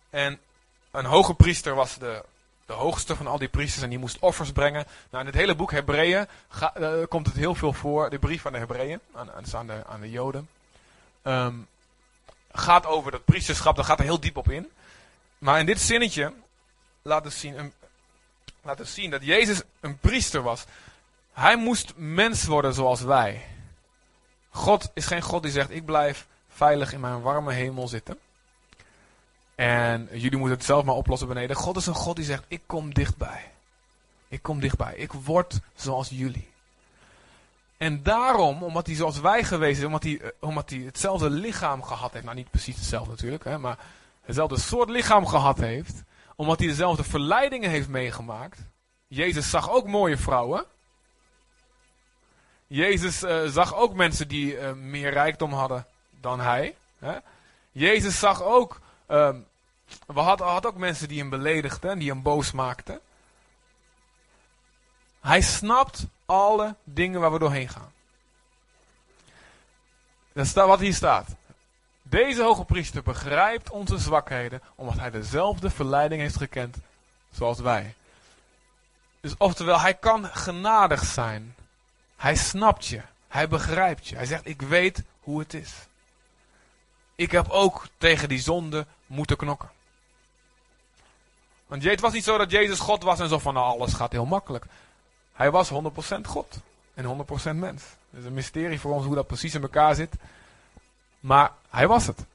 En 0.09 0.39
een 0.91 1.05
hoge 1.05 1.33
priester 1.33 1.75
was 1.75 1.97
de, 1.97 2.23
de 2.65 2.73
hoogste 2.73 3.15
van 3.15 3.27
al 3.27 3.37
die 3.37 3.47
priesters 3.47 3.83
en 3.83 3.89
die 3.89 3.99
moest 3.99 4.19
offers 4.19 4.51
brengen. 4.51 4.85
Nou, 5.09 5.23
in 5.25 5.29
het 5.29 5.39
hele 5.39 5.55
boek 5.55 5.71
Hebreeën 5.71 6.27
uh, 6.79 6.93
komt 7.09 7.25
het 7.25 7.35
heel 7.35 7.55
veel 7.55 7.73
voor. 7.73 8.09
De 8.09 8.19
brief 8.19 8.41
van 8.41 8.51
de 8.51 8.57
Hebreeën, 8.57 8.99
aan, 9.13 9.31
aan, 9.53 9.67
de, 9.67 9.83
aan 9.85 10.01
de 10.01 10.09
Joden. 10.09 10.49
Um, 11.23 11.67
gaat 12.51 12.85
over 12.85 13.11
dat 13.11 13.25
priesterschap, 13.25 13.75
daar 13.75 13.85
gaat 13.85 13.99
er 13.99 14.05
heel 14.05 14.19
diep 14.19 14.37
op 14.37 14.49
in. 14.49 14.71
Maar 15.37 15.59
in 15.59 15.65
dit 15.65 15.81
zinnetje 15.81 16.33
laat 17.01 17.23
het 17.23 17.33
zien, 17.33 17.59
een, 17.59 17.73
laat 18.61 18.87
zien 18.87 19.09
dat 19.11 19.23
Jezus 19.23 19.61
een 19.79 19.97
priester 19.97 20.41
was. 20.41 20.65
Hij 21.33 21.55
moest 21.55 21.93
mens 21.95 22.45
worden 22.45 22.73
zoals 22.73 23.01
wij. 23.01 23.47
God 24.49 24.91
is 24.93 25.05
geen 25.05 25.21
God 25.21 25.43
die 25.43 25.51
zegt: 25.51 25.71
Ik 25.71 25.85
blijf 25.85 26.27
veilig 26.49 26.93
in 26.93 26.99
mijn 26.99 27.21
warme 27.21 27.53
hemel 27.53 27.87
zitten. 27.87 28.19
En 29.55 30.09
jullie 30.11 30.37
moeten 30.37 30.57
het 30.57 30.65
zelf 30.65 30.83
maar 30.83 30.95
oplossen 30.95 31.27
beneden. 31.27 31.55
God 31.55 31.77
is 31.77 31.85
een 31.85 31.93
God 31.93 32.15
die 32.15 32.25
zegt: 32.25 32.43
Ik 32.47 32.61
kom 32.65 32.93
dichtbij. 32.93 33.51
Ik 34.27 34.41
kom 34.41 34.59
dichtbij. 34.59 34.95
Ik 34.95 35.11
word 35.11 35.59
zoals 35.75 36.09
jullie. 36.09 36.52
En 37.77 38.03
daarom, 38.03 38.63
omdat 38.63 38.85
hij 38.85 38.95
zoals 38.95 39.19
wij 39.19 39.43
geweest 39.43 39.79
is, 39.79 39.85
omdat 39.85 40.03
hij, 40.03 40.19
eh, 40.19 40.29
omdat 40.39 40.69
hij 40.69 40.79
hetzelfde 40.79 41.29
lichaam 41.29 41.83
gehad 41.83 42.11
heeft. 42.11 42.23
Nou, 42.25 42.35
niet 42.35 42.49
precies 42.49 42.75
hetzelfde 42.75 43.09
natuurlijk, 43.09 43.43
hè, 43.43 43.57
maar 43.57 43.77
hetzelfde 44.21 44.59
soort 44.59 44.89
lichaam 44.89 45.25
gehad 45.25 45.57
heeft. 45.57 46.03
Omdat 46.35 46.59
hij 46.59 46.67
dezelfde 46.67 47.03
verleidingen 47.03 47.69
heeft 47.69 47.87
meegemaakt. 47.87 48.59
Jezus 49.07 49.49
zag 49.49 49.69
ook 49.69 49.87
mooie 49.87 50.17
vrouwen. 50.17 50.65
Jezus 52.67 53.23
uh, 53.23 53.45
zag 53.45 53.75
ook 53.75 53.93
mensen 53.93 54.27
die 54.27 54.57
uh, 54.57 54.71
meer 54.71 55.11
rijkdom 55.11 55.53
hadden 55.53 55.85
dan 56.09 56.39
hij. 56.39 56.75
Hè? 56.99 57.17
Jezus 57.71 58.19
zag 58.19 58.43
ook 58.43 58.81
uh, 59.07 59.29
we 60.05 60.19
hadden 60.19 60.47
had 60.47 60.65
ook 60.65 60.77
mensen 60.77 61.07
die 61.07 61.19
hem 61.19 61.29
beledigden, 61.29 61.99
die 61.99 62.09
hem 62.09 62.21
boos 62.21 62.51
maakten. 62.51 62.99
Hij 65.21 65.41
snapt 65.41 66.05
alle 66.33 66.75
dingen 66.83 67.19
waar 67.19 67.31
we 67.31 67.39
doorheen 67.39 67.69
gaan. 67.69 67.91
Dat 70.33 70.45
is 70.45 70.53
wat 70.53 70.79
hier 70.79 70.93
staat. 70.93 71.27
Deze 72.01 72.41
hoge 72.43 72.65
priester 72.65 73.03
begrijpt 73.03 73.69
onze 73.69 73.97
zwakheden, 73.97 74.61
omdat 74.75 74.97
hij 74.97 75.11
dezelfde 75.11 75.69
verleiding 75.69 76.21
heeft 76.21 76.37
gekend 76.37 76.77
zoals 77.31 77.59
wij. 77.59 77.93
Dus 79.21 79.37
oftewel, 79.37 79.79
hij 79.79 79.93
kan 79.93 80.25
genadig 80.25 81.03
zijn. 81.05 81.55
Hij 82.15 82.35
snapt 82.35 82.85
je. 82.85 83.01
Hij 83.27 83.47
begrijpt 83.47 84.07
je. 84.07 84.15
Hij 84.15 84.25
zegt, 84.25 84.47
ik 84.47 84.61
weet 84.61 85.03
hoe 85.19 85.39
het 85.39 85.53
is. 85.53 85.71
Ik 87.15 87.31
heb 87.31 87.49
ook 87.49 87.87
tegen 87.97 88.29
die 88.29 88.39
zonde 88.39 88.85
moeten 89.05 89.37
knokken. 89.37 89.69
Want 91.67 91.83
het 91.83 91.99
was 91.99 92.13
niet 92.13 92.23
zo 92.23 92.37
dat 92.37 92.51
Jezus 92.51 92.79
God 92.79 93.03
was 93.03 93.19
en 93.19 93.29
zo 93.29 93.39
van 93.39 93.53
nou, 93.53 93.65
alles 93.65 93.93
gaat 93.93 94.11
heel 94.11 94.25
makkelijk. 94.25 94.65
Hij 95.33 95.51
was 95.51 95.69
100% 95.69 95.73
God 96.25 96.57
en 96.93 97.25
100% 97.53 97.55
mens. 97.55 97.83
Het 98.09 98.19
is 98.19 98.25
een 98.25 98.33
mysterie 98.33 98.79
voor 98.79 98.93
ons 98.93 99.05
hoe 99.05 99.15
dat 99.15 99.27
precies 99.27 99.53
in 99.53 99.61
elkaar 99.61 99.95
zit. 99.95 100.15
Maar 101.19 101.51
hij 101.69 101.87
was 101.87 102.07
het. 102.07 102.25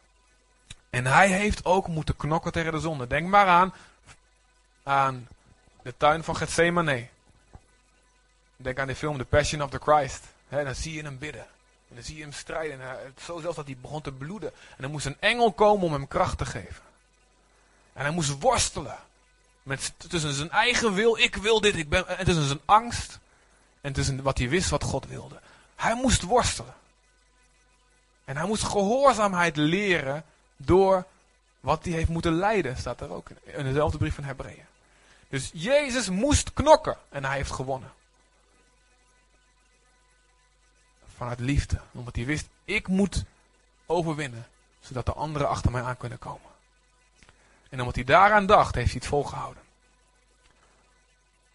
En 0.90 1.07
hij 1.07 1.28
heeft 1.28 1.64
ook 1.64 1.88
moeten 1.88 2.16
knokken 2.16 2.53
tegen 2.53 2.72
de 2.72 2.80
zonde. 2.80 3.07
Denk 3.07 3.28
maar 3.28 3.46
aan, 3.46 3.74
aan 4.82 5.28
de 5.82 5.94
tuin 5.96 6.24
van 6.24 6.36
Gethsemane. 6.36 7.09
Denk 8.57 8.78
aan 8.78 8.86
de 8.86 8.96
film 8.96 9.18
The 9.18 9.24
Passion 9.24 9.62
of 9.62 9.70
the 9.70 9.78
Christ. 9.78 10.24
He, 10.49 10.64
dan 10.64 10.74
zie 10.74 10.94
je 10.94 11.03
hem 11.03 11.18
bidden. 11.18 11.46
En 11.88 11.94
dan 11.94 12.05
zie 12.05 12.16
je 12.16 12.22
hem 12.22 12.32
strijden. 12.32 12.80
En 12.80 13.14
zo 13.20 13.40
zelfs 13.40 13.57
dat 13.57 13.66
hij 13.66 13.76
begon 13.80 14.01
te 14.01 14.12
bloeden. 14.12 14.53
En 14.76 14.84
er 14.84 14.90
moest 14.90 15.07
een 15.07 15.20
engel 15.20 15.53
komen 15.53 15.86
om 15.86 15.92
hem 15.92 16.09
kracht 16.09 16.38
te 16.38 16.46
geven. 16.46 16.82
En 17.92 18.03
hij 18.03 18.11
moest 18.11 18.40
worstelen. 18.40 18.99
Met, 19.68 19.92
tussen 20.08 20.34
zijn 20.34 20.50
eigen 20.50 20.94
wil, 20.94 21.18
ik 21.18 21.36
wil 21.36 21.60
dit, 21.60 21.76
ik 21.76 21.88
ben, 21.88 22.18
en 22.18 22.24
tussen 22.24 22.46
zijn 22.46 22.60
angst. 22.64 23.18
En 23.80 23.92
tussen 23.92 24.22
wat 24.22 24.38
hij 24.38 24.48
wist 24.48 24.70
wat 24.70 24.82
God 24.82 25.06
wilde. 25.06 25.40
Hij 25.76 25.94
moest 25.94 26.22
worstelen. 26.22 26.74
En 28.24 28.36
hij 28.36 28.46
moest 28.46 28.62
gehoorzaamheid 28.62 29.56
leren 29.56 30.24
door 30.56 31.06
wat 31.60 31.84
hij 31.84 31.92
heeft 31.92 32.08
moeten 32.08 32.32
lijden, 32.32 32.76
staat 32.76 33.00
er 33.00 33.10
ook 33.10 33.28
in 33.44 33.64
dezelfde 33.64 33.98
brief 33.98 34.14
van 34.14 34.24
Hebreeën. 34.24 34.64
Dus 35.28 35.50
Jezus 35.52 36.08
moest 36.08 36.52
knokken 36.52 36.96
en 37.08 37.24
hij 37.24 37.36
heeft 37.36 37.50
gewonnen. 37.50 37.92
Vanuit 41.16 41.40
liefde, 41.40 41.80
omdat 41.92 42.16
hij 42.16 42.24
wist, 42.24 42.48
ik 42.64 42.88
moet 42.88 43.24
overwinnen, 43.86 44.46
zodat 44.80 45.06
de 45.06 45.12
anderen 45.12 45.48
achter 45.48 45.70
mij 45.70 45.82
aan 45.82 45.96
kunnen 45.96 46.18
komen. 46.18 46.47
En 47.68 47.80
omdat 47.80 47.94
hij 47.94 48.04
daaraan 48.04 48.46
dacht, 48.46 48.74
heeft 48.74 48.90
hij 48.90 49.00
het 49.00 49.08
volgehouden. 49.08 49.62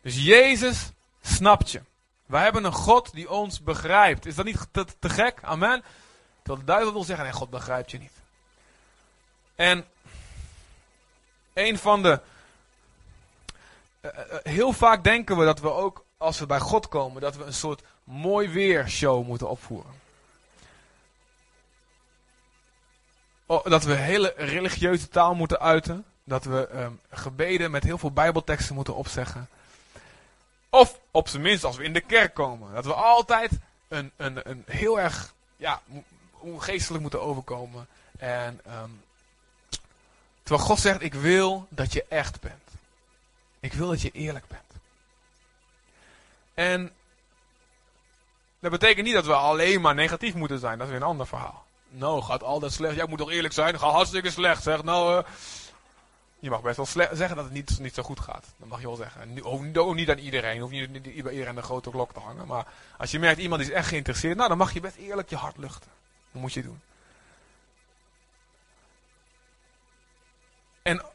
Dus 0.02 0.16
Jezus 0.16 0.92
snapt 1.22 1.72
je. 1.72 1.82
Wij 2.26 2.44
hebben 2.44 2.64
een 2.64 2.74
God 2.74 3.14
die 3.14 3.30
ons 3.30 3.62
begrijpt. 3.62 4.26
Is 4.26 4.36
dat 4.36 4.46
niet 4.46 4.68
te, 4.72 5.10
gek? 5.10 5.40
Amen. 5.42 5.84
Terwijl 6.42 6.66
de 6.66 6.72
duivel 6.72 6.94
wil 6.94 7.04
zeggen, 7.04 7.26
nee, 7.26 7.34
God 7.34 7.50
begrijpt 7.50 7.92
je 7.92 8.00
niet. 8.00 8.12
En 9.56 9.86
een 11.54 11.78
van 11.78 12.02
de. 12.02 12.22
Uh, 14.02 14.12
heel 14.44 14.74
vaak 14.74 15.04
denken 15.04 15.38
we 15.38 15.46
dat 15.46 15.60
we 15.60 15.72
ook, 15.72 16.06
als 16.18 16.40
we 16.40 16.46
bij 16.46 16.60
God 16.60 16.88
komen, 16.88 17.22
dat 17.22 17.36
we 17.36 17.44
een 17.44 17.54
soort 17.54 17.84
mooi 18.04 18.50
weer 18.50 18.90
show 18.90 19.28
moeten 19.28 19.50
opvoeren. 19.50 20.03
Dat 23.62 23.84
we 23.84 23.94
hele 23.94 24.34
religieuze 24.38 25.10
taal 25.10 25.36
moeten 25.36 25.60
uiten. 25.60 26.06
Dat 26.24 26.44
we 26.44 26.68
ehm, 26.68 26.92
gebeden 27.12 27.72
met 27.72 27.84
heel 27.84 27.98
veel 27.98 28.12
bijbelteksten 28.12 28.76
moeten 28.76 28.96
opzeggen. 28.96 29.50
Of 30.70 31.00
op 31.12 31.28
zijn 31.28 31.42
minst 31.42 31.64
als 31.64 31.78
we 31.78 31.84
in 31.84 31.94
de 31.94 32.02
kerk 32.02 32.34
komen. 32.34 32.74
Dat 32.74 32.86
we 32.86 32.94
altijd 32.94 33.52
een, 33.88 34.12
een, 34.18 34.50
een 34.50 34.64
heel 34.68 35.00
erg 35.00 35.34
ja, 35.56 35.82
geestelijk 36.58 37.02
moeten 37.02 37.22
overkomen. 37.22 37.88
En 38.18 38.60
ehm, 38.66 38.90
terwijl 40.44 40.68
God 40.68 40.80
zegt, 40.80 41.02
ik 41.02 41.14
wil 41.14 41.68
dat 41.70 41.94
je 41.94 42.06
echt 42.10 42.42
bent. 42.42 42.70
Ik 43.60 43.74
wil 43.74 43.88
dat 43.88 44.02
je 44.02 44.12
eerlijk 44.12 44.48
bent. 44.48 44.62
En 46.54 46.92
dat 48.60 48.72
betekent 48.72 49.06
niet 49.06 49.14
dat 49.14 49.26
we 49.26 49.34
alleen 49.34 49.82
maar 49.82 49.96
negatief 49.96 50.34
moeten 50.34 50.60
zijn. 50.60 50.78
Dat 50.78 50.88
is 50.88 50.94
weer 50.94 51.02
een 51.02 51.08
ander 51.08 51.28
verhaal. 51.28 51.66
Nou, 51.96 52.22
gaat 52.22 52.44
altijd 52.44 52.72
slecht. 52.72 52.96
Jij 52.96 53.06
moet 53.08 53.18
toch 53.18 53.32
eerlijk 53.32 53.54
zijn? 53.54 53.80
Gaat 53.80 53.92
hartstikke 53.92 54.32
slecht, 54.32 54.64
zeg. 54.64 54.84
Nou, 54.84 55.18
eh, 55.18 55.32
je 56.40 56.50
mag 56.50 56.62
best 56.62 56.78
wel 56.78 56.86
zeggen 56.86 57.36
dat 57.36 57.46
het 57.46 57.54
niet, 57.54 57.80
niet 57.80 57.94
zo 57.94 58.04
goed 58.04 58.20
gaat. 58.20 58.46
Dat 58.58 58.68
mag 58.68 58.80
je 58.80 58.88
wel 58.88 58.96
zeggen. 58.96 59.22
En 59.22 59.34
nu- 59.34 59.44
Ook, 59.44 59.94
niet 59.96 60.10
aan 60.10 60.18
iedereen. 60.18 60.62
Hoef 60.62 60.70
niet, 60.70 60.92
niet, 60.92 61.24
bij 61.24 61.34
iedereen 61.34 61.56
de 61.56 61.62
grote 61.62 61.90
klok 61.90 62.14
te 62.14 62.20
hangen. 62.20 62.48
Maar 62.48 62.66
als 62.98 63.12
je 63.12 63.20
merkt 63.20 63.40
iemand 63.40 63.62
is 63.62 63.70
echt 63.70 63.88
geïnteresseerd. 63.88 64.36
Nou, 64.38 64.50
dan 64.50 64.58
mag 64.58 64.74
je 64.74 64.80
best 64.80 64.96
eerlijk 64.96 65.30
je 65.30 65.36
hart 65.36 65.58
luchten. 65.58 65.92
Dat 66.32 66.42
moet 66.42 66.54
je 66.54 66.62
doen. 66.64 66.82
En, 70.82 71.06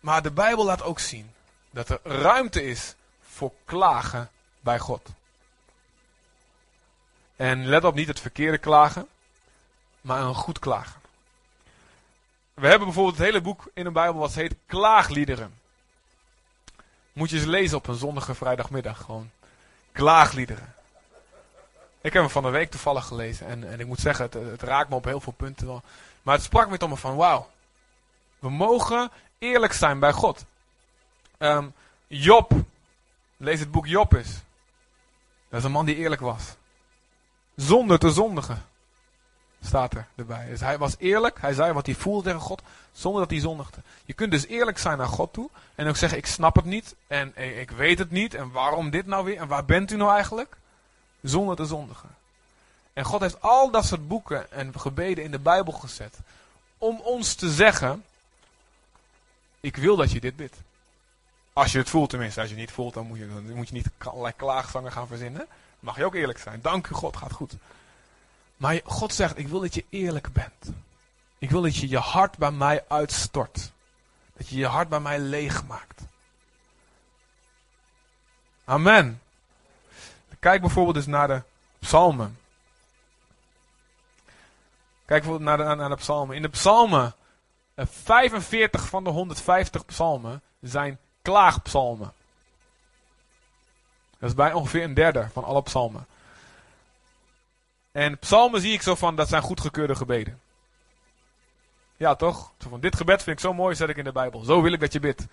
maar 0.00 0.22
de 0.22 0.30
Bijbel 0.30 0.64
laat 0.64 0.82
ook 0.82 0.98
zien 0.98 1.30
dat 1.70 1.88
er 1.88 2.00
ruimte 2.02 2.64
is 2.64 2.94
voor 3.22 3.52
klagen 3.64 4.30
bij 4.60 4.78
God. 4.78 5.08
En 7.36 7.66
let 7.66 7.84
op, 7.84 7.94
niet 7.94 8.08
het 8.08 8.20
verkeerde 8.20 8.58
klagen, 8.58 9.08
maar 10.04 10.22
een 10.22 10.34
goed 10.34 10.58
klagen. 10.58 11.00
We 12.54 12.66
hebben 12.66 12.86
bijvoorbeeld 12.86 13.16
het 13.16 13.26
hele 13.26 13.40
boek 13.40 13.70
in 13.74 13.84
de 13.84 13.90
Bijbel 13.90 14.20
wat 14.20 14.34
heet 14.34 14.56
Klaagliederen. 14.66 15.58
Moet 17.12 17.30
je 17.30 17.36
eens 17.36 17.44
lezen 17.44 17.76
op 17.76 17.86
een 17.86 17.94
zonnige 17.94 18.34
vrijdagmiddag. 18.34 18.98
Gewoon 18.98 19.30
klaagliederen. 19.92 20.74
Ik 22.00 22.12
heb 22.12 22.22
hem 22.22 22.30
van 22.30 22.42
de 22.42 22.48
week 22.48 22.70
toevallig 22.70 23.06
gelezen. 23.06 23.46
En, 23.46 23.70
en 23.70 23.80
ik 23.80 23.86
moet 23.86 24.00
zeggen, 24.00 24.24
het, 24.24 24.34
het 24.34 24.62
raakt 24.62 24.88
me 24.88 24.94
op 24.94 25.04
heel 25.04 25.20
veel 25.20 25.32
punten 25.32 25.66
wel. 25.66 25.82
Maar 26.22 26.34
het 26.34 26.44
sprak 26.44 26.68
me 26.68 26.76
toch 26.76 26.98
van, 26.98 27.16
wauw. 27.16 27.50
We 28.38 28.50
mogen 28.50 29.10
eerlijk 29.38 29.72
zijn 29.72 29.98
bij 29.98 30.12
God. 30.12 30.44
Ehm, 31.38 31.68
Job. 32.06 32.52
Lees 33.36 33.60
het 33.60 33.70
boek 33.70 33.86
Job 33.86 34.12
eens. 34.12 34.42
Dat 35.48 35.58
is 35.58 35.64
een 35.64 35.72
man 35.72 35.84
die 35.84 35.96
eerlijk 35.96 36.20
was. 36.20 36.42
Zonder 37.56 37.98
te 37.98 38.10
zondigen. 38.10 38.72
Staat 39.66 39.94
er 39.94 40.06
erbij. 40.14 40.46
Dus 40.48 40.60
hij 40.60 40.78
was 40.78 40.94
eerlijk. 40.98 41.40
Hij 41.40 41.52
zei 41.52 41.72
wat 41.72 41.86
hij 41.86 41.94
voelde 41.94 42.22
tegen 42.22 42.40
God. 42.40 42.62
Zonder 42.92 43.20
dat 43.20 43.30
hij 43.30 43.40
zondigde. 43.40 43.80
Je 44.04 44.12
kunt 44.12 44.30
dus 44.30 44.46
eerlijk 44.46 44.78
zijn 44.78 44.98
naar 44.98 45.08
God 45.08 45.32
toe. 45.32 45.50
En 45.74 45.86
ook 45.88 45.96
zeggen 45.96 46.18
ik 46.18 46.26
snap 46.26 46.56
het 46.56 46.64
niet. 46.64 46.94
En 47.06 47.36
ik 47.60 47.70
weet 47.70 47.98
het 47.98 48.10
niet. 48.10 48.34
En 48.34 48.50
waarom 48.50 48.90
dit 48.90 49.06
nou 49.06 49.24
weer? 49.24 49.36
En 49.36 49.48
waar 49.48 49.64
bent 49.64 49.92
u 49.92 49.96
nou 49.96 50.12
eigenlijk? 50.12 50.56
Zonder 51.22 51.56
te 51.56 51.64
zondigen. 51.64 52.08
En 52.92 53.04
God 53.04 53.20
heeft 53.20 53.40
al 53.40 53.70
dat 53.70 53.84
soort 53.84 54.08
boeken 54.08 54.52
en 54.52 54.80
gebeden 54.80 55.24
in 55.24 55.30
de 55.30 55.38
Bijbel 55.38 55.72
gezet. 55.72 56.18
Om 56.78 57.00
ons 57.00 57.34
te 57.34 57.50
zeggen. 57.50 58.04
Ik 59.60 59.76
wil 59.76 59.96
dat 59.96 60.12
je 60.12 60.20
dit 60.20 60.36
bidt. 60.36 60.56
Als 61.52 61.72
je 61.72 61.78
het 61.78 61.90
voelt 61.90 62.10
tenminste. 62.10 62.40
Als 62.40 62.48
je 62.48 62.54
het 62.54 62.64
niet 62.64 62.74
voelt 62.74 62.94
dan 62.94 63.06
moet 63.06 63.18
je, 63.18 63.28
dan 63.28 63.54
moet 63.54 63.68
je 63.68 63.74
niet 63.74 63.88
allerlei 63.98 64.34
klaagzangen 64.36 64.92
gaan 64.92 65.06
verzinnen. 65.06 65.46
Mag 65.80 65.96
je 65.96 66.04
ook 66.04 66.14
eerlijk 66.14 66.38
zijn. 66.38 66.60
Dank 66.62 66.86
u 66.86 66.94
God, 66.94 67.16
gaat 67.16 67.32
goed. 67.32 67.54
Maar 68.56 68.80
God 68.84 69.14
zegt, 69.14 69.38
ik 69.38 69.48
wil 69.48 69.60
dat 69.60 69.74
je 69.74 69.84
eerlijk 69.88 70.32
bent. 70.32 70.72
Ik 71.38 71.50
wil 71.50 71.62
dat 71.62 71.76
je 71.76 71.88
je 71.88 71.98
hart 71.98 72.38
bij 72.38 72.50
mij 72.50 72.84
uitstort. 72.88 73.72
Dat 74.36 74.48
je 74.48 74.56
je 74.56 74.66
hart 74.66 74.88
bij 74.88 75.00
mij 75.00 75.18
leeg 75.18 75.66
maakt. 75.66 76.02
Amen. 78.64 79.22
Kijk 80.38 80.60
bijvoorbeeld 80.60 80.96
eens 80.96 81.06
naar 81.06 81.28
de 81.28 81.42
psalmen. 81.78 82.38
Kijk 85.04 85.22
bijvoorbeeld 85.22 85.58
naar 85.58 85.68
de, 85.68 85.74
naar 85.74 85.88
de 85.88 85.96
psalmen. 85.96 86.36
In 86.36 86.42
de 86.42 86.48
psalmen, 86.48 87.14
eh, 87.74 87.86
45 87.86 88.88
van 88.88 89.04
de 89.04 89.10
150 89.10 89.84
psalmen 89.84 90.42
zijn 90.60 90.98
klaagpsalmen. 91.22 92.12
Dat 94.18 94.28
is 94.28 94.34
bij 94.34 94.52
ongeveer 94.52 94.82
een 94.82 94.94
derde 94.94 95.28
van 95.32 95.44
alle 95.44 95.62
psalmen. 95.62 96.06
En 97.94 98.18
psalmen 98.18 98.60
zie 98.60 98.72
ik 98.72 98.82
zo 98.82 98.94
van, 98.94 99.16
dat 99.16 99.28
zijn 99.28 99.42
goedgekeurde 99.42 99.94
gebeden. 99.94 100.40
Ja, 101.96 102.14
toch? 102.14 102.52
Zo 102.58 102.68
van, 102.68 102.80
dit 102.80 102.96
gebed 102.96 103.22
vind 103.22 103.36
ik 103.36 103.44
zo 103.44 103.52
mooi, 103.52 103.74
zet 103.74 103.88
ik 103.88 103.96
in 103.96 104.04
de 104.04 104.12
Bijbel. 104.12 104.40
Zo 104.44 104.62
wil 104.62 104.72
ik 104.72 104.80
dat 104.80 104.92
je 104.92 105.00
bidt. 105.00 105.26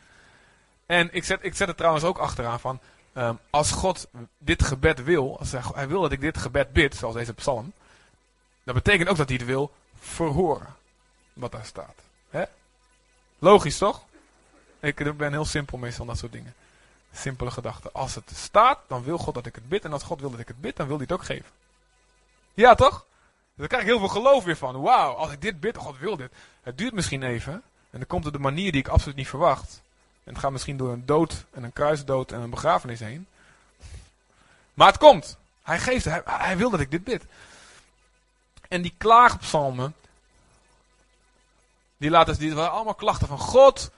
En 0.86 1.09
ik 1.14 1.24
zet, 1.24 1.39
ik 1.41 1.55
zet 1.55 1.68
het 1.68 1.78
trouwens 1.78 2.03
ook 2.05 2.18
achteraan 2.18 2.59
van, 2.59 2.80
ehm, 3.14 3.36
als 3.49 3.72
God 3.72 4.07
dit 4.38 4.64
gebed 4.64 5.03
wil, 5.03 5.39
als 5.39 5.51
hij, 5.51 5.88
wil 5.88 6.01
dat 6.01 6.12
ik 6.12 6.22
dit 6.22 6.38
gebed 6.38 6.74
bid, 6.74 6.95
zoals 6.95 7.16
deze 7.16 7.34
psalm, 7.34 7.74
dat 8.64 8.76
betekent 8.76 9.09
ook 9.09 9.18
dat 9.18 9.30
hij 9.30 9.38
het 9.38 9.45
wil 9.45 9.72
verhoren, 9.99 10.76
wat 11.34 11.51
daar 11.51 11.66
staat. 11.66 11.95
Logisch, 13.39 13.78
toch? 13.78 14.03
Ik 14.80 15.18
ben 15.18 15.32
heel 15.32 15.45
simpel 15.45 15.78
meestal 15.78 16.05
dat 16.05 16.18
soort 16.18 16.32
dingen. 16.32 16.53
Simpele 17.14 17.51
gedachten. 17.51 17.93
Als 17.93 18.16
het 18.16 18.32
staat, 18.36 18.80
dan 18.88 19.03
wil 19.03 19.18
God 19.18 19.34
dat 19.34 19.45
ik 19.45 19.55
het 19.55 19.70
bid. 19.70 19.86
En 19.86 19.93
als 19.93 20.03
God 20.03 20.20
wil 20.20 20.32
dat 20.32 20.39
ik 20.39 20.47
het 20.47 20.62
bid, 20.62 20.76
dan 20.76 20.88
wil 20.88 20.95
hij 20.95 21.05
het 21.09 21.18
ook 21.18 21.26
geven. 21.26 21.49
Ja, 22.54 22.76
toch? 22.76 23.06
Daar 23.56 23.68
krijg 23.68 23.84
ik 23.84 23.89
heel 23.89 23.99
veel 23.99 24.08
geloof 24.08 24.43
weer 24.43 24.58
van. 24.58 24.82
Wauw, 24.82 25.14
als 25.14 25.32
ik 25.32 25.41
dit 25.41 25.60
bid, 25.60 25.78
God 25.78 25.97
wil 25.97 26.18
dit. 26.18 26.32
Het 26.64 26.78
duurt 26.78 26.93
misschien 26.93 27.24
even. 27.24 27.54
En 27.54 27.99
dan 27.99 28.08
komt 28.08 28.26
het 28.26 28.34
op 28.36 28.41
de 28.41 28.47
manier 28.47 28.72
die 28.72 28.82
ik 28.82 28.88
absoluut 28.88 29.16
niet 29.16 29.28
verwacht. 29.28 29.82
En 30.24 30.34
het 30.34 30.41
gaat 30.41 30.52
misschien 30.52 30.78
door 30.78 30.91
een 30.91 31.06
dood 31.06 31.45
en 31.52 31.64
een 31.64 31.74
kruisdood 31.74 32.32
en 32.32 32.41
een 32.41 32.49
begrafenis 32.49 32.99
heen. 32.99 33.28
Maar 34.74 34.88
het 34.88 34.97
komt. 34.97 35.38
Hij 35.64 35.80
geeft. 35.80 36.06
Hij, 36.06 36.22
hij 36.26 36.58
wil 36.58 36.70
dat 36.70 36.80
ik 36.80 36.91
dit 36.91 37.04
bid. 37.04 37.24
En 38.68 38.82
die 38.82 38.93
klaagpsalmen. 38.97 39.95
Die 41.97 42.10
laten 42.10 42.38
die 42.39 42.56
waren 42.56 42.72
allemaal 42.72 42.95
klachten 42.95 43.28
van 43.28 43.39
God. 43.39 43.91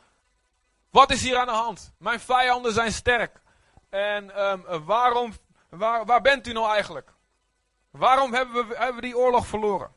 Wat 0.90 1.12
is 1.12 1.22
hier 1.22 1.38
aan 1.38 1.46
de 1.46 1.52
hand? 1.52 1.92
Mijn 1.98 2.20
vijanden 2.20 2.74
zijn 2.74 2.92
sterk. 2.92 3.40
En 3.90 4.36
ehm, 4.36 4.84
waarom, 4.86 5.34
waar, 5.70 6.06
waar 6.06 6.22
bent 6.22 6.48
u 6.48 6.54
nou 6.54 6.74
eigenlijk? 6.74 7.13
Waarom 7.94 8.34
hebben 8.34 8.68
we, 8.68 8.76
hebben 8.78 9.02
die 9.02 9.18
oorlog 9.18 9.48
verloren? 9.48 9.92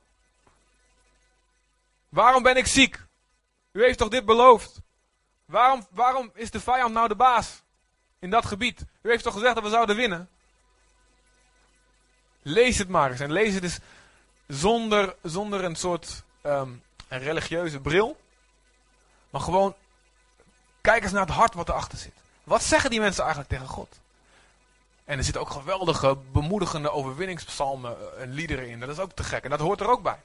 Waarom 2.08 2.42
ben 2.42 2.56
ik 2.56 2.66
ziek? 2.66 3.06
U 3.72 3.82
heeft 3.82 3.98
toch 3.98 4.08
dit 4.08 4.24
beloofd? 4.24 4.80
Waarom, 5.44 5.86
waarom 5.90 6.30
is 6.34 6.50
de 6.50 6.60
vijand 6.60 6.94
nou 6.94 7.08
de 7.08 7.16
baas 7.16 7.62
in 8.18 8.30
dat 8.30 8.46
gebied? 8.46 8.84
U 9.02 9.10
heeft 9.10 9.24
toch 9.24 9.32
gezegd 9.32 9.54
dat 9.54 9.64
we 9.64 9.70
zouden 9.70 9.96
winnen? 9.96 10.28
Lees 12.42 12.78
het 12.78 12.88
maar 12.88 13.10
eens. 13.10 13.20
En 13.20 13.32
lees 13.32 13.54
het 13.54 13.62
eens 13.62 13.78
zonder, 14.46 15.16
zonder 15.22 15.64
een 15.64 15.76
soort 15.76 16.22
ehm, 16.40 16.70
een 17.08 17.18
religieuze 17.18 17.80
bril. 17.80 18.20
Maar 19.30 19.40
gewoon 19.40 19.74
Kijk 20.86 21.02
eens 21.02 21.12
naar 21.12 21.26
het 21.26 21.34
hart 21.34 21.54
wat 21.54 21.68
erachter 21.68 21.98
zit. 21.98 22.12
Wat 22.44 22.62
zeggen 22.62 22.90
die 22.90 23.00
mensen 23.00 23.22
eigenlijk 23.22 23.52
tegen 23.52 23.68
God? 23.68 23.98
En 25.06 25.18
er 25.18 25.24
zitten 25.24 25.42
ook 25.42 25.50
geweldige, 25.50 26.16
bemoedigende 26.32 26.90
overwinningspsalmen 26.90 28.18
en 28.18 28.30
liederen 28.30 28.68
in. 28.68 28.80
Dat 28.80 28.88
is 28.88 28.98
ook 28.98 29.12
te 29.12 29.24
gek. 29.24 29.44
En 29.44 29.50
dat 29.50 29.60
hoort 29.60 29.80
er 29.80 29.88
ook 29.88 30.02
bij. 30.02 30.20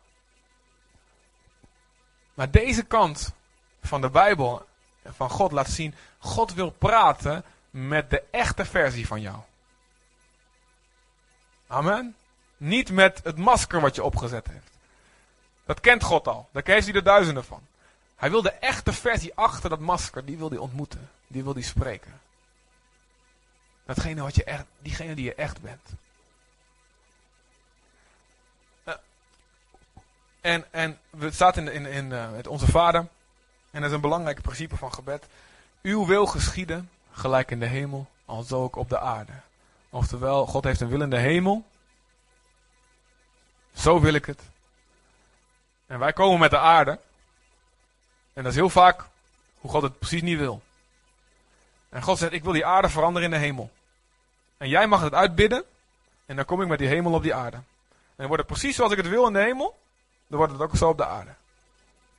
Maar 2.34 2.51
deze 2.51 2.84
kant 2.84 3.34
van 3.82 4.01
de 4.01 4.09
Bijbel 4.09 4.65
en 5.01 5.13
van 5.13 5.29
God 5.29 5.51
laat 5.51 5.69
zien. 5.69 5.95
God 6.19 6.53
wil 6.53 6.69
praten 6.69 7.43
met 7.69 8.09
de 8.09 8.23
echte 8.32 8.65
versie 8.65 9.07
van 9.07 9.21
jou. 9.21 9.38
Amen. 11.67 12.15
Niet 12.57 12.91
met 12.91 13.19
het 13.23 13.38
masker 13.38 13.82
wat 13.82 13.95
je 13.95 14.03
opgezet 14.03 14.47
heeft. 14.47 14.71
Dat 15.65 15.79
kent 15.79 16.03
God 16.03 16.27
al. 16.27 16.49
Daar 16.51 16.63
heeft 16.65 16.86
hij 16.86 16.95
er 16.95 17.03
duizenden 17.03 17.45
van. 17.45 17.61
Hij 18.15 18.29
wil 18.29 18.41
de 18.41 18.51
echte 18.51 18.93
versie 18.93 19.36
achter 19.36 19.69
dat 19.69 19.79
masker, 19.79 20.25
die 20.25 20.38
wil 20.38 20.49
hij 20.49 20.57
ontmoeten. 20.57 21.09
Die 21.27 21.43
wil 21.43 21.53
hij 21.53 21.61
spreken. 21.61 22.19
Datgene 23.93 24.21
wat 24.21 24.35
je 24.35 24.43
echt, 24.43 24.65
diegene 24.79 25.15
die 25.15 25.25
je 25.25 25.35
echt 25.35 25.61
bent. 25.61 25.89
En, 30.41 30.65
en 30.71 30.99
het 31.17 31.33
staat 31.33 31.57
in, 31.57 31.67
in, 31.67 31.85
in 31.85 32.11
het 32.11 32.47
Onze 32.47 32.67
Vader. 32.67 33.07
En 33.71 33.81
dat 33.81 33.89
is 33.89 33.95
een 33.95 34.01
belangrijk 34.01 34.41
principe 34.41 34.77
van 34.77 34.93
gebed. 34.93 35.27
Uw 35.81 36.05
wil 36.05 36.25
geschieden, 36.25 36.89
gelijk 37.11 37.51
in 37.51 37.59
de 37.59 37.65
hemel, 37.65 38.09
alzo 38.25 38.63
ook 38.63 38.75
op 38.75 38.89
de 38.89 38.99
aarde. 38.99 39.31
Oftewel, 39.89 40.45
God 40.45 40.63
heeft 40.63 40.81
een 40.81 40.89
wil 40.89 41.01
in 41.01 41.09
de 41.09 41.19
hemel. 41.19 41.65
Zo 43.73 43.99
wil 43.99 44.13
ik 44.13 44.25
het. 44.25 44.41
En 45.85 45.99
wij 45.99 46.13
komen 46.13 46.39
met 46.39 46.51
de 46.51 46.59
aarde. 46.59 46.99
En 48.33 48.43
dat 48.43 48.51
is 48.51 48.57
heel 48.57 48.69
vaak 48.69 49.05
hoe 49.59 49.71
God 49.71 49.81
het 49.81 49.99
precies 49.99 50.21
niet 50.21 50.37
wil. 50.37 50.61
En 51.89 52.01
God 52.01 52.17
zegt, 52.17 52.33
ik 52.33 52.43
wil 52.43 52.53
die 52.53 52.65
aarde 52.65 52.89
veranderen 52.89 53.31
in 53.31 53.39
de 53.39 53.45
hemel. 53.45 53.71
En 54.62 54.70
jij 54.70 54.88
mag 54.88 55.01
het 55.01 55.14
uitbidden. 55.14 55.64
En 56.26 56.36
dan 56.36 56.45
kom 56.45 56.62
ik 56.62 56.68
met 56.68 56.80
die 56.80 56.88
hemel 56.88 57.14
op 57.14 57.24
die 57.24 57.34
aarde. 57.34 57.57
En 57.57 58.16
dan 58.16 58.28
wordt 58.28 58.43
het 58.43 58.51
precies 58.51 58.76
zoals 58.76 58.91
ik 58.91 58.97
het 58.97 59.07
wil 59.07 59.28
in 59.28 59.34
de 59.34 59.39
hemel. 59.39 59.80
Dan 60.28 60.38
wordt 60.38 60.53
het 60.53 60.62
ook 60.62 60.76
zo 60.76 60.89
op 60.89 60.97
de 60.97 61.05
aarde. 61.05 61.34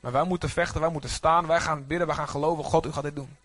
Maar 0.01 0.13
wij 0.13 0.25
moeten 0.25 0.49
vechten, 0.49 0.81
wij 0.81 0.91
moeten 0.91 1.11
staan, 1.11 1.47
wij 1.47 1.61
gaan 1.61 1.87
bidden, 1.87 2.07
wij 2.07 2.17
gaan 2.17 2.29
geloven, 2.29 2.65
God, 2.65 2.87
u 2.87 2.93
gaat 2.93 3.03
dit 3.03 3.15
doen. 3.15 3.37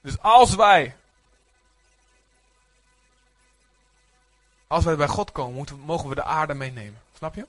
Dus 0.00 0.20
als 0.20 0.54
wij, 0.54 0.96
als 4.66 4.84
wij 4.84 4.96
bij 4.96 5.08
God 5.08 5.32
komen, 5.32 5.54
moeten, 5.54 5.78
mogen 5.78 6.08
we 6.08 6.14
de 6.14 6.24
aarde 6.24 6.54
meenemen. 6.54 7.00
Snap 7.16 7.34
je? 7.34 7.46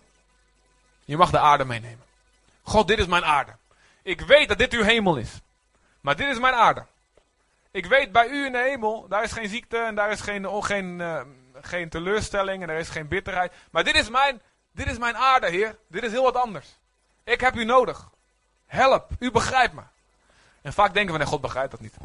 Je 1.06 1.18
mag 1.18 1.30
de 1.30 1.40
aarde 1.40 1.66
meenemen. 1.66 2.06
God, 2.64 2.88
dit 2.88 3.00
is 3.00 3.08
mijn 3.08 3.26
aarde. 3.26 3.52
Ik 4.02 4.22
weet 4.22 4.48
dat 4.48 4.58
dit 4.58 4.74
uw 4.74 4.84
hemel 4.84 5.18
is. 5.18 5.40
Maar 6.02 6.16
dit 6.16 6.28
is 6.28 6.40
mijn 6.40 6.54
aarde. 6.54 6.86
Ik 7.72 7.86
weet 7.86 8.11
bij 8.11 8.28
u 8.28 8.45
in 8.45 8.51
de 8.51 8.57
hemel, 8.57 9.07
daar 9.07 9.24
is 9.24 9.32
geen 9.32 9.49
ziekte 9.49 9.78
en 9.78 9.95
daar 9.95 10.11
is 10.11 10.22
geen, 10.22 10.63
geen, 10.63 10.99
uh, 10.99 11.22
geen 11.61 11.89
teleurstelling 11.89 12.63
en 12.63 12.69
er 12.69 12.78
is 12.78 12.89
geen 12.89 13.07
bitterheid. 13.07 13.53
Maar 13.72 13.84
dit 13.84 13.95
is, 13.95 14.09
mijn, 14.09 14.41
dit 14.72 14.88
is 14.88 14.97
mijn 14.97 15.17
aarde, 15.17 15.49
Heer. 15.49 15.78
Dit 15.88 16.03
is 16.03 16.11
heel 16.11 16.24
wat 16.24 16.36
anders. 16.36 16.67
Ik 17.24 17.41
heb 17.41 17.55
u 17.55 17.65
nodig. 17.65 18.09
Help, 18.65 19.09
u 19.19 19.32
begrijpt 19.32 19.74
me. 19.74 19.82
En 20.61 20.74
vaak 20.74 20.93
denken 20.93 21.13
we, 21.13 21.19
nee, 21.19 21.28
God 21.28 21.41
begrijpt 21.41 21.72
dat 21.72 21.80
niet. 21.80 21.95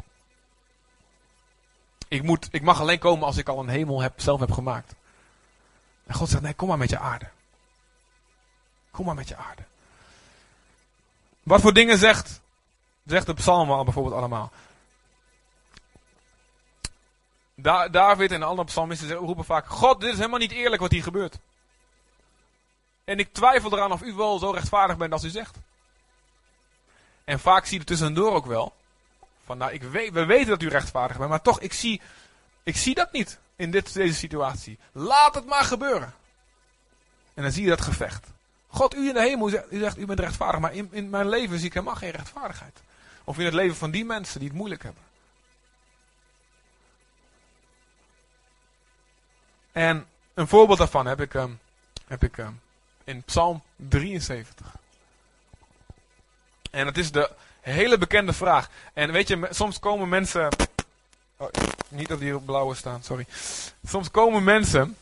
Ik, 2.07 2.23
moet, 2.23 2.47
ik 2.51 2.61
mag 2.61 2.79
alleen 2.79 2.99
komen 2.99 3.25
als 3.25 3.37
ik 3.37 3.49
al 3.49 3.59
een 3.59 3.69
hemel 3.69 4.01
heb, 4.01 4.13
zelf 4.15 4.39
heb 4.39 4.51
gemaakt. 4.51 4.93
En 6.05 6.13
God 6.13 6.29
zegt, 6.29 6.41
nee, 6.41 6.53
kom 6.53 6.67
maar 6.67 6.77
met 6.77 6.89
je 6.89 6.99
aarde. 6.99 7.27
Kom 8.91 9.05
maar 9.05 9.15
met 9.15 9.27
je 9.27 9.35
aarde. 9.35 9.61
Wat 11.43 11.61
voor 11.61 11.73
dingen 11.73 11.97
zegt, 11.97 12.41
zegt 13.05 13.25
de 13.25 13.33
psalmen 13.33 13.83
bijvoorbeeld 13.83 14.15
allemaal. 14.15 14.51
Da 17.59 17.87
David 17.87 18.31
en 18.31 18.39
de 18.39 18.45
andere 18.45 18.67
psalmisten 18.67 19.11
roepen 19.11 19.45
vaak: 19.45 19.65
God, 19.67 19.99
dit 20.01 20.11
is 20.11 20.17
helemaal 20.17 20.39
niet 20.39 20.51
eerlijk 20.51 20.81
wat 20.81 20.91
hier 20.91 21.03
gebeurt. 21.03 21.37
En 23.03 23.19
ik 23.19 23.33
twijfel 23.33 23.73
eraan 23.73 23.91
of 23.91 24.01
u 24.01 24.13
wel 24.13 24.39
zo 24.39 24.51
rechtvaardig 24.51 24.97
bent 24.97 25.13
als 25.13 25.23
u 25.23 25.29
zegt. 25.29 25.57
En 27.23 27.39
vaak 27.39 27.65
zie 27.65 27.73
je 27.73 27.79
er 27.79 27.85
tussendoor 27.85 28.33
ook 28.33 28.45
wel. 28.45 28.75
Van 29.45 29.57
nou, 29.57 29.71
ik 29.71 29.83
weet, 29.83 30.11
we 30.11 30.25
weten 30.25 30.47
dat 30.47 30.61
u 30.61 30.67
rechtvaardig 30.67 31.17
bent, 31.17 31.29
maar 31.29 31.41
toch, 31.41 31.59
ik 31.59 31.73
zie, 31.73 32.01
ik 32.63 32.77
zie 32.77 32.95
dat 32.95 33.11
niet 33.11 33.39
in 33.55 33.71
dit, 33.71 33.93
deze 33.93 34.13
situatie. 34.13 34.79
Laat 34.91 35.35
het 35.35 35.45
maar 35.45 35.63
gebeuren. 35.63 36.13
En 37.33 37.43
dan 37.43 37.51
zie 37.51 37.63
je 37.63 37.69
dat 37.69 37.81
gevecht. 37.81 38.27
God, 38.67 38.95
u 38.95 39.07
in 39.07 39.13
de 39.13 39.21
hemel, 39.21 39.49
u 39.49 39.79
zegt, 39.79 39.97
u 39.97 40.05
bent 40.05 40.19
rechtvaardig, 40.19 40.59
maar 40.59 40.73
in, 40.73 40.87
in 40.91 41.09
mijn 41.09 41.29
leven 41.29 41.57
zie 41.57 41.67
ik 41.67 41.73
helemaal 41.73 41.95
geen 41.95 42.11
rechtvaardigheid. 42.11 42.81
Of 43.23 43.37
in 43.37 43.45
het 43.45 43.53
leven 43.53 43.75
van 43.75 43.91
die 43.91 44.05
mensen 44.05 44.39
die 44.39 44.47
het 44.47 44.57
moeilijk 44.57 44.83
hebben. 44.83 45.03
En 49.77 50.07
een 50.33 50.47
voorbeeld 50.47 50.77
daarvan 50.77 51.05
heb 51.05 51.21
ik, 51.21 51.33
um, 51.33 51.59
heb 52.07 52.23
ik 52.23 52.37
um, 52.37 52.61
in 53.03 53.23
Psalm 53.23 53.63
73. 53.75 54.75
En 56.71 56.85
het 56.85 56.97
is 56.97 57.11
de 57.11 57.31
hele 57.61 57.97
bekende 57.97 58.33
vraag. 58.33 58.69
En 58.93 59.11
weet 59.11 59.27
je, 59.27 59.47
soms 59.49 59.79
komen 59.79 60.09
mensen. 60.09 60.49
Oh, 61.37 61.47
niet 61.89 62.07
dat 62.07 62.19
die 62.19 62.35
op 62.35 62.45
blauwe 62.45 62.75
staan, 62.75 63.03
sorry. 63.03 63.25
Soms 63.85 64.11
komen 64.11 64.43
mensen. 64.43 64.97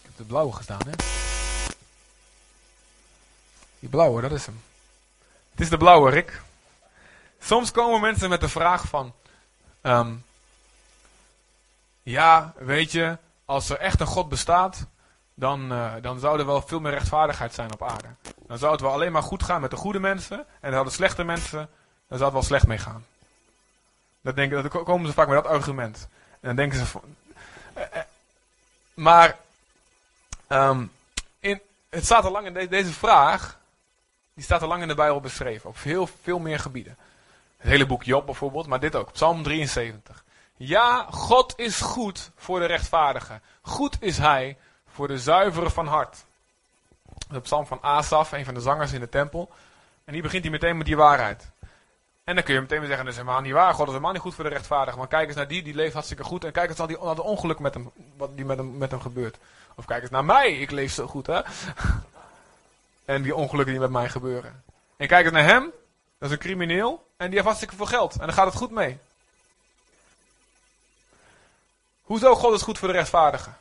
Ik 0.00 0.02
heb 0.02 0.16
de 0.16 0.24
blauwe 0.24 0.52
gestaan, 0.52 0.86
hè? 0.86 0.92
Die 3.78 3.88
blauwe, 3.88 4.20
dat 4.20 4.32
is 4.32 4.46
hem. 4.46 4.62
Het 5.50 5.60
is 5.60 5.68
de 5.68 5.76
blauwe, 5.76 6.10
Rick. 6.10 6.42
Soms 7.40 7.70
komen 7.70 8.00
mensen 8.00 8.28
met 8.28 8.40
de 8.40 8.48
vraag 8.48 8.88
van. 8.88 9.14
Um, 9.82 10.24
ja, 12.08 12.52
weet 12.56 12.92
je, 12.92 13.18
als 13.44 13.70
er 13.70 13.78
echt 13.78 14.00
een 14.00 14.06
God 14.06 14.28
bestaat, 14.28 14.86
dan, 15.34 15.72
uh, 15.72 15.92
dan 16.00 16.18
zou 16.18 16.38
er 16.38 16.46
wel 16.46 16.62
veel 16.62 16.80
meer 16.80 16.92
rechtvaardigheid 16.92 17.54
zijn 17.54 17.72
op 17.72 17.82
aarde. 17.82 18.08
Dan 18.46 18.58
zou 18.58 18.72
het 18.72 18.80
wel 18.80 18.92
alleen 18.92 19.12
maar 19.12 19.22
goed 19.22 19.42
gaan 19.42 19.60
met 19.60 19.70
de 19.70 19.76
goede 19.76 19.98
mensen. 19.98 20.36
En 20.36 20.46
dan 20.60 20.72
zouden 20.72 20.92
slechte 20.92 21.24
mensen, 21.24 21.68
dan 22.08 22.18
zou 22.18 22.24
het 22.24 22.32
wel 22.32 22.42
slecht 22.42 22.66
mee 22.66 22.78
gaan. 22.78 23.06
Dat, 24.20 24.36
denken, 24.36 24.62
dat 24.62 24.82
komen 24.82 25.06
ze 25.06 25.12
vaak 25.12 25.28
met 25.28 25.42
dat 25.42 25.52
argument. 25.52 26.08
En 26.30 26.38
dan 26.40 26.56
denken 26.56 26.78
ze 26.78 26.86
van... 26.86 27.02
Uh, 27.76 27.82
uh, 27.82 27.98
maar, 28.94 29.36
um, 30.48 30.92
in, 31.40 31.60
het 31.88 32.04
staat 32.04 32.24
al 32.24 32.30
lang 32.30 32.46
in 32.46 32.54
de, 32.54 32.68
deze 32.68 32.92
vraag, 32.92 33.58
die 34.34 34.44
staat 34.44 34.62
al 34.62 34.68
lang 34.68 34.82
in 34.82 34.88
de 34.88 34.94
Bijbel 34.94 35.20
beschreven. 35.20 35.70
Op 35.70 35.76
heel 35.82 36.08
veel 36.22 36.38
meer 36.38 36.58
gebieden. 36.58 36.96
Het 37.56 37.70
hele 37.70 37.86
boek 37.86 38.02
Job 38.02 38.26
bijvoorbeeld, 38.26 38.66
maar 38.66 38.80
dit 38.80 38.96
ook. 38.96 39.12
Psalm 39.12 39.42
73. 39.42 40.24
Ja, 40.58 41.06
God 41.10 41.52
is 41.56 41.80
goed 41.80 42.30
voor 42.36 42.58
de 42.58 42.66
rechtvaardigen. 42.66 43.42
Goed 43.62 43.96
is 44.00 44.18
hij 44.18 44.56
voor 44.88 45.08
de 45.08 45.18
zuivere 45.18 45.70
van 45.70 45.86
hart. 45.86 46.24
De 47.28 47.40
psalm 47.40 47.66
van 47.66 47.82
Asaf, 47.82 48.32
een 48.32 48.44
van 48.44 48.54
de 48.54 48.60
zangers 48.60 48.92
in 48.92 49.00
de 49.00 49.08
tempel. 49.08 49.50
En 50.04 50.12
hier 50.12 50.22
begint 50.22 50.42
hij 50.42 50.52
meteen 50.52 50.76
met 50.76 50.86
die 50.86 50.96
waarheid. 50.96 51.50
En 52.24 52.34
dan 52.34 52.44
kun 52.44 52.54
je 52.54 52.60
meteen 52.60 52.78
weer 52.78 52.86
zeggen, 52.86 53.04
dat 53.04 53.14
is 53.14 53.20
helemaal 53.20 53.42
niet 53.42 53.52
waar. 53.52 53.74
God 53.74 53.86
is 53.86 53.92
helemaal 53.92 54.12
niet 54.12 54.20
goed 54.20 54.34
voor 54.34 54.44
de 54.44 54.50
rechtvaardigen. 54.50 54.98
Maar 54.98 55.08
kijk 55.08 55.26
eens 55.26 55.36
naar 55.36 55.48
die, 55.48 55.62
die 55.62 55.74
leeft 55.74 55.92
hartstikke 55.92 56.24
goed. 56.24 56.44
En 56.44 56.52
kijk 56.52 56.68
eens 56.68 56.78
naar, 56.78 56.86
die, 56.86 56.98
naar 56.98 57.18
ongeluk 57.18 57.58
met 57.58 57.74
hem, 57.74 57.90
wat 58.16 58.36
die 58.36 58.44
met 58.44 58.56
hem, 58.56 58.78
met 58.78 58.90
hem 58.90 59.00
gebeurt. 59.00 59.38
Of 59.74 59.84
kijk 59.84 60.02
eens 60.02 60.10
naar 60.10 60.24
mij, 60.24 60.52
ik 60.52 60.70
leef 60.70 60.92
zo 60.92 61.06
goed 61.06 61.26
hè. 61.26 61.40
en 63.04 63.22
die 63.22 63.34
ongelukken 63.34 63.72
die 63.72 63.82
met 63.82 63.90
mij 63.90 64.08
gebeuren. 64.08 64.62
En 64.96 65.06
kijk 65.06 65.24
eens 65.24 65.34
naar 65.34 65.44
hem, 65.44 65.72
dat 66.18 66.28
is 66.28 66.30
een 66.30 66.42
crimineel. 66.42 67.06
En 67.16 67.26
die 67.26 67.34
heeft 67.34 67.44
hartstikke 67.44 67.76
veel 67.76 67.86
geld. 67.86 68.12
En 68.12 68.26
dan 68.26 68.32
gaat 68.32 68.46
het 68.46 68.56
goed 68.56 68.70
mee. 68.70 68.98
Hoezo 72.08 72.34
God 72.34 72.54
is 72.54 72.62
goed 72.62 72.78
voor 72.78 72.88
de 72.88 72.94
rechtvaardigen? 72.94 73.56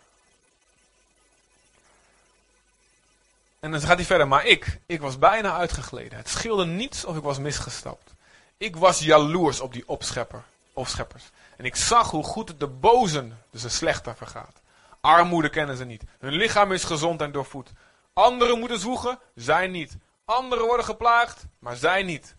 En 3.60 3.72
dan 3.72 3.82
gaat 3.82 3.96
hij 3.96 4.06
verder, 4.06 4.28
maar 4.28 4.46
ik, 4.46 4.80
ik 4.86 5.02
was 5.02 5.20
bijna 5.20 5.58
uitgegleden. 5.58 6.18
Het 6.18 6.30
scheelde 6.30 6.66
niets 6.66 7.06
of 7.06 7.18
ik 7.18 7.24
was 7.24 7.38
misgestapt. 7.38 8.14
Ik 8.58 8.76
was 8.76 9.00
jaloers 9.00 9.60
op 9.60 9.74
die 9.74 9.88
opschepper, 9.88 10.44
opscheppers. 10.74 11.24
En 11.58 11.66
ik 11.66 11.76
zag 11.76 12.12
hoe 12.12 12.24
goed 12.24 12.48
het 12.48 12.60
de 12.60 12.68
bozen, 12.68 13.42
dus 13.50 13.62
de 13.62 13.70
slechter, 13.70 14.16
vergaat. 14.16 14.62
Armoede 15.02 15.50
kennen 15.50 15.78
ze 15.78 15.86
niet. 15.86 16.04
Hun 16.20 16.34
lichaam 16.34 16.72
is 16.72 16.84
gezond 16.84 17.22
en 17.22 17.32
doorvoed. 17.32 17.72
Anderen 18.14 18.60
moeten 18.60 18.80
zwoegen, 18.80 19.20
zij 19.36 19.68
niet. 19.68 19.96
Anderen 20.26 20.66
worden 20.66 20.86
geplaagd, 20.86 21.46
maar 21.60 21.76
zij 21.76 22.04
niet. 22.04 22.36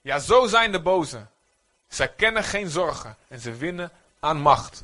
Ja, 0.00 0.18
zo 0.18 0.46
zijn 0.46 0.72
de 0.72 0.80
bozen. 0.80 1.30
Zij 1.88 2.08
kennen 2.08 2.44
geen 2.44 2.68
zorgen 2.68 3.16
en 3.28 3.40
ze 3.40 3.52
winnen 3.52 3.92
aan 4.20 4.40
macht. 4.40 4.82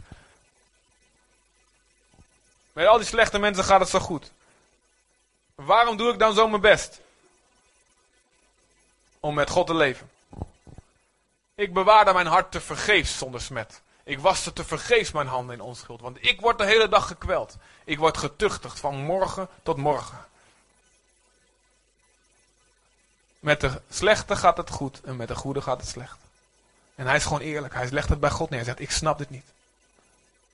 Met 2.72 2.86
al 2.86 2.96
die 2.98 3.06
slechte 3.06 3.38
mensen 3.38 3.64
gaat 3.64 3.80
het 3.80 3.88
zo 3.88 3.98
goed. 3.98 4.30
Waarom 5.54 5.96
doe 5.96 6.12
ik 6.12 6.18
dan 6.18 6.34
zo 6.34 6.48
mijn 6.48 6.62
best? 6.62 7.00
Om 9.20 9.34
met 9.34 9.50
God 9.50 9.66
te 9.66 9.74
leven. 9.74 10.10
Ik 11.54 11.72
bewaarde 11.72 12.12
mijn 12.12 12.26
hart 12.26 12.52
te 12.52 12.60
vergeefs 12.60 13.18
zonder 13.18 13.40
smet. 13.40 13.82
Ik 14.04 14.18
waste 14.18 14.52
te 14.52 14.64
vergeefs 14.64 15.12
mijn 15.12 15.26
handen 15.26 15.54
in 15.54 15.60
onschuld. 15.60 16.00
Want 16.00 16.26
ik 16.26 16.40
word 16.40 16.58
de 16.58 16.64
hele 16.64 16.88
dag 16.88 17.06
gekweld. 17.06 17.56
Ik 17.84 17.98
word 17.98 18.18
getuchtigd 18.18 18.80
van 18.80 18.96
morgen 18.96 19.48
tot 19.62 19.76
morgen. 19.76 20.26
Met 23.38 23.60
de 23.60 23.80
slechte 23.90 24.36
gaat 24.36 24.56
het 24.56 24.70
goed 24.70 25.00
en 25.00 25.16
met 25.16 25.28
de 25.28 25.34
goede 25.34 25.62
gaat 25.62 25.80
het 25.80 25.88
slecht. 25.88 26.18
En 27.02 27.08
hij 27.08 27.16
is 27.16 27.24
gewoon 27.24 27.40
eerlijk. 27.40 27.74
Hij 27.74 27.90
legt 27.90 28.08
het 28.08 28.20
bij 28.20 28.30
God 28.30 28.50
neer. 28.50 28.58
Hij 28.58 28.68
zegt, 28.68 28.80
ik 28.80 28.90
snap 28.90 29.18
dit 29.18 29.30
niet. 29.30 29.44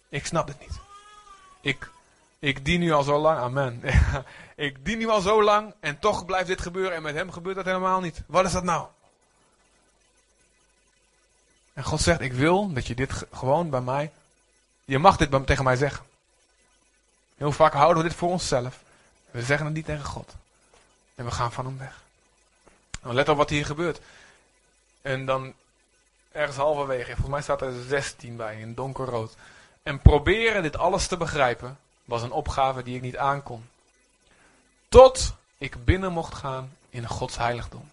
Ik 0.09 0.26
snap 0.26 0.46
dit 0.46 0.61
niet. 0.61 0.78
Ik, 1.61 1.90
ik 2.38 2.64
dien 2.64 2.80
nu 2.80 2.92
al 2.92 3.03
zo 3.03 3.18
lang. 3.18 3.38
Amen. 3.38 3.82
ik 4.68 4.84
dien 4.84 4.99
nu 4.99 5.09
al 5.09 5.20
zo 5.20 5.42
lang 5.42 5.74
en 5.80 5.99
toch 5.99 6.24
blijft 6.24 6.46
dit 6.46 6.61
gebeuren 6.61 6.94
en 6.94 7.03
met 7.03 7.14
hem 7.14 7.30
gebeurt 7.30 7.57
dat 7.57 7.64
helemaal 7.64 8.01
niet. 8.01 8.22
Wat 8.26 8.44
is 8.44 8.53
dat 8.53 8.64
nou? 8.64 8.86
En 11.72 11.84
God 11.84 12.01
zegt, 12.01 12.20
ik 12.20 12.32
wil 12.32 12.72
dat 12.72 12.86
je 12.86 12.94
dit 12.94 13.12
gewoon 13.32 13.70
bij 13.70 13.80
mij, 13.80 14.12
je 14.84 14.99
mag 14.99 15.16
dit 15.16 15.46
tegen 15.46 15.64
mij 15.64 15.76
zeggen. 15.76 16.05
Heel 17.36 17.53
vaak 17.53 17.72
houden 17.72 18.03
we 18.03 18.09
dit 18.09 18.18
voor 18.18 18.30
onszelf. 18.30 18.80
We 19.30 19.42
zeggen 19.42 19.66
het 19.66 19.74
niet 19.74 19.84
tegen 19.84 20.05
God. 20.05 20.34
En 21.14 21.24
we 21.24 21.30
gaan 21.30 21.53
van 21.53 21.64
hem 21.64 21.78
weg. 21.78 22.03
Nou, 23.03 23.14
let 23.14 23.28
op 23.28 23.36
wat 23.36 23.51
hier 23.51 23.66
gebeurt. 23.66 24.01
En 25.03 25.26
dan 25.26 25.55
ergens 26.33 26.57
halverwege, 26.57 27.05
volgens 27.05 27.29
mij 27.29 27.43
staat 27.43 27.62
er 27.62 27.72
16 27.87 28.37
bij, 28.37 28.61
in 28.61 28.74
donkerrood. 28.74 29.37
En 29.83 30.01
proberen 30.01 30.62
dit 30.62 30.76
alles 30.76 31.07
te 31.07 31.16
begrijpen, 31.16 31.79
was 32.05 32.22
een 32.22 32.33
opgave 32.33 32.83
die 32.83 32.97
ik 32.97 33.03
niet 33.03 33.16
aankon. 33.16 33.68
Tot 34.89 35.35
ik 35.59 35.85
binnen 35.85 36.12
mocht 36.12 36.35
gaan 36.35 36.76
in 36.91 37.07
Gods 37.07 37.37
heiligdom. 37.37 37.91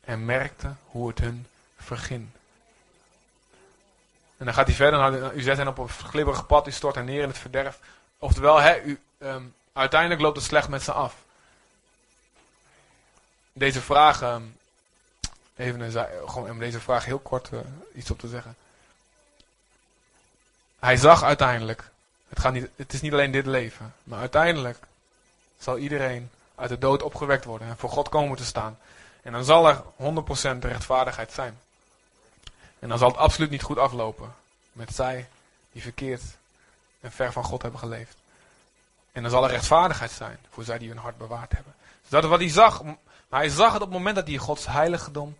En 0.00 0.24
merkte 0.24 0.74
hoe 0.86 1.08
het 1.08 1.18
hun 1.18 1.46
verging. 1.76 2.28
En 4.36 4.44
dan 4.44 4.54
gaat 4.54 4.66
hij 4.66 4.76
verder. 4.76 4.98
Nou, 4.98 5.34
u 5.34 5.40
zet 5.40 5.56
hen 5.56 5.68
op 5.68 5.78
een 5.78 5.88
glibberig 5.88 6.46
pad. 6.46 6.66
U 6.66 6.70
stort 6.70 6.94
hen 6.94 7.04
neer 7.04 7.22
in 7.22 7.28
het 7.28 7.38
verderf. 7.38 7.78
Oftewel, 8.18 8.76
u, 8.84 9.00
um, 9.18 9.54
uiteindelijk 9.72 10.20
loopt 10.20 10.36
het 10.36 10.46
slecht 10.46 10.68
met 10.68 10.82
ze 10.82 10.92
af. 10.92 11.14
Deze 13.52 13.80
vraag. 13.80 14.22
Um, 14.22 14.56
even 15.56 15.92
gewoon 16.28 16.50
om 16.50 16.58
deze 16.58 16.80
vraag 16.80 17.04
heel 17.04 17.18
kort 17.18 17.50
uh, 17.52 17.60
iets 17.94 18.10
op 18.10 18.18
te 18.18 18.28
zeggen. 18.28 18.56
Hij 20.78 20.96
zag 20.96 21.22
uiteindelijk. 21.22 21.90
Het, 22.28 22.38
gaat 22.38 22.52
niet, 22.52 22.68
het 22.76 22.92
is 22.92 23.00
niet 23.00 23.12
alleen 23.12 23.30
dit 23.30 23.46
leven. 23.46 23.94
Maar 24.04 24.20
uiteindelijk 24.20 24.78
zal 25.58 25.78
iedereen 25.78 26.30
uit 26.54 26.68
de 26.68 26.78
dood 26.78 27.02
opgewekt 27.02 27.44
worden 27.44 27.68
en 27.68 27.78
voor 27.78 27.90
God 27.90 28.08
komen 28.08 28.36
te 28.36 28.44
staan. 28.44 28.78
En 29.22 29.32
dan 29.32 29.44
zal 29.44 29.68
er 29.68 29.82
100% 30.56 30.58
rechtvaardigheid 30.58 31.32
zijn. 31.32 31.58
En 32.78 32.88
dan 32.88 32.98
zal 32.98 33.08
het 33.08 33.16
absoluut 33.16 33.50
niet 33.50 33.62
goed 33.62 33.78
aflopen 33.78 34.34
met 34.72 34.94
zij 34.94 35.28
die 35.72 35.82
verkeerd 35.82 36.22
en 37.00 37.12
ver 37.12 37.32
van 37.32 37.44
God 37.44 37.62
hebben 37.62 37.80
geleefd. 37.80 38.16
En 39.12 39.22
dan 39.22 39.30
zal 39.30 39.44
er 39.44 39.50
rechtvaardigheid 39.50 40.10
zijn 40.10 40.38
voor 40.50 40.64
zij 40.64 40.78
die 40.78 40.88
hun 40.88 40.98
hart 40.98 41.18
bewaard 41.18 41.52
hebben. 41.52 41.74
Dus 42.00 42.10
dat 42.10 42.22
is 42.22 42.28
wat 42.28 42.38
hij 42.38 42.48
zag. 42.48 42.82
Maar 42.82 43.40
hij 43.40 43.48
zag 43.48 43.72
het 43.72 43.82
op 43.82 43.88
het 43.88 43.96
moment 43.96 44.16
dat 44.16 44.26
hij 44.26 44.36
Gods 44.36 44.66
heiligdom 44.66 45.36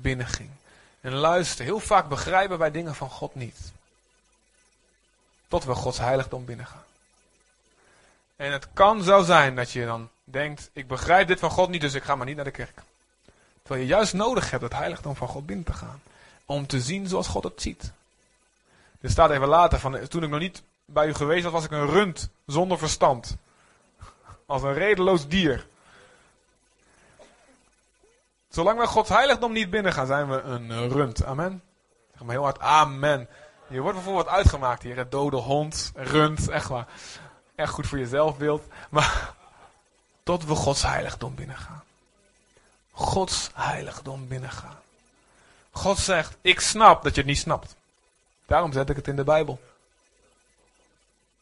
binnenging. 0.00 0.50
En 1.00 1.12
luister, 1.12 1.64
heel 1.64 1.80
vaak 1.80 2.08
begrijpen 2.08 2.58
wij 2.58 2.70
dingen 2.70 2.94
van 2.94 3.10
God 3.10 3.34
niet. 3.34 3.72
Tot 5.48 5.64
we 5.64 5.74
Gods 5.74 5.98
heiligdom 5.98 6.44
binnengaan. 6.44 6.84
En 8.36 8.52
het 8.52 8.68
kan 8.72 9.02
zo 9.02 9.22
zijn 9.22 9.56
dat 9.56 9.70
je 9.70 9.84
dan 9.84 10.08
denkt, 10.24 10.70
ik 10.72 10.88
begrijp 10.88 11.28
dit 11.28 11.38
van 11.38 11.50
God 11.50 11.68
niet, 11.68 11.80
dus 11.80 11.94
ik 11.94 12.02
ga 12.02 12.14
maar 12.14 12.26
niet 12.26 12.36
naar 12.36 12.44
de 12.44 12.50
kerk. 12.50 12.82
Terwijl 13.62 13.84
je 13.84 13.94
juist 13.94 14.12
nodig 14.12 14.50
hebt 14.50 14.62
het 14.62 14.72
heiligdom 14.72 15.16
van 15.16 15.28
God 15.28 15.46
binnen 15.46 15.64
te 15.64 15.72
gaan. 15.72 16.02
Om 16.44 16.66
te 16.66 16.80
zien 16.80 17.08
zoals 17.08 17.28
God 17.28 17.44
het 17.44 17.62
ziet. 17.62 17.92
Er 19.00 19.10
staat 19.10 19.30
even 19.30 19.48
later, 19.48 19.78
van, 19.78 20.08
toen 20.08 20.22
ik 20.22 20.30
nog 20.30 20.40
niet 20.40 20.62
bij 20.84 21.06
u 21.06 21.14
geweest 21.14 21.44
was, 21.44 21.52
was 21.52 21.64
ik 21.64 21.70
een 21.70 21.86
rund 21.86 22.28
zonder 22.46 22.78
verstand. 22.78 23.36
Als 24.46 24.62
een 24.62 24.74
redeloos 24.74 25.28
dier. 25.28 25.66
Zolang 28.54 28.78
we 28.78 28.86
Gods 28.86 29.08
heiligdom 29.08 29.52
niet 29.52 29.70
binnen 29.70 29.92
gaan, 29.92 30.06
zijn 30.06 30.30
we 30.30 30.40
een 30.40 30.88
rund. 30.88 31.24
Amen. 31.24 31.62
Zeg 32.12 32.22
maar 32.22 32.34
heel 32.34 32.42
hard, 32.42 32.60
amen. 32.60 33.28
Je 33.66 33.80
wordt 33.80 33.96
bijvoorbeeld 33.96 34.28
uitgemaakt 34.28 34.82
hier. 34.82 34.96
Het 34.96 35.10
dode 35.10 35.36
hond, 35.36 35.92
rund, 35.94 36.48
echt 36.48 36.68
waar. 36.68 36.86
Echt 37.54 37.72
goed 37.72 37.86
voor 37.86 37.98
je 37.98 38.06
zelfbeeld. 38.06 38.66
Maar 38.90 39.34
tot 40.22 40.44
we 40.44 40.54
Gods 40.54 40.82
heiligdom 40.82 41.34
binnengaan. 41.34 41.84
Gods 42.90 43.50
heiligdom 43.54 44.28
binnengaan. 44.28 44.78
God 45.70 45.98
zegt, 45.98 46.36
ik 46.40 46.60
snap 46.60 47.02
dat 47.02 47.14
je 47.14 47.20
het 47.20 47.30
niet 47.30 47.38
snapt. 47.38 47.76
Daarom 48.46 48.72
zet 48.72 48.90
ik 48.90 48.96
het 48.96 49.08
in 49.08 49.16
de 49.16 49.24
Bijbel. 49.24 49.60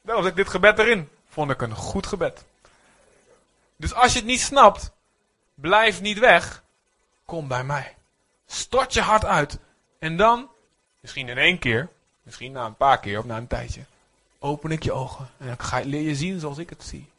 Daarom 0.02 0.24
zet 0.24 0.32
ik 0.32 0.38
dit 0.44 0.48
gebed 0.48 0.78
erin. 0.78 1.08
Vond 1.28 1.50
ik 1.50 1.62
een 1.62 1.74
goed 1.74 2.06
gebed. 2.06 2.44
Dus 3.76 3.94
als 3.94 4.12
je 4.12 4.18
het 4.18 4.28
niet 4.28 4.40
snapt, 4.40 4.90
blijf 5.54 6.00
niet 6.00 6.18
weg. 6.18 6.61
Kom 7.32 7.48
bij 7.48 7.64
mij. 7.64 7.96
Stort 8.46 8.92
je 8.92 9.00
hart 9.00 9.24
uit. 9.24 9.58
En 9.98 10.16
dan, 10.16 10.50
misschien 11.00 11.28
in 11.28 11.38
één 11.38 11.58
keer, 11.58 11.88
misschien 12.22 12.52
na 12.52 12.64
een 12.66 12.76
paar 12.76 13.00
keer 13.00 13.18
of 13.18 13.24
na 13.24 13.36
een 13.36 13.46
tijdje, 13.46 13.84
open 14.38 14.70
ik 14.70 14.82
je 14.82 14.92
ogen. 14.92 15.30
En 15.38 15.46
dan 15.46 15.60
ga 15.60 15.76
je, 15.76 15.84
leer 15.84 16.00
je 16.00 16.14
zien 16.14 16.40
zoals 16.40 16.58
ik 16.58 16.70
het 16.70 16.84
zie. 16.84 17.10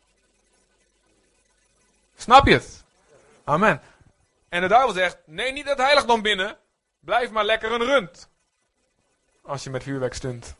Snap 2.18 2.48
je 2.48 2.54
het? 2.54 2.84
Amen. 3.44 3.82
En 4.50 4.62
de 4.62 4.68
duivel 4.68 4.94
zegt, 4.94 5.18
neem 5.26 5.54
niet 5.54 5.70
het 5.70 5.78
heiligdom 5.78 6.22
binnen. 6.22 6.58
Blijf 7.00 7.32
maar 7.32 7.46
lekker 7.46 7.72
een 7.72 7.86
rund. 7.86 8.28
Als 9.42 9.64
je 9.64 9.70
met 9.70 9.84
vuurwerk 9.84 10.14
stunt. 10.14 10.56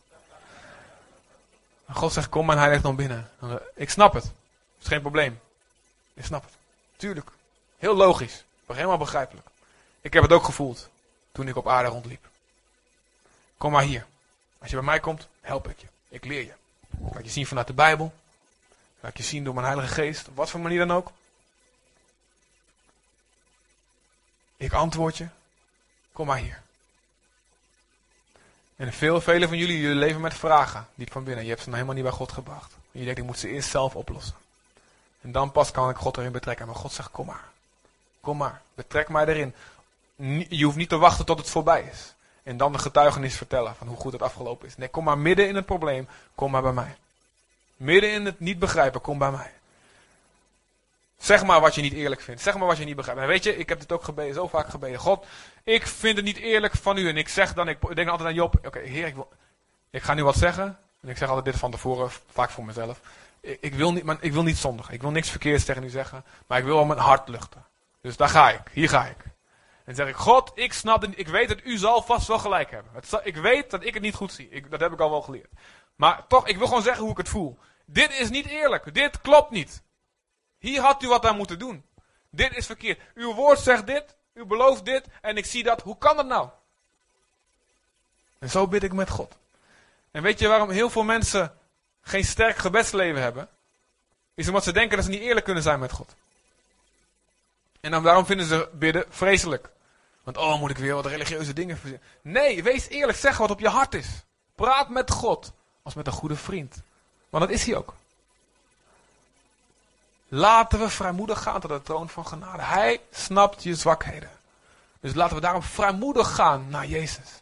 God 1.90 2.14
zegt, 2.14 2.30
kom 2.30 2.46
mijn 2.46 2.60
heiligdom 2.60 2.96
binnen. 2.96 3.30
Ik 3.76 3.90
snap 3.90 4.14
het. 4.14 4.32
is 4.82 4.88
geen 4.88 5.02
probleem. 5.02 5.40
Ik 6.14 6.26
snap 6.26 6.44
het. 6.44 6.54
Tuurlijk. 6.96 7.30
Heel 7.78 7.96
logisch. 7.96 8.44
Maar 8.66 8.76
helemaal 8.76 8.98
begrijpelijk. 8.98 9.48
Ik 10.02 10.14
heb 10.14 10.24
het 10.24 10.32
ook 10.32 10.44
gevoeld. 10.44 10.90
Toen 11.32 11.48
ik 11.48 11.56
op 11.56 11.68
aarde 11.68 11.90
rondliep. 11.90 12.28
Kom 13.58 13.72
maar 13.72 13.84
hier. 13.84 14.06
Als 14.60 14.70
je 14.70 14.76
bij 14.76 14.86
mij 14.86 15.00
komt, 15.00 15.28
help 15.42 15.70
ik 15.70 15.80
je. 15.80 15.88
Ik 16.08 16.26
leer 16.26 16.42
je. 16.42 16.54
Laat 17.14 17.26
je 17.26 17.32
zien 17.32 17.48
vanuit 17.48 17.68
de 17.68 17.74
Bijbel. 17.74 18.14
Laat 19.00 19.18
je 19.18 19.24
zien 19.24 19.44
door 19.44 19.54
mijn 19.54 19.66
Heilige 19.66 19.94
Geest. 19.94 20.28
Op 20.28 20.36
wat 20.36 20.50
voor 20.50 20.60
manier 20.60 20.80
dan 20.80 20.92
ook. 20.92 21.12
Ik 24.58 24.74
antwoord 24.74 25.18
je. 25.18 25.28
Kom 26.12 26.28
maar 26.28 26.38
hier. 26.38 26.62
En 28.76 28.94
veel, 28.94 29.22
vele 29.22 29.48
van 29.48 29.58
jullie, 29.58 29.80
jullie 29.80 29.96
leven 29.96 30.22
met 30.22 30.34
vragen. 30.34 30.88
Diep 30.96 31.12
van 31.12 31.24
binnen. 31.24 31.44
Je 31.44 31.50
hebt 31.50 31.62
ze 31.62 31.68
nog 31.68 31.76
helemaal 31.76 31.98
niet 31.98 32.06
bij 32.06 32.18
God 32.18 32.32
gebracht. 32.32 32.74
Je 32.92 33.04
denkt, 33.04 33.20
ik 33.20 33.26
moet 33.26 33.40
ze 33.40 33.48
eerst 33.48 33.70
zelf 33.70 33.96
oplossen. 33.96 34.36
En 35.22 35.32
dan 35.32 35.52
pas 35.52 35.72
kan 35.72 35.90
ik 35.90 35.96
God 35.96 36.18
erin 36.18 36.32
betrekken. 36.32 36.66
Maar 36.66 36.76
God 36.76 36.92
zegt, 36.92 37.12
kom 37.12 37.26
maar. 37.26 37.52
Kom 38.24 38.38
maar. 38.38 38.62
Betrek 38.76 39.10
mij 39.10 39.26
erin. 39.26 39.54
Je 40.50 40.64
hoeft 40.64 40.78
niet 40.78 40.90
te 40.90 40.98
wachten 40.98 41.26
tot 41.26 41.38
het 41.38 41.50
voorbij 41.50 41.90
is. 41.92 42.14
En 42.44 42.58
dan 42.58 42.72
de 42.72 42.78
getuigenis 42.78 43.38
vertellen 43.38 43.76
van 43.76 43.88
hoe 43.88 43.98
goed 43.98 44.12
het 44.12 44.22
afgelopen 44.22 44.68
is. 44.68 44.78
Nee, 44.78 44.88
kom 44.88 45.04
maar 45.04 45.18
midden 45.18 45.48
in 45.48 45.56
het 45.56 45.66
probleem. 45.66 46.08
Kom 46.36 46.52
maar 46.52 46.62
bij 46.62 46.72
mij. 46.72 46.96
Midden 47.78 48.12
in 48.12 48.26
het 48.26 48.40
niet 48.40 48.60
begrijpen. 48.60 49.02
Kom 49.02 49.18
bij 49.18 49.32
mij. 49.32 49.52
Zeg 51.18 51.44
maar 51.44 51.62
wat 51.62 51.76
je 51.76 51.82
niet 51.82 51.94
eerlijk 51.94 52.22
vindt. 52.22 52.42
Zeg 52.42 52.58
maar 52.58 52.68
wat 52.68 52.78
je 52.78 52.86
niet 52.86 52.96
begrijpt. 52.96 53.26
Weet 53.26 53.44
je, 53.44 53.58
ik 53.58 53.70
heb 53.70 53.80
dit 53.80 53.92
ook 53.92 54.04
gebeden, 54.04 54.34
zo 54.34 54.48
vaak 54.48 54.70
gebeden. 54.70 55.00
God, 55.00 55.26
ik 55.64 55.88
vind 55.88 56.16
het 56.16 56.26
niet 56.26 56.38
eerlijk 56.38 56.74
van 56.74 56.98
u. 56.98 57.10
En 57.10 57.18
ik 57.18 57.30
zeg 57.30 57.54
dan, 57.54 57.68
ik 57.68 57.96
denk 57.96 58.10
altijd 58.10 58.30
aan 58.30 58.36
Job. 58.36 58.56
Oké, 58.66 58.80
heer, 58.80 59.08
ik, 59.08 59.16
ik 59.90 60.02
ga 60.02 60.14
nu 60.14 60.24
wat 60.24 60.36
zeggen. 60.36 60.78
En 61.02 61.10
ik 61.10 61.18
zeg 61.18 61.28
altijd 61.28 61.46
dit 61.46 61.58
van 61.58 61.72
tevoren, 61.72 62.10
vaak 62.32 62.50
voor 62.50 62.66
mezelf. 62.66 63.00
Ik, 63.40 63.58
ik 63.62 63.74
wil 63.74 63.94
niet, 63.94 64.04
maar 64.04 64.18
ik 64.20 64.34
wil 64.34 64.44
niet 64.44 64.58
zondigen. 64.58 64.94
Ik 64.94 65.02
wil 65.02 65.12
niks 65.12 65.30
verkeerds 65.30 65.66
tegen 65.66 65.84
u 65.84 65.90
zeggen. 65.90 66.24
Maar 66.48 66.58
ik 66.58 66.66
wil 66.66 66.76
wel 66.76 66.86
mijn 66.86 67.00
hart 67.00 67.28
luchten. 67.28 67.66
Dus 68.04 68.18
daar 68.18 68.30
ga 68.30 68.50
ik. 68.50 68.62
Hier 68.72 68.90
ga 68.90 69.06
ik. 69.06 69.24
En 69.86 69.96
zeg 69.96 70.08
ik, 70.08 70.16
God, 70.16 70.52
ik 70.56 70.74
snap 70.74 71.02
het 71.02 71.18
Ik 71.20 71.28
weet 71.28 71.48
dat 71.48 71.64
u 71.64 71.78
zal 71.78 72.02
vast 72.02 72.28
wel 72.28 72.40
gelijk 72.40 72.72
hebben. 72.72 72.92
Het, 72.94 73.20
ik 73.24 73.36
weet 73.36 73.72
dat 73.72 73.84
ik 73.84 73.94
het 73.94 74.04
niet 74.04 74.16
goed 74.16 74.32
zie. 74.32 74.68
Dat 74.70 74.80
heb 74.80 74.92
ik 74.92 75.00
al 75.00 75.10
wel 75.10 75.22
geleerd. 75.22 75.50
Maar 75.96 76.28
toch, 76.28 76.48
ik 76.48 76.58
wil 76.58 76.68
gewoon 76.68 76.84
zeggen 76.84 77.02
hoe 77.04 77.12
ik 77.12 77.18
het 77.18 77.30
voel. 77.30 77.58
Dit 77.86 78.20
is 78.20 78.30
niet 78.30 78.46
eerlijk. 78.46 78.94
Dit 78.94 79.22
klopt 79.22 79.50
niet. 79.50 79.82
Hier 80.58 80.82
had 80.82 81.04
u 81.04 81.08
wat 81.08 81.26
aan 81.26 81.38
moeten 81.38 81.60
doen. 81.60 81.86
Dit 82.30 82.56
is 82.56 82.66
verkeerd. 82.66 83.02
Uw 83.16 83.34
woord 83.34 83.60
zegt 83.60 83.88
dit, 83.88 84.16
u 84.34 84.46
belooft 84.46 84.86
dit 84.86 85.06
en 85.22 85.38
ik 85.38 85.46
zie 85.46 85.64
dat. 85.64 85.82
Hoe 85.82 85.98
kan 85.98 86.16
dat 86.16 86.26
nou? 86.26 86.50
En 88.40 88.50
zo 88.50 88.68
bid 88.68 88.84
ik 88.84 88.94
met 88.94 89.10
God. 89.10 89.38
En 90.12 90.24
weet 90.24 90.40
je 90.40 90.48
waarom 90.48 90.70
heel 90.70 90.90
veel 90.90 91.04
mensen 91.04 91.58
geen 92.02 92.26
sterk 92.26 92.58
gebedsleven 92.58 93.22
hebben? 93.22 93.50
Is 94.34 94.48
omdat 94.48 94.64
ze 94.64 94.72
denken 94.72 94.96
dat 94.96 95.06
ze 95.06 95.12
niet 95.12 95.22
eerlijk 95.22 95.46
kunnen 95.46 95.64
zijn 95.64 95.80
met 95.80 95.92
God. 95.92 96.16
En 97.84 97.92
dan 97.92 98.04
waarom 98.04 98.26
vinden 98.26 98.46
ze 98.46 98.70
bidden 98.74 99.06
vreselijk? 99.10 99.70
Want 100.24 100.38
oh, 100.38 100.60
moet 100.60 100.70
ik 100.70 100.78
weer 100.78 100.94
wat 100.94 101.06
religieuze 101.06 101.54
dingen 101.54 101.78
verzinnen? 101.78 102.08
Nee, 102.22 102.64
wees 102.64 102.88
eerlijk, 102.88 103.18
zeg 103.18 103.38
wat 103.38 103.52
op 103.52 103.60
je 103.60 103.68
hart 103.68 103.94
is. 103.94 104.08
Praat 104.56 104.90
met 104.90 105.12
God 105.12 105.52
als 105.82 105.94
met 105.94 106.08
een 106.08 106.14
goede 106.14 106.36
vriend. 106.36 106.82
Want 107.30 107.44
dat 107.44 107.54
is 107.54 107.66
hij 107.66 107.76
ook. 107.76 107.94
Laten 110.28 110.80
we 110.80 110.90
vrijmoedig 110.90 111.42
gaan 111.42 111.60
tot 111.60 111.70
de 111.70 111.82
troon 111.82 112.10
van 112.10 112.28
genade. 112.28 112.62
Hij 112.62 113.02
snapt 113.12 113.64
je 113.64 113.76
zwakheden. 113.76 114.30
Dus 115.00 115.14
laten 115.14 115.36
we 115.36 115.42
daarom 115.42 115.64
vrijmoedig 115.64 116.36
gaan 116.36 116.70
naar 116.70 116.86
Jezus. 116.86 117.42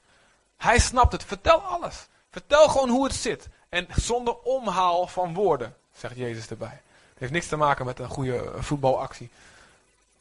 Hij 0.58 0.80
snapt 0.80 1.12
het. 1.12 1.24
Vertel 1.24 1.60
alles. 1.60 2.08
Vertel 2.32 2.68
gewoon 2.68 2.89
hoe 2.89 3.04
het 3.04 3.16
zit. 3.16 3.48
En 3.70 3.88
zonder 3.96 4.36
omhaal 4.44 5.08
van 5.08 5.34
woorden, 5.34 5.76
zegt 5.98 6.16
Jezus 6.18 6.48
erbij. 6.48 6.82
Het 7.10 7.20
heeft 7.20 7.32
niks 7.32 7.48
te 7.48 7.58
maken 7.58 7.86
met 7.86 8.00
een 8.00 8.10
goede 8.10 8.52
voetbalactie. 8.58 9.32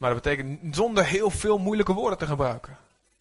Maar 0.00 0.14
dat 0.14 0.22
betekent 0.22 0.76
zonder 0.76 1.04
heel 1.04 1.30
veel 1.30 1.58
moeilijke 1.58 1.92
woorden 1.92 2.18
te 2.18 2.26
gebruiken. 2.26 2.76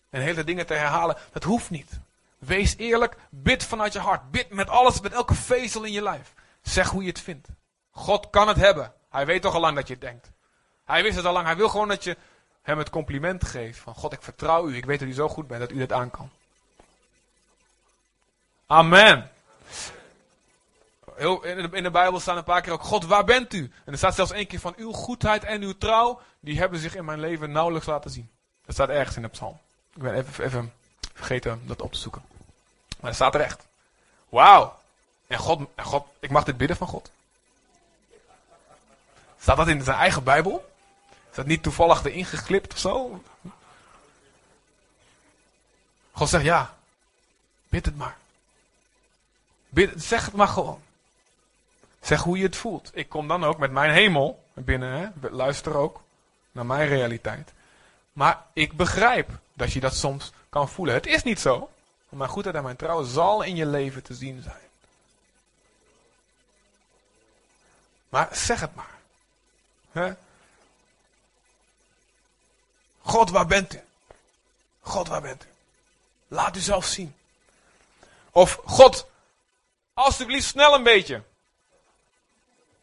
En 0.10 0.22
hele 0.22 0.44
dingen 0.44 0.66
te 0.66 0.74
herhalen. 0.74 1.18
Dat 1.32 1.44
hoeft 1.44 1.70
niet. 1.70 2.00
Wees 2.38 2.78
eerlijk. 2.78 3.16
Bid 3.30 3.64
vanuit 3.64 3.94
je 3.94 4.00
hart. 4.00 4.32
Bid 4.32 4.50
met 4.50 4.70
alles, 4.70 5.02
met 5.02 5.14
elke 5.14 5.34
vezel 5.34 5.84
in 5.84 5.92
je 5.92 6.02
lijf. 6.02 6.34
Zeg 6.62 6.90
hoe 6.90 7.02
je 7.02 7.10
het 7.10 7.20
vindt. 7.20 7.48
God 7.92 8.30
kan 8.30 8.48
het 8.48 8.58
hebben. 8.58 8.94
Hij 9.10 9.26
weet 9.26 9.42
toch 9.42 9.54
al 9.54 9.60
lang 9.60 9.76
dat 9.76 9.88
je 9.88 9.94
het 9.94 10.02
denkt. 10.02 10.32
Hij 10.86 11.04
wist 11.04 11.16
het 11.16 11.26
al 11.26 11.34
lang. 11.34 11.46
Hij 11.46 11.56
wil 11.56 11.70
gewoon 11.70 11.88
dat 11.88 12.04
je 12.04 12.18
hem 12.62 12.78
het 12.78 12.90
compliment 12.90 13.46
geeft. 13.46 13.80
Van 13.80 13.96
God, 13.96 14.14
ik 14.14 14.22
vertrouw 14.22 14.68
u. 14.68 14.76
Ik 14.76 14.86
weet 14.86 15.00
dat 15.00 15.08
u 15.08 15.14
zo 15.14 15.30
goed 15.30 15.48
bent 15.48 15.60
dat 15.60 15.72
u 15.72 15.78
dit 15.78 15.92
aan 15.92 16.12
kan. 16.12 16.30
Amen. 18.68 19.32
Heel, 21.20 21.44
in, 21.44 21.70
de, 21.70 21.78
in 21.78 21.84
de 21.84 21.92
Bijbel 21.92 22.20
staan 22.20 22.38
een 22.38 22.44
paar 22.44 22.62
keer 22.62 22.74
ook, 22.74 22.84
God, 22.84 23.06
waar 23.06 23.24
bent 23.24 23.54
u? 23.54 23.72
En 23.86 23.92
er 23.92 23.98
staat 23.98 24.16
zelfs 24.16 24.32
één 24.32 24.48
keer 24.48 24.60
van, 24.60 24.74
uw 24.78 24.92
goedheid 24.92 25.44
en 25.44 25.62
uw 25.62 25.78
trouw, 25.78 26.22
die 26.40 26.60
hebben 26.60 26.80
zich 26.80 26.96
in 26.96 27.06
mijn 27.06 27.20
leven 27.20 27.52
nauwelijks 27.52 27.88
laten 27.88 28.12
zien. 28.12 28.30
Dat 28.66 28.76
staat 28.76 28.90
ergens 28.90 29.16
in 29.16 29.22
de 29.22 29.28
psalm. 29.28 29.58
Ik 29.96 30.02
ben 30.02 30.14
even, 30.14 30.44
even 30.44 30.74
vergeten 31.14 31.62
dat 31.66 31.82
op 31.82 31.92
te 31.92 32.00
zoeken. 32.00 32.22
Maar 32.90 33.10
dat 33.10 33.16
staat 33.16 33.36
er 33.36 33.42
echt. 33.42 33.66
Wauw. 34.30 34.80
En 35.28 35.38
God, 35.38 35.68
God, 35.76 36.06
ik 36.20 36.30
mag 36.30 36.44
dit 36.44 36.58
bidden 36.58 36.78
van 36.78 36.88
God. 36.88 37.12
Staat 39.40 39.58
dat 39.58 39.68
in 39.68 39.84
zijn 39.84 39.98
eigen 39.98 40.24
Bijbel? 40.24 40.72
Is 41.30 41.36
dat 41.36 41.46
niet 41.46 41.64
toevallig 41.64 42.06
erin 42.06 42.26
geklipt 42.26 42.74
of 42.74 42.80
zo? 42.80 43.24
God 46.12 46.30
zegt 46.30 46.44
ja. 46.44 46.74
Bid 47.70 47.86
het 47.86 47.98
maar. 47.98 48.18
Bid, 49.70 50.04
zeg 50.04 50.26
het 50.26 50.34
maar 50.34 50.48
gewoon. 50.48 50.82
Zeg 52.02 52.22
hoe 52.22 52.38
je 52.38 52.44
het 52.44 52.56
voelt. 52.56 52.92
Ik 52.94 53.10
kom 53.10 53.28
dan 53.28 53.44
ook 53.44 53.58
met 53.58 53.72
mijn 53.72 53.92
hemel 53.92 54.44
binnen. 54.54 54.92
Hè? 54.92 55.30
Luister 55.30 55.76
ook 55.76 56.02
naar 56.52 56.66
mijn 56.66 56.88
realiteit. 56.88 57.54
Maar 58.14 58.46
ik 58.54 58.74
begrijp 58.74 59.30
dat 59.54 59.74
je 59.74 59.80
dat 59.80 59.96
soms 59.96 60.32
kan 60.50 60.70
voelen. 60.70 60.96
Het 60.96 61.08
is 61.08 61.24
niet 61.24 61.40
zo. 61.40 61.60
Maar 62.10 62.20
mijn 62.20 62.30
goedheid 62.30 62.56
en 62.56 62.64
mijn 62.64 62.76
trouw 62.76 63.04
zal 63.04 63.42
in 63.42 63.56
je 63.56 63.66
leven 63.66 64.04
te 64.04 64.14
zien 64.14 64.42
zijn. 64.42 64.68
Maar 68.10 68.30
zeg 68.32 68.60
het 68.60 68.76
maar. 68.76 68.98
Hè? 69.92 70.14
God, 73.02 73.30
waar 73.30 73.48
bent 73.48 73.74
u? 73.74 73.82
God, 74.82 75.08
waar 75.08 75.22
bent 75.22 75.44
u? 75.44 75.48
Laat 76.28 76.56
u 76.56 76.60
zelf 76.60 76.86
zien. 76.86 77.16
Of 78.32 78.60
God, 78.66 79.08
alsjeblieft 79.94 80.48
snel 80.48 80.74
een 80.74 80.84
beetje. 80.84 81.24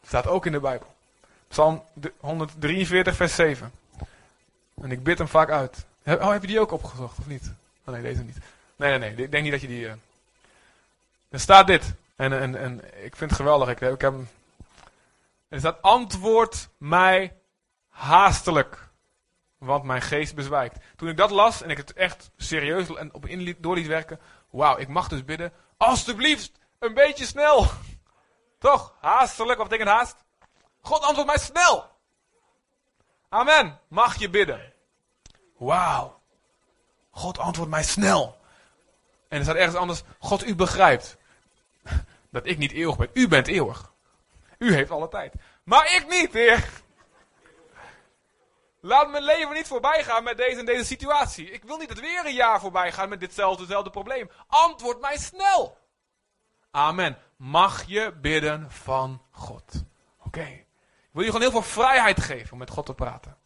Staat 0.07 0.27
ook 0.27 0.47
in 0.47 0.53
de 0.53 0.61
Bijbel. 0.61 0.95
Psalm 1.49 1.83
143, 2.21 3.17
vers 3.17 3.35
7. 3.35 3.73
En 4.83 4.91
ik 4.91 5.03
bid 5.03 5.19
hem 5.19 5.29
vaak 5.29 5.51
uit. 5.51 5.85
Oh, 6.05 6.31
heb 6.31 6.41
je 6.41 6.47
die 6.47 6.61
ook 6.61 6.73
opgezocht 6.73 7.19
of 7.19 7.27
niet? 7.27 7.53
Oh 7.85 7.95
nee, 7.95 8.03
deze 8.03 8.23
niet. 8.23 8.37
Nee, 8.77 8.99
nee, 8.99 8.99
nee. 8.99 9.25
Ik 9.25 9.31
denk 9.31 9.43
niet 9.43 9.53
dat 9.53 9.61
je 9.61 9.67
die. 9.67 9.85
Uh... 9.85 9.93
Er 11.29 11.41
staat 11.41 11.67
dit. 11.67 11.95
En, 12.17 12.41
en, 12.41 12.57
en 12.57 12.81
ik 13.05 13.17
vind 13.17 13.31
het 13.31 13.39
geweldig. 13.39 13.69
Ik, 13.69 13.81
ik 13.81 14.01
heb. 14.01 14.15
Er 15.49 15.59
staat: 15.59 15.83
Antwoord 15.83 16.69
mij 16.79 17.33
haastelijk. 17.89 18.89
Want 19.59 19.85
mijn 19.85 20.03
geest 20.03 20.35
bezwijkt. 20.35 20.79
Toen 20.97 21.09
ik 21.09 21.17
dat 21.17 21.31
las 21.31 21.63
en 21.63 21.71
ik 21.71 21.77
het 21.77 21.93
echt 21.93 22.31
serieus 22.37 22.95
en 22.95 23.15
op 23.15 23.27
door 23.59 23.75
liet 23.75 23.87
werken. 23.87 24.21
Wauw, 24.51 24.79
ik 24.79 24.89
mag 24.89 25.09
dus 25.09 25.25
bidden. 25.25 25.53
Alsjeblieft, 25.77 26.53
een 26.79 26.95
beetje 26.95 27.25
snel. 27.25 27.67
Toch? 28.59 28.95
Haastelijk, 29.01 29.59
wat 29.59 29.69
betekent 29.69 29.97
haast? 29.97 30.17
God 30.81 31.03
antwoord 31.03 31.27
mij 31.27 31.39
snel. 31.39 31.91
Amen. 33.29 33.81
Mag 33.89 34.19
je 34.19 34.31
bidden. 34.31 34.73
Wauw. 35.57 36.21
God 37.11 37.39
antwoordt 37.39 37.71
mij 37.71 37.83
snel. 37.83 38.39
En 39.29 39.39
er 39.39 39.45
staat 39.45 39.57
ergens 39.57 39.77
anders, 39.77 40.03
God 40.19 40.47
u 40.47 40.55
begrijpt. 40.55 41.17
Dat 42.31 42.47
ik 42.47 42.59
niet 42.59 42.73
eeuwig 42.73 42.97
ben. 42.97 43.11
U 43.13 43.29
bent 43.29 43.47
eeuwig. 43.47 43.93
U 44.59 44.75
heeft 44.75 44.91
alle 44.91 45.09
tijd. 45.09 45.35
Maar 45.65 45.95
ik 45.95 46.07
niet, 46.09 46.33
heer. 46.33 46.69
Laat 48.81 49.11
mijn 49.11 49.23
leven 49.23 49.55
niet 49.55 49.67
voorbij 49.67 50.05
gaan 50.05 50.23
met 50.23 50.37
deze 50.37 50.59
en 50.59 50.65
deze 50.65 50.85
situatie. 50.85 51.51
Ik 51.51 51.65
wil 51.65 51.77
niet 51.77 51.89
het 51.89 52.01
weer 52.01 52.27
een 52.27 52.35
jaar 52.35 52.61
voorbij 52.61 52.93
gaan 52.93 53.09
met 53.09 53.21
ditzelfde 53.21 53.91
probleem. 53.91 54.31
Antwoord 54.47 55.01
mij 55.01 55.17
snel. 55.17 55.79
Amen. 56.77 57.19
Mag 57.37 57.85
je 57.87 58.13
bidden 58.21 58.71
van 58.71 59.23
God. 59.31 59.85
Oké. 60.25 60.41
Ik 60.41 61.11
wil 61.11 61.23
je 61.23 61.27
gewoon 61.27 61.43
heel 61.43 61.51
veel 61.51 61.63
vrijheid 61.63 62.21
geven 62.21 62.53
om 62.53 62.59
met 62.59 62.71
God 62.71 62.87
te 62.87 62.95
praten. 62.95 63.37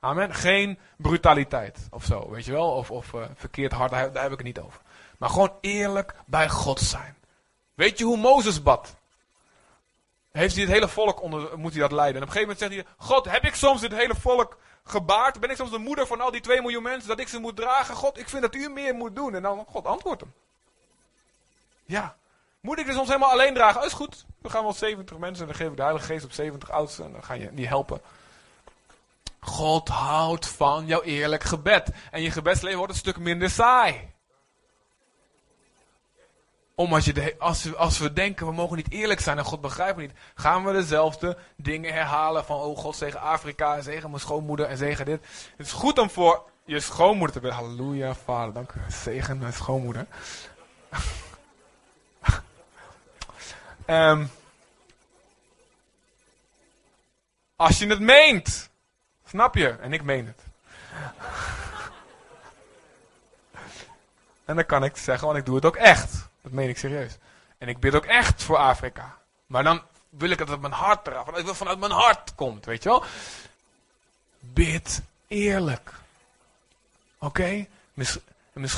Amen. 0.00 0.34
Geen 0.34 0.78
brutaliteit 0.96 1.78
of 1.90 2.04
zo, 2.04 2.30
weet 2.30 2.44
je 2.44 2.52
wel. 2.52 2.70
Of, 2.70 2.90
of 2.90 3.12
uh, 3.12 3.24
verkeerd 3.34 3.72
hard, 3.72 3.90
daar, 3.90 4.22
heb 4.22 4.32
ik 4.32 4.38
het 4.38 4.46
niet 4.46 4.58
over. 4.58 4.80
Maar 5.18 5.28
gewoon 5.28 5.52
eerlijk 5.60 6.14
bij 6.26 6.48
God 6.48 6.80
zijn. 6.80 7.16
Weet 7.74 7.98
je 7.98 8.04
hoe 8.04 8.16
Mozes 8.16 8.62
bad? 8.62 8.96
Heeft 10.32 10.54
hij 10.54 10.64
het 10.64 10.72
hele 10.72 10.88
volk 10.88 11.22
onder, 11.22 11.58
moet 11.58 11.72
hij 11.72 11.80
dat 11.80 11.92
leiden? 11.92 12.16
En 12.16 12.28
op 12.28 12.34
een 12.34 12.40
gegeven 12.40 12.56
moment 12.56 12.84
zegt 12.84 12.98
hij, 12.98 13.06
God, 13.06 13.30
heb 13.30 13.44
ik 13.44 13.54
soms 13.54 13.80
dit 13.80 13.92
hele 13.92 14.14
volk 14.14 14.58
gebaard? 14.84 15.40
Ben 15.40 15.50
ik 15.50 15.56
soms 15.56 15.70
de 15.70 15.78
moeder 15.78 16.06
van 16.06 16.20
al 16.20 16.30
die 16.30 16.40
2 16.40 16.60
miljoen 16.60 16.82
mensen 16.82 17.08
dat 17.08 17.20
ik 17.20 17.28
ze 17.28 17.38
moet 17.38 17.56
dragen? 17.56 17.94
God, 17.94 18.18
ik 18.18 18.28
vind 18.28 18.42
dat 18.42 18.54
u 18.54 18.68
meer 18.68 18.94
moet 18.94 19.16
doen. 19.16 19.34
En 19.34 19.42
dan, 19.42 19.64
God 19.68 19.86
antwoordt 19.86 20.20
hem. 20.20 20.32
Ja. 21.84 22.16
Moet 22.64 22.78
ik 22.78 22.86
dus 22.86 22.94
soms 22.94 23.08
helemaal 23.08 23.30
alleen 23.30 23.54
dragen? 23.54 23.80
Oh, 23.80 23.86
is 23.86 23.92
goed. 23.92 24.24
Dan 24.42 24.50
gaan 24.50 24.60
we 24.60 24.66
al 24.66 24.72
70 24.72 25.18
mensen 25.18 25.40
en 25.40 25.48
dan 25.48 25.56
geef 25.60 25.70
ik 25.70 25.76
de 25.76 25.82
Heilige 25.82 26.06
Geest 26.06 26.24
op 26.24 26.32
70 26.32 26.70
oudsten 26.70 27.04
en 27.04 27.12
dan 27.12 27.24
ga 27.24 27.34
je 27.34 27.54
die 27.54 27.66
helpen. 27.66 28.00
God 29.40 29.88
houdt 29.88 30.46
van 30.46 30.86
jouw 30.86 31.02
eerlijk 31.02 31.42
gebed. 31.42 31.90
En 32.10 32.22
je 32.22 32.30
gebedsleven 32.30 32.78
wordt 32.78 32.92
een 32.92 32.98
stuk 32.98 33.18
minder 33.18 33.50
saai. 33.50 34.12
Omdat 36.74 37.04
je 37.04 37.12
de, 37.12 37.34
als, 37.38 37.62
we, 37.62 37.76
als 37.76 37.98
we 37.98 38.12
denken, 38.12 38.46
we 38.46 38.52
mogen 38.52 38.76
niet 38.76 38.90
eerlijk 38.90 39.20
zijn 39.20 39.38
en 39.38 39.44
God 39.44 39.60
begrijpt 39.60 39.98
niet, 39.98 40.12
gaan 40.34 40.64
we 40.64 40.72
dezelfde 40.72 41.36
dingen 41.56 41.92
herhalen 41.92 42.44
van, 42.44 42.60
oh 42.60 42.78
God 42.78 42.96
zegen 42.96 43.20
Afrika, 43.20 43.80
zegen 43.80 44.10
mijn 44.10 44.22
schoonmoeder 44.22 44.66
en 44.66 44.76
zegen 44.76 45.04
dit. 45.04 45.26
Het 45.56 45.66
is 45.66 45.72
goed 45.72 45.98
om 45.98 46.10
voor 46.10 46.42
je 46.64 46.80
schoonmoeder 46.80 47.32
te 47.32 47.40
bidden. 47.40 47.58
Halleluja, 47.58 48.14
vader, 48.14 48.54
dank 48.54 48.72
u. 48.72 48.80
Zegen 48.88 49.38
mijn 49.38 49.52
schoonmoeder. 49.52 50.06
Um, 53.86 54.30
als 57.56 57.78
je 57.78 57.86
het 57.86 58.00
meent. 58.00 58.68
Snap 59.28 59.54
je? 59.54 59.68
En 59.68 59.92
ik 59.92 60.02
meen 60.02 60.26
het. 60.26 60.42
en 64.44 64.54
dan 64.54 64.66
kan 64.66 64.84
ik 64.84 64.96
zeggen, 64.96 65.26
want 65.26 65.38
ik 65.38 65.46
doe 65.46 65.54
het 65.54 65.64
ook 65.64 65.76
echt. 65.76 66.12
Dat 66.40 66.52
meen 66.52 66.68
ik 66.68 66.78
serieus. 66.78 67.16
En 67.58 67.68
ik 67.68 67.78
bid 67.78 67.94
ook 67.94 68.04
echt 68.04 68.42
voor 68.42 68.56
Afrika. 68.56 69.18
Maar 69.46 69.64
dan 69.64 69.82
wil 70.08 70.30
ik 70.30 70.38
dat 70.38 70.48
het 70.48 70.60
mijn 70.60 70.72
hart 70.72 71.06
eraf, 71.06 71.26
dat 71.26 71.46
het 71.46 71.56
vanuit 71.56 71.78
mijn 71.78 71.92
hart 71.92 72.34
komt, 72.34 72.64
weet 72.64 72.82
je 72.82 72.88
wel. 72.88 73.04
Bid 74.40 75.02
eerlijk. 75.26 75.92
Oké? 77.18 77.66
misschien 77.94 78.22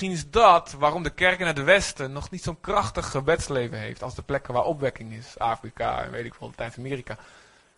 is 0.01 0.31
dat 0.31 0.73
waarom 0.73 1.03
de 1.03 1.11
kerk 1.11 1.41
in 1.41 1.47
het 1.47 1.65
Westen 1.65 2.13
nog 2.13 2.31
niet 2.31 2.43
zo'n 2.43 2.61
krachtig 2.61 3.11
gebedsleven 3.11 3.79
heeft 3.79 4.03
als 4.03 4.15
de 4.15 4.23
plekken 4.23 4.55
waar 4.55 4.65
opwekking 4.65 5.13
is. 5.13 5.39
Afrika 5.39 6.03
en 6.03 6.11
weet 6.11 6.25
ik 6.25 6.35
wel, 6.35 6.49
Latijns-Amerika. 6.49 7.17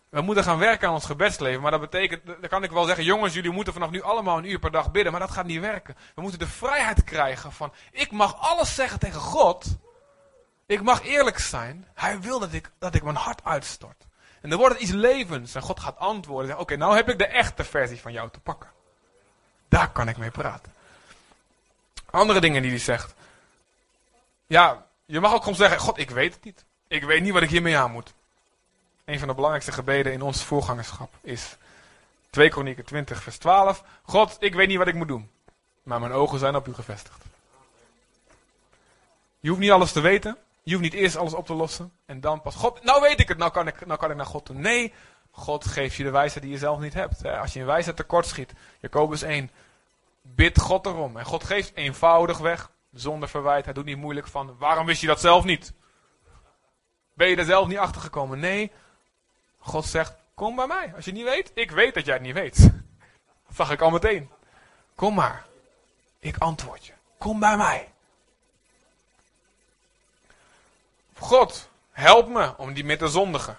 We 0.09 0.21
moeten 0.21 0.43
gaan 0.43 0.57
werken 0.57 0.87
aan 0.87 0.93
ons 0.93 1.05
gebedsleven. 1.05 1.61
Maar 1.61 1.71
dat 1.71 1.79
betekent, 1.79 2.25
dan 2.25 2.49
kan 2.49 2.63
ik 2.63 2.71
wel 2.71 2.85
zeggen, 2.85 3.03
jongens, 3.03 3.33
jullie 3.33 3.51
moeten 3.51 3.73
vanaf 3.73 3.89
nu 3.89 4.01
allemaal 4.01 4.37
een 4.37 4.49
uur 4.49 4.59
per 4.59 4.71
dag 4.71 4.91
bidden. 4.91 5.11
Maar 5.11 5.21
dat 5.21 5.31
gaat 5.31 5.45
niet 5.45 5.59
werken. 5.59 5.95
We 6.15 6.21
moeten 6.21 6.39
de 6.39 6.47
vrijheid 6.47 7.03
krijgen 7.03 7.51
van, 7.51 7.73
ik 7.91 8.11
mag 8.11 8.39
alles 8.39 8.75
zeggen 8.75 8.99
tegen 8.99 9.19
God. 9.19 9.65
Ik 10.65 10.81
mag 10.81 11.03
eerlijk 11.03 11.39
zijn. 11.39 11.87
Hij 11.93 12.19
wil 12.19 12.39
dat 12.39 12.53
ik, 12.53 12.71
dat 12.79 12.95
ik 12.95 13.03
mijn 13.03 13.15
hart 13.15 13.43
uitstort. 13.43 14.07
En 14.41 14.49
dan 14.49 14.59
wordt 14.59 14.73
het 14.73 14.83
iets 14.83 14.91
levens. 14.91 15.55
En 15.55 15.61
God 15.61 15.79
gaat 15.79 15.97
antwoorden. 15.97 16.59
Oké, 16.59 16.75
nou 16.75 16.95
heb 16.95 17.09
ik 17.09 17.17
de 17.17 17.27
echte 17.27 17.63
versie 17.63 18.01
van 18.01 18.11
jou 18.11 18.29
te 18.29 18.39
pakken. 18.39 18.69
Daar 19.69 19.91
kan 19.91 20.07
ik 20.07 20.17
mee 20.17 20.31
praten. 20.31 20.73
Andere 22.11 22.39
dingen 22.39 22.61
die 22.61 22.71
hij 22.71 22.79
zegt. 22.79 23.13
Ja, 24.47 24.85
je 25.05 25.19
mag 25.19 25.33
ook 25.33 25.39
gewoon 25.39 25.55
zeggen, 25.55 25.79
God, 25.79 25.97
ik 25.97 26.09
weet 26.09 26.33
het 26.33 26.43
niet. 26.43 26.65
Ik 26.87 27.03
weet 27.03 27.21
niet 27.21 27.33
wat 27.33 27.41
ik 27.41 27.49
hiermee 27.49 27.77
aan 27.77 27.91
moet. 27.91 28.13
Een 29.05 29.19
van 29.19 29.27
de 29.27 29.33
belangrijkste 29.33 29.71
gebeden 29.71 30.13
in 30.13 30.21
ons 30.21 30.43
voorgangerschap 30.43 31.13
is 31.21 31.57
2 32.29 32.49
Kronieken 32.49 32.85
20 32.85 33.23
vers 33.23 33.37
12. 33.37 33.83
God, 34.03 34.37
ik 34.39 34.53
weet 34.53 34.67
niet 34.67 34.77
wat 34.77 34.87
ik 34.87 34.93
moet 34.93 35.07
doen. 35.07 35.29
Maar 35.83 35.99
mijn 35.99 36.11
ogen 36.11 36.39
zijn 36.39 36.55
op 36.55 36.67
u 36.67 36.73
gevestigd. 36.73 37.23
Je 39.39 39.49
hoeft 39.49 39.61
niet 39.61 39.71
alles 39.71 39.91
te 39.91 39.99
weten. 39.99 40.37
Je 40.63 40.71
hoeft 40.71 40.83
niet 40.83 40.93
eerst 40.93 41.15
alles 41.15 41.33
op 41.33 41.45
te 41.45 41.53
lossen. 41.53 41.91
En 42.05 42.21
dan 42.21 42.41
pas, 42.41 42.55
God, 42.55 42.83
nou 42.83 43.01
weet 43.01 43.19
ik 43.19 43.27
het, 43.27 43.37
nou 43.37 43.51
kan 43.51 43.67
ik, 43.67 43.85
nou 43.85 43.99
kan 43.99 44.11
ik 44.11 44.17
naar 44.17 44.25
God 44.25 44.45
toe. 44.45 44.55
Nee, 44.55 44.93
God 45.31 45.65
geeft 45.65 45.95
je 45.95 46.03
de 46.03 46.09
wijsheid 46.09 46.43
die 46.43 46.53
je 46.53 46.59
zelf 46.59 46.79
niet 46.79 46.93
hebt. 46.93 47.25
Als 47.25 47.53
je 47.53 47.59
in 47.59 47.65
wijsheid 47.65 47.95
tekort 47.95 48.27
schiet, 48.27 48.53
Jacobus 48.79 49.21
1, 49.21 49.49
bid 50.35 50.59
God 50.59 50.85
erom. 50.85 51.17
En 51.17 51.25
God 51.25 51.43
geeft 51.43 51.75
eenvoudig 51.75 52.37
weg, 52.37 52.71
zonder 52.93 53.29
verwijt. 53.29 53.65
Hij 53.65 53.73
doet 53.73 53.85
niet 53.85 53.97
moeilijk 53.97 54.27
van, 54.27 54.57
waarom 54.57 54.85
wist 54.85 55.01
je 55.01 55.07
dat 55.07 55.19
zelf 55.19 55.43
niet? 55.43 55.73
Ben 57.13 57.29
je 57.29 57.35
er 57.35 57.45
zelf 57.45 57.67
niet 57.67 57.77
achter 57.77 58.01
gekomen? 58.01 58.39
Nee, 58.39 58.71
God 59.57 59.85
zegt, 59.85 60.13
kom 60.33 60.55
bij 60.55 60.67
mij. 60.67 60.91
Als 60.95 61.05
je 61.05 61.11
het 61.11 61.19
niet 61.19 61.29
weet, 61.29 61.51
ik 61.53 61.71
weet 61.71 61.93
dat 61.93 62.05
jij 62.05 62.13
het 62.13 62.23
niet 62.23 62.33
weet. 62.33 62.57
Dat 63.47 63.55
zag 63.55 63.71
ik 63.71 63.81
al 63.81 63.89
meteen. 63.89 64.29
Kom 64.95 65.13
maar. 65.13 65.45
Ik 66.19 66.37
antwoord 66.37 66.85
je. 66.85 66.93
Kom 67.17 67.39
bij 67.39 67.57
mij. 67.57 67.91
God, 71.17 71.69
help 71.91 72.27
me 72.27 72.57
om 72.57 72.73
die 72.73 72.83
met 72.85 72.99
te 72.99 73.07
zondigen. 73.07 73.57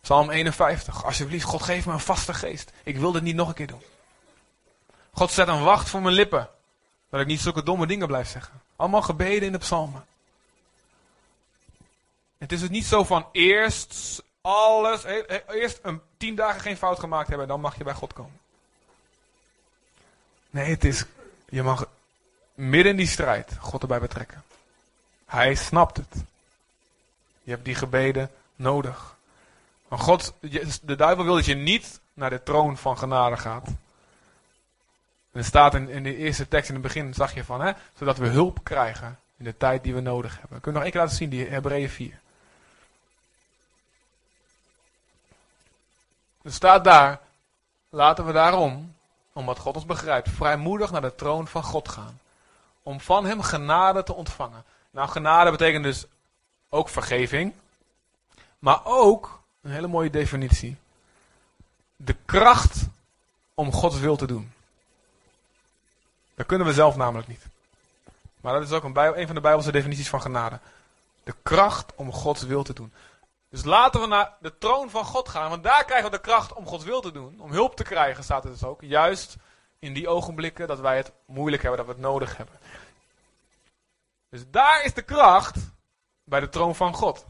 Psalm 0.00 0.30
51. 0.30 1.04
Alsjeblieft, 1.04 1.44
God 1.44 1.62
geef 1.62 1.86
me 1.86 1.92
een 1.92 2.00
vaste 2.00 2.34
geest. 2.34 2.72
Ik 2.82 2.96
wil 2.96 3.12
dit 3.12 3.22
niet 3.22 3.34
nog 3.34 3.48
een 3.48 3.54
keer 3.54 3.66
doen. 3.66 3.82
God 5.12 5.30
zet 5.30 5.48
een 5.48 5.64
wacht 5.64 5.88
voor 5.88 6.02
mijn 6.02 6.14
lippen. 6.14 6.48
Dat 7.10 7.20
ik 7.20 7.26
niet 7.26 7.40
zulke 7.40 7.62
domme 7.62 7.86
dingen 7.86 8.06
blijf 8.06 8.28
zeggen. 8.28 8.62
Allemaal 8.76 9.02
gebeden 9.02 9.42
in 9.42 9.52
de 9.52 9.58
psalmen. 9.58 10.06
Het 12.38 12.52
is 12.52 12.60
dus 12.60 12.68
niet 12.68 12.86
zo 12.86 13.04
van 13.04 13.26
eerst 13.32 14.22
alles, 14.40 15.04
eerst 15.48 15.78
een 15.82 16.00
tien 16.16 16.34
dagen 16.34 16.60
geen 16.60 16.76
fout 16.76 16.98
gemaakt 16.98 17.28
hebben 17.28 17.46
en 17.46 17.52
dan 17.52 17.60
mag 17.60 17.78
je 17.78 17.84
bij 17.84 17.94
God 17.94 18.12
komen. 18.12 18.40
Nee, 20.50 20.70
het 20.70 20.84
is, 20.84 21.04
je 21.48 21.62
mag 21.62 21.88
midden 22.54 22.90
in 22.90 22.96
die 22.96 23.06
strijd 23.06 23.56
God 23.60 23.82
erbij 23.82 24.00
betrekken. 24.00 24.42
Hij 25.26 25.54
snapt 25.54 25.96
het. 25.96 26.24
Je 27.42 27.50
hebt 27.50 27.64
die 27.64 27.74
gebeden 27.74 28.30
nodig. 28.56 29.16
Maar 29.88 29.98
God, 29.98 30.32
de 30.82 30.96
duivel 30.96 31.24
wil 31.24 31.34
dat 31.34 31.44
je 31.44 31.54
niet 31.54 32.00
naar 32.14 32.30
de 32.30 32.42
troon 32.42 32.76
van 32.76 32.98
genade 32.98 33.36
gaat. 33.36 33.68
En 35.32 35.40
er 35.40 35.44
staat 35.44 35.74
in, 35.74 35.88
in 35.88 36.02
de 36.02 36.16
eerste 36.16 36.48
tekst 36.48 36.68
in 36.68 36.74
het 36.74 36.82
begin, 36.82 37.14
zag 37.14 37.34
je 37.34 37.44
van, 37.44 37.60
hè, 37.60 37.72
zodat 37.98 38.16
we 38.16 38.26
hulp 38.26 38.64
krijgen 38.64 39.18
in 39.36 39.44
de 39.44 39.56
tijd 39.56 39.82
die 39.82 39.94
we 39.94 40.00
nodig 40.00 40.38
hebben. 40.40 40.60
Kun 40.60 40.72
je 40.72 40.76
nog 40.76 40.82
één 40.82 40.92
keer 40.92 41.00
laten 41.00 41.16
zien, 41.16 41.30
die 41.30 41.48
Hebreeën 41.48 41.90
4. 41.90 42.20
Er 46.42 46.52
staat 46.52 46.84
daar, 46.84 47.20
laten 47.88 48.26
we 48.26 48.32
daarom, 48.32 48.94
omdat 49.32 49.58
God 49.58 49.74
ons 49.74 49.86
begrijpt, 49.86 50.28
vrijmoedig 50.30 50.90
naar 50.90 51.00
de 51.00 51.14
troon 51.14 51.48
van 51.48 51.62
God 51.62 51.88
gaan. 51.88 52.20
Om 52.82 53.00
van 53.00 53.24
hem 53.24 53.42
genade 53.42 54.02
te 54.02 54.14
ontvangen. 54.14 54.64
Nou, 54.90 55.08
genade 55.08 55.50
betekent 55.50 55.84
dus 55.84 56.04
ook 56.68 56.88
vergeving. 56.88 57.54
Maar 58.58 58.80
ook 58.84 59.40
een 59.60 59.70
hele 59.70 59.86
mooie 59.86 60.10
definitie. 60.10 60.76
De 61.96 62.16
kracht 62.24 62.86
om 63.54 63.72
Gods 63.72 63.98
wil 63.98 64.16
te 64.16 64.26
doen. 64.26 64.51
Dat 66.34 66.46
kunnen 66.46 66.66
we 66.66 66.72
zelf 66.72 66.96
namelijk 66.96 67.28
niet. 67.28 67.46
Maar 68.40 68.52
dat 68.52 68.62
is 68.62 68.72
ook 68.72 68.84
een, 68.84 68.92
bij, 68.92 69.16
een 69.16 69.26
van 69.26 69.34
de 69.34 69.40
Bijbelse 69.40 69.72
definities 69.72 70.08
van 70.08 70.20
genade. 70.20 70.58
De 71.24 71.34
kracht 71.42 71.94
om 71.94 72.12
Gods 72.12 72.42
wil 72.42 72.62
te 72.62 72.72
doen. 72.72 72.92
Dus 73.48 73.64
laten 73.64 74.00
we 74.00 74.06
naar 74.06 74.32
de 74.40 74.58
troon 74.58 74.90
van 74.90 75.04
God 75.04 75.28
gaan, 75.28 75.50
want 75.50 75.62
daar 75.62 75.84
krijgen 75.84 76.10
we 76.10 76.16
de 76.16 76.22
kracht 76.22 76.52
om 76.52 76.66
Gods 76.66 76.84
wil 76.84 77.00
te 77.00 77.12
doen. 77.12 77.40
Om 77.40 77.50
hulp 77.50 77.76
te 77.76 77.82
krijgen, 77.82 78.24
staat 78.24 78.42
het 78.42 78.52
dus 78.52 78.64
ook. 78.64 78.80
Juist 78.80 79.36
in 79.78 79.92
die 79.92 80.08
ogenblikken 80.08 80.66
dat 80.66 80.80
wij 80.80 80.96
het 80.96 81.12
moeilijk 81.24 81.62
hebben, 81.62 81.80
dat 81.80 81.88
we 81.88 82.02
het 82.02 82.10
nodig 82.10 82.36
hebben. 82.36 82.58
Dus 84.28 84.44
daar 84.50 84.84
is 84.84 84.94
de 84.94 85.02
kracht 85.02 85.56
bij 86.24 86.40
de 86.40 86.48
troon 86.48 86.74
van 86.74 86.94
God. 86.94 87.26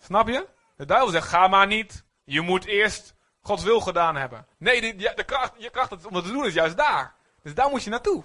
Snap 0.00 0.28
je? 0.28 0.46
De 0.76 0.84
duivel 0.84 1.10
zegt, 1.10 1.28
ga 1.28 1.48
maar 1.48 1.66
niet. 1.66 2.04
Je 2.24 2.40
moet 2.40 2.64
eerst 2.64 3.14
Gods 3.42 3.62
wil 3.62 3.80
gedaan 3.80 4.16
hebben. 4.16 4.46
Nee, 4.56 4.96
de, 4.96 5.24
kracht, 5.24 5.52
je 5.56 5.70
kracht 5.70 6.06
om 6.06 6.12
dat 6.12 6.24
te 6.24 6.32
doen 6.32 6.46
is 6.46 6.54
juist 6.54 6.76
daar. 6.76 7.14
Dus 7.42 7.54
daar 7.54 7.70
moet 7.70 7.82
je 7.82 7.90
naartoe. 7.90 8.24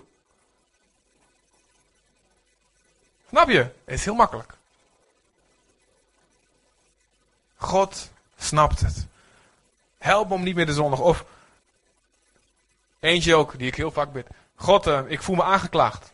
Snap 3.30 3.50
je? 3.50 3.60
Het 3.60 3.74
is 3.86 4.06
heel 4.06 4.16
makkelijk. 4.16 4.54
God 7.58 8.10
snapt 8.38 8.80
het. 8.80 9.06
Help 9.98 10.28
me 10.28 10.34
om 10.34 10.44
niet 10.44 10.56
meer 10.56 10.66
de 10.66 10.74
zondag. 10.74 11.00
Of 11.00 11.26
eentje 13.00 13.36
ook, 13.36 13.58
die 13.58 13.68
ik 13.68 13.76
heel 13.76 13.92
vaak 13.92 14.12
bid. 14.12 14.28
God, 14.56 14.88
uh, 14.88 15.02
ik 15.08 15.22
voel 15.22 15.36
me 15.36 15.44
aangeklaagd. 15.44 16.14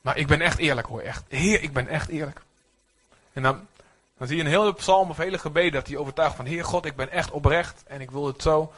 Maar 0.00 0.16
ik 0.16 0.26
ben 0.26 0.40
echt 0.40 0.58
eerlijk 0.58 0.86
hoor. 0.86 1.00
Echt. 1.00 1.24
Heer, 1.28 1.62
ik 1.62 1.72
ben 1.72 1.88
echt 1.88 2.08
eerlijk. 2.08 2.40
En 3.32 3.42
dan, 3.42 3.66
dan 4.20 4.28
zie 4.28 4.36
je 4.36 4.44
een 4.44 4.50
hele 4.50 4.74
psalm 4.74 5.10
of 5.10 5.16
hele 5.16 5.38
gebeden 5.38 5.72
dat 5.72 5.86
hij 5.86 5.96
overtuigt 5.96 6.36
van 6.36 6.44
Heer 6.44 6.64
God, 6.64 6.84
ik 6.84 6.96
ben 6.96 7.10
echt 7.10 7.30
oprecht 7.30 7.82
en 7.86 8.00
ik 8.00 8.10
wil 8.10 8.26
het 8.26 8.42
zo. 8.42 8.72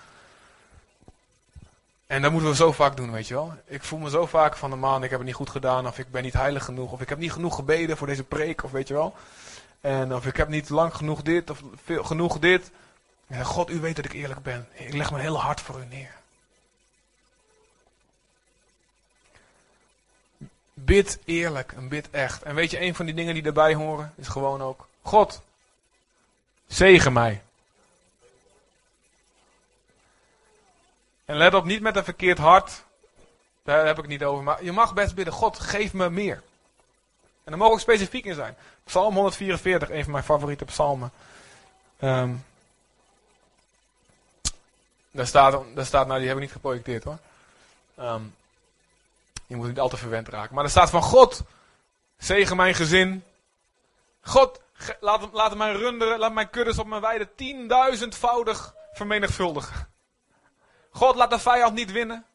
En 2.07 2.23
dat 2.23 2.33
moeten 2.33 2.51
we 2.51 2.57
zo 2.57 2.73
vaak 2.73 2.97
doen, 2.97 3.13
weet 3.13 3.29
je 3.29 3.35
wel. 3.35 3.55
Ik 3.65 3.83
voel 3.83 3.99
me 3.99 4.11
zo 4.11 4.27
vaak 4.27 4.57
van 4.57 4.71
de 4.71 4.77
man, 4.77 5.03
ik 5.03 5.11
heb 5.11 5.19
het 5.19 5.29
niet 5.29 5.37
goed 5.37 5.51
gedaan, 5.51 5.87
of 5.87 5.99
ik 5.99 6.11
ben 6.11 6.23
niet 6.23 6.33
heilig 6.33 6.65
genoeg, 6.65 6.93
of 6.93 7.01
ik 7.01 7.09
heb 7.09 7.19
niet 7.19 7.33
genoeg 7.33 7.55
gebeden 7.55 7.97
voor 7.97 8.07
deze 8.07 8.25
preek, 8.25 8.65
of 8.65 8.71
weet 8.71 8.89
je 8.89 8.95
wel. 8.95 9.15
En 9.81 10.15
of 10.15 10.27
ik 10.27 10.37
heb 10.37 10.49
niet 10.49 10.69
lang 10.69 10.95
genoeg 10.95 11.23
dit, 11.23 11.51
of 11.51 11.63
veel, 11.85 12.05
genoeg 12.05 12.39
dit. 12.39 12.71
En 13.27 13.45
God, 13.45 13.71
u 13.71 13.81
weet 13.81 13.97
dat 13.97 14.05
ik 14.05 14.13
eerlijk 14.13 14.43
ben. 14.43 14.69
Ik 14.73 14.93
leg 14.93 15.11
mijn 15.11 15.23
hele 15.23 15.39
hart 15.39 15.61
voor 15.61 15.81
u 15.81 15.85
neer. 15.85 16.15
Bid 20.75 21.19
eerlijk 21.25 21.73
en 21.73 21.89
bid 21.89 22.11
echt. 22.11 22.43
En 22.43 22.55
weet 22.55 22.71
je, 22.71 22.81
een 22.81 22.95
van 22.95 23.07
die 23.07 23.15
dingen 23.15 23.35
die 23.35 23.45
erbij 23.45 23.75
horen, 23.75 24.13
is 24.17 24.29
gewoon 24.29 24.63
ook, 24.63 24.89
God, 25.03 25.41
zegen 26.67 27.13
mij. 27.13 27.43
En 31.25 31.37
let 31.37 31.55
op, 31.55 31.65
niet 31.65 31.81
met 31.81 31.97
een 31.97 32.05
verkeerd 32.05 32.39
hart. 32.39 32.83
Daar 33.63 33.87
heb 33.87 33.97
ik 33.97 34.03
het 34.03 34.11
niet 34.11 34.25
over. 34.25 34.43
Maar 34.43 34.65
je 34.65 34.73
mag 34.73 34.95
best 34.95 35.15
bidden, 35.15 35.35
God, 35.35 35.59
geef 35.59 35.93
me 35.93 36.11
meer. 36.11 36.43
En 37.45 37.51
daar 37.51 37.59
mogen 37.59 37.73
ook 37.73 37.81
specifiek 37.81 38.25
in 38.25 38.35
zijn. 38.35 38.57
Psalm 38.85 39.15
144, 39.15 39.91
een 39.91 40.03
van 40.03 40.13
mijn 40.13 40.25
favoriete 40.25 40.65
psalmen. 40.65 41.13
Um, 42.01 42.45
daar, 45.11 45.27
staat, 45.27 45.63
daar 45.75 45.87
staat, 45.87 46.07
nou 46.07 46.19
die 46.19 46.29
heb 46.29 46.37
ik 46.37 46.43
niet 46.43 46.53
geprojecteerd 46.53 47.05
hoor. 47.05 47.19
Um, 47.99 48.35
je 49.47 49.57
moet 49.57 49.69
niet 49.69 49.81
al 49.81 49.89
verwend 49.89 50.29
raken. 50.29 50.55
Maar 50.55 50.65
er 50.65 50.71
staat 50.71 50.91
van 50.91 51.03
God, 51.03 51.43
zegen 52.19 52.57
mijn 52.57 52.75
gezin. 52.75 53.25
God, 54.21 54.61
laat, 55.01 55.33
laat 55.33 55.57
mijn 55.57 55.77
runderen, 55.77 56.19
laat 56.19 56.33
mijn 56.33 56.51
kuddes 56.51 56.79
op 56.79 56.87
mijn 56.87 57.01
weide 57.01 57.35
tienduizendvoudig 57.35 58.75
vermenigvuldigen. 58.93 59.89
God, 60.91 61.17
laat 61.17 61.31
de 61.31 61.39
vijand 61.39 61.75
niet 61.75 61.93
winnen. 61.93 62.27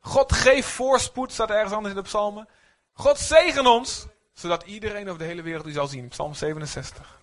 God 0.00 0.32
geeft 0.32 0.68
voorspoed, 0.68 1.32
staat 1.32 1.50
ergens 1.50 1.72
anders 1.72 1.94
in 1.94 2.00
de 2.00 2.06
psalmen. 2.06 2.48
God 2.92 3.18
zegen 3.18 3.66
ons, 3.66 4.06
zodat 4.34 4.62
iedereen 4.62 5.06
over 5.06 5.18
de 5.18 5.24
hele 5.24 5.42
wereld 5.42 5.66
u 5.66 5.72
zal 5.72 5.86
zien. 5.86 6.08
Psalm 6.08 6.34
67. 6.34 7.18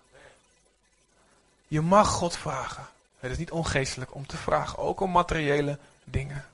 Je 1.68 1.82
mag 1.82 2.08
God 2.08 2.38
vragen. 2.38 2.88
Het 3.20 3.32
is 3.32 3.38
niet 3.38 3.52
ongeestelijk 3.52 4.16
om 4.16 4.28
te 4.28 4.38
vragen, 4.38 4.78
ook 4.78 5.00
om 5.00 5.12
materiële 5.12 5.78
dingen. 6.04 6.46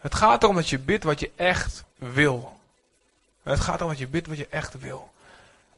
Het 0.00 0.14
gaat 0.14 0.42
erom 0.42 0.54
dat 0.54 0.68
je 0.68 0.78
bidt 0.78 1.04
wat 1.04 1.20
je 1.20 1.30
echt 1.36 1.84
wil. 1.98 2.59
Het 3.50 3.60
gaat 3.60 3.76
erom 3.76 3.88
dat 3.88 3.98
je 3.98 4.08
bidt 4.08 4.26
wat 4.26 4.36
je 4.36 4.46
echt 4.50 4.80
wil. 4.80 5.10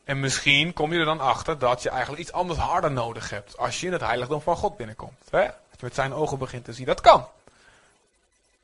En 0.04 0.20
misschien 0.20 0.72
kom 0.72 0.92
je 0.92 0.98
er 0.98 1.04
dan 1.04 1.20
achter 1.20 1.58
dat 1.58 1.82
je 1.82 1.88
eigenlijk 1.88 2.22
iets 2.22 2.32
anders 2.32 2.58
harder 2.58 2.90
nodig 2.90 3.30
hebt. 3.30 3.58
Als 3.58 3.80
je 3.80 3.86
in 3.86 3.92
het 3.92 4.00
heiligdom 4.00 4.40
van 4.40 4.56
God 4.56 4.76
binnenkomt. 4.76 5.18
Hè? 5.30 5.44
Dat 5.44 5.80
je 5.80 5.84
met 5.84 5.94
zijn 5.94 6.14
ogen 6.14 6.38
begint 6.38 6.64
te 6.64 6.72
zien. 6.72 6.86
Dat 6.86 7.00
kan. 7.00 7.28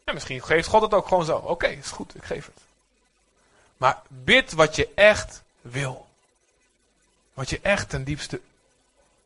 En 0.05 0.15
misschien 0.15 0.43
geeft 0.43 0.69
God 0.69 0.83
het 0.83 0.95
ook 0.95 1.09
gewoon 1.09 1.25
zo. 1.25 1.37
Oké, 1.37 1.67
is 1.67 1.91
goed, 1.91 2.15
ik 2.15 2.25
geef 2.25 2.47
het. 2.47 2.61
Maar 3.77 4.03
bid 4.09 4.53
wat 4.53 4.77
je 4.77 4.89
echt 4.95 5.43
wil. 5.61 6.07
Wat 7.35 7.51
je 7.51 7.61
echt 7.63 7.89
ten 7.89 8.05
diepste, 8.05 8.41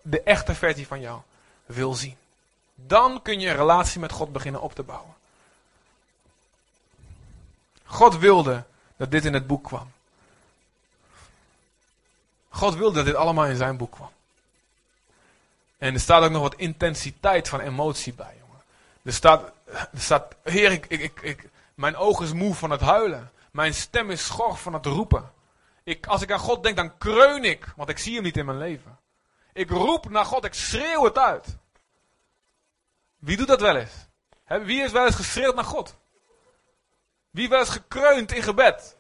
de 0.03 0.23
echte 0.23 0.55
versie 0.55 0.87
van 0.87 1.01
jou 1.01 1.21
wil 1.67 1.95
zien. 1.95 2.17
Dan 2.75 3.23
kun 3.23 3.41
je 3.41 3.49
een 3.49 3.57
relatie 3.57 4.01
met 4.01 4.13
God 4.13 4.33
beginnen 4.33 4.61
op 4.61 4.75
te 4.75 4.83
bouwen. 4.83 5.15
God 7.85 8.19
wilde 8.19 8.65
dat 9.03 9.11
dit 9.11 9.25
in 9.25 9.35
het 9.35 9.47
boek 9.47 9.65
kwam. 9.65 9.93
God 12.49 12.75
wilde 12.75 12.95
dat 12.95 13.05
dit 13.05 13.15
allemaal 13.15 13.47
in 13.47 13.57
zijn 13.57 13.77
boek 13.77 13.93
kwam. 13.93 14.11
En 15.79 15.95
er 15.95 16.01
staat 16.01 16.23
ook 16.23 16.31
nog 16.31 16.43
wat 16.43 16.55
intensiteit 16.55 17.49
van 17.49 17.61
emotie 17.61 18.15
bij, 18.15 18.35
jongen. 18.41 18.63
Er 19.03 19.13
staat, 19.13 19.53
er 19.67 20.01
staat 20.01 20.35
Heer, 20.43 20.73
ik, 20.73 20.87
ik, 20.87 21.21
ik, 21.21 21.49
mijn 21.75 21.97
oog 21.97 22.23
is 22.23 22.33
moe 22.33 22.55
van 22.55 22.71
het 22.71 22.81
huilen. 22.81 23.31
Mijn 23.51 23.75
stem 23.75 24.11
is 24.11 24.25
schor 24.25 24.57
van 24.57 24.73
het 24.73 24.87
roepen. 24.87 25.33
Ik, 25.83 26.07
als 26.07 26.23
ik 26.23 26.33
aan 26.33 26.39
God 26.39 26.63
denk, 26.63 26.77
dan 26.77 26.99
kreun 26.99 27.45
ik, 27.45 27.73
want 27.77 27.89
ik 27.89 27.99
zie 27.99 28.15
hem 28.15 28.23
niet 28.23 28.37
in 28.37 28.47
mijn 28.47 28.59
leven. 28.59 28.99
Ik 29.53 29.71
roep 29.71 30.11
naar 30.11 30.25
God, 30.25 30.45
ik 30.45 30.55
schreeuw 30.55 31.05
het 31.05 31.19
uit. 31.19 31.57
Wie 33.19 33.37
doet 33.37 33.49
dat 33.49 33.61
wel 33.61 33.77
eens? 33.77 34.07
Wie 34.47 34.83
is 34.83 34.93
wel 34.93 35.07
eens 35.07 35.17
geschreeuwd 35.17 35.55
naar 35.55 35.65
God? 35.65 35.97
Wie 37.33 37.55
eens 37.55 37.69
gekreund 37.69 38.33
in 38.33 38.43
gebed? 38.43 38.97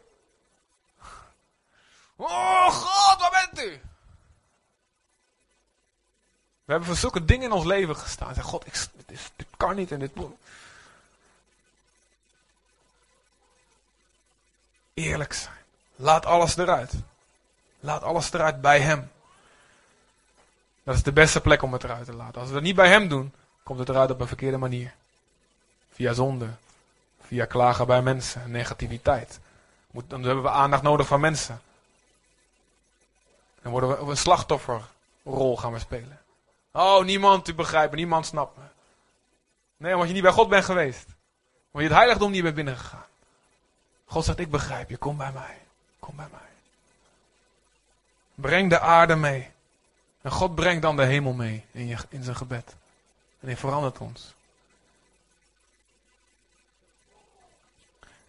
Oh 2.16 2.68
God, 2.68 3.20
waar 3.20 3.48
bent 3.50 3.66
u? 3.66 3.80
We 6.64 6.72
hebben 6.72 6.88
voor 6.88 6.96
zulke 6.96 7.24
dingen 7.24 7.44
in 7.44 7.52
ons 7.52 7.64
leven 7.64 7.96
gestaan. 7.96 8.34
Zeg, 8.34 8.44
God, 8.44 8.66
ik, 8.66 8.72
dit, 8.72 9.10
is, 9.18 9.30
dit 9.36 9.46
kan 9.56 9.76
niet 9.76 9.92
en 9.92 9.98
dit 9.98 10.14
moet. 10.14 10.36
Eerlijk 14.94 15.32
zijn. 15.32 15.56
Laat 15.96 16.26
alles 16.26 16.56
eruit. 16.56 16.92
Laat 17.80 18.02
alles 18.02 18.32
eruit 18.32 18.60
bij 18.60 18.80
Hem. 18.80 19.10
Dat 20.82 20.94
is 20.94 21.02
de 21.02 21.12
beste 21.12 21.40
plek 21.40 21.62
om 21.62 21.72
het 21.72 21.84
eruit 21.84 22.04
te 22.04 22.14
laten. 22.14 22.40
Als 22.40 22.48
we 22.48 22.54
dat 22.54 22.62
niet 22.62 22.76
bij 22.76 22.88
Hem 22.88 23.08
doen, 23.08 23.34
komt 23.62 23.78
het 23.78 23.88
eruit 23.88 24.10
op 24.10 24.20
een 24.20 24.26
verkeerde 24.26 24.58
manier. 24.58 24.94
Via 25.90 26.12
zonde. 26.12 26.50
Via 27.32 27.44
klagen 27.44 27.86
bij 27.86 28.02
mensen. 28.02 28.50
Negativiteit. 28.50 29.40
Moet, 29.90 30.10
dan 30.10 30.22
hebben 30.22 30.42
we 30.42 30.50
aandacht 30.50 30.82
nodig 30.82 31.06
van 31.06 31.20
mensen. 31.20 31.60
Dan 33.62 33.72
worden 33.72 33.90
we 33.90 34.10
een 34.10 34.16
slachtofferrol 34.16 35.56
gaan 35.56 35.72
we 35.72 35.78
spelen. 35.78 36.20
Oh, 36.72 37.04
niemand 37.04 37.48
u 37.48 37.54
begrijpt 37.54 37.94
niemand 37.94 38.26
snapt 38.26 38.56
me. 38.56 38.62
Nee, 39.76 39.92
omdat 39.92 40.08
je 40.08 40.14
niet 40.14 40.22
bij 40.22 40.32
God 40.32 40.48
bent 40.48 40.64
geweest. 40.64 41.04
Omdat 41.70 41.72
je 41.72 41.82
het 41.82 41.92
heiligdom 41.92 42.30
niet 42.30 42.42
bent 42.42 42.54
binnengegaan. 42.54 43.06
God 44.04 44.24
zegt, 44.24 44.38
ik 44.38 44.50
begrijp 44.50 44.88
je, 44.88 44.96
kom 44.96 45.16
bij 45.16 45.32
mij. 45.32 45.58
Kom 45.98 46.16
bij 46.16 46.28
mij. 46.30 46.50
Breng 48.34 48.70
de 48.70 48.80
aarde 48.80 49.16
mee. 49.16 49.50
En 50.22 50.30
God 50.30 50.54
brengt 50.54 50.82
dan 50.82 50.96
de 50.96 51.04
hemel 51.04 51.32
mee 51.32 51.64
in, 51.70 51.86
je, 51.86 51.96
in 52.08 52.22
zijn 52.22 52.36
gebed. 52.36 52.74
En 53.40 53.46
hij 53.46 53.56
verandert 53.56 53.98
ons. 53.98 54.34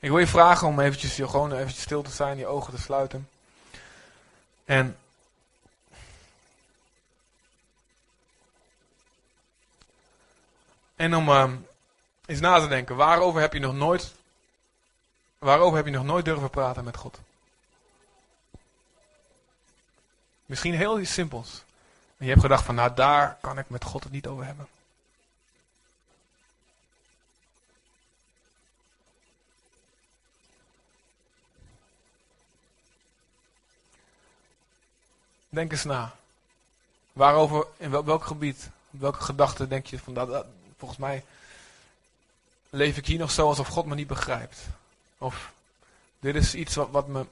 Ik 0.04 0.10
wil 0.10 0.18
je 0.18 0.28
vragen 0.28 0.68
om 0.68 0.80
eventjes, 0.80 1.16
gewoon 1.16 1.54
eventjes 1.54 1.82
stil 1.82 2.01
te 2.01 2.12
zijn, 2.12 2.38
je 2.38 2.47
ogen 2.47 2.74
te 2.74 2.82
sluiten. 2.82 3.30
En 4.66 4.97
En 10.95 11.16
om 11.16 11.30
uh, 11.30 11.51
eens 12.26 12.39
na 12.39 12.60
te 12.60 12.68
denken, 12.68 12.95
waarover 12.95 13.41
heb 13.41 13.54
je 13.54 13.60
nog 13.60 13.74
nooit, 13.74 14.14
waarover 15.38 15.76
heb 15.76 15.86
je 15.86 15.91
nog 15.91 16.04
nooit 16.04 16.26
durven 16.26 16.49
praten 16.49 16.84
met 16.84 16.97
God? 16.97 17.20
Misschien 20.45 20.74
heel 20.74 20.99
iets 20.99 21.14
simpels. 21.14 21.64
En 22.18 22.26
je 22.26 22.30
hebt 22.30 22.41
gedacht 22.41 22.66
van, 22.66 22.76
nou 22.76 22.93
daar 22.93 23.38
kan 23.41 23.60
ik 23.60 23.70
met 23.70 23.84
God 23.84 24.04
het 24.04 24.12
niet 24.12 24.28
over 24.28 24.45
hebben. 24.45 24.68
Denk 35.54 35.72
eens 35.72 35.84
na. 35.84 36.16
Waarover, 37.12 37.68
in 37.78 37.89
wel- 37.89 38.06
welk 38.06 38.24
gebied, 38.26 38.70
welke 38.89 39.22
gedachte 39.22 39.68
denk 39.68 39.86
je 39.86 39.99
van 39.99 40.14
dat, 40.14 40.28
dat- 40.30 40.45
volgens 40.78 40.99
mij 40.99 41.24
leef 42.70 42.97
ik 42.97 43.06
hier 43.06 43.20
nog 43.20 43.32
zo 43.32 43.47
alsof 43.47 43.68
God 43.68 43.86
me 43.86 43.95
niet 43.95 44.08
begrijpt. 44.08 44.58
Of 45.18 45.51
dit 46.20 46.36
is 46.36 46.56
iets 46.56 46.76
wat, 46.76 46.89
wat 46.91 47.08
me 47.08 47.26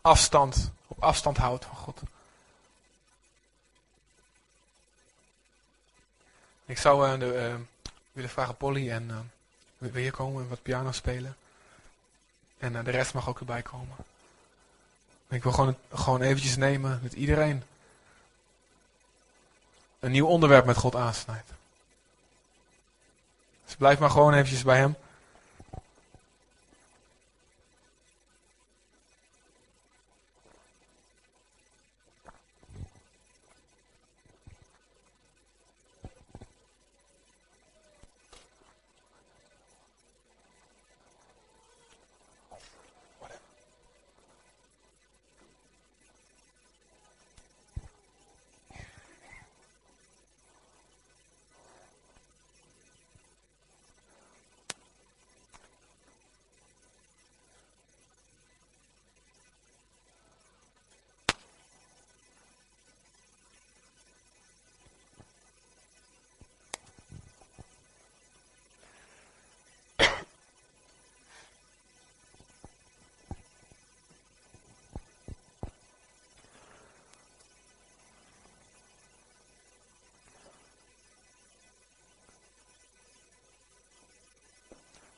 afstand, 0.00 0.70
op 0.86 1.02
afstand 1.02 1.36
houdt 1.36 1.64
van 1.64 1.76
God. 1.76 2.00
Ik 6.64 6.78
zou 6.78 7.06
eh, 7.08 7.18
de, 7.18 7.34
eh, 7.34 7.54
willen 8.12 8.30
vragen 8.30 8.56
Polly 8.56 8.90
en 8.90 9.10
eh, 9.10 9.90
wil 9.92 10.10
komen 10.10 10.42
en 10.42 10.48
wat 10.48 10.62
piano 10.62 10.92
spelen? 10.92 11.36
En 12.58 12.84
de 12.84 12.90
rest 12.90 13.14
mag 13.14 13.28
ook 13.28 13.38
erbij 13.38 13.62
komen. 13.62 13.96
Ik 15.30 15.42
wil 15.42 15.52
gewoon, 15.52 15.76
gewoon 15.92 16.20
eventjes 16.22 16.56
nemen 16.56 17.00
met 17.02 17.12
iedereen 17.12 17.62
een 20.00 20.10
nieuw 20.10 20.26
onderwerp 20.26 20.64
met 20.64 20.76
God 20.76 20.96
aansnijdt. 20.96 21.50
Dus 23.64 23.76
blijf 23.76 23.98
maar 23.98 24.10
gewoon 24.10 24.34
eventjes 24.34 24.62
bij 24.62 24.78
hem. 24.78 24.96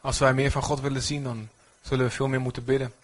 Als 0.02 0.18
wij 0.18 0.34
meer 0.34 0.50
van 0.50 0.62
God 0.62 0.80
willen 0.80 1.02
zien, 1.02 1.22
dan 1.22 1.48
zullen 1.80 2.04
we 2.04 2.10
veel 2.10 2.28
meer 2.28 2.40
moeten 2.40 2.64
bidden. 2.64 2.94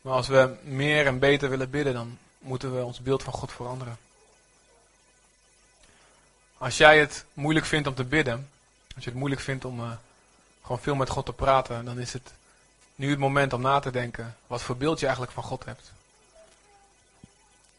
Maar 0.00 0.12
als 0.12 0.28
we 0.28 0.56
meer 0.62 1.06
en 1.06 1.18
beter 1.18 1.50
willen 1.50 1.70
bidden, 1.70 1.94
dan 1.94 2.18
moeten 2.38 2.76
we 2.76 2.84
ons 2.84 3.00
beeld 3.00 3.22
van 3.22 3.32
God 3.32 3.52
veranderen. 3.52 3.98
Als 6.58 6.76
jij 6.76 6.98
het 6.98 7.24
moeilijk 7.32 7.66
vindt 7.66 7.88
om 7.88 7.94
te 7.94 8.04
bidden, 8.04 8.48
als 8.94 9.04
je 9.04 9.10
het 9.10 9.18
moeilijk 9.18 9.40
vindt 9.40 9.64
om 9.64 9.80
eh, 9.80 9.90
gewoon 10.62 10.80
veel 10.80 10.94
met 10.94 11.08
God 11.08 11.26
te 11.26 11.32
praten, 11.32 11.84
dan 11.84 11.98
is 11.98 12.12
het 12.12 12.32
nu 12.94 13.10
het 13.10 13.18
moment 13.18 13.52
om 13.52 13.60
na 13.60 13.80
te 13.80 13.90
denken 13.90 14.36
wat 14.46 14.62
voor 14.62 14.76
beeld 14.76 14.98
je 14.98 15.04
eigenlijk 15.04 15.34
van 15.34 15.44
God 15.44 15.64
hebt. 15.64 15.92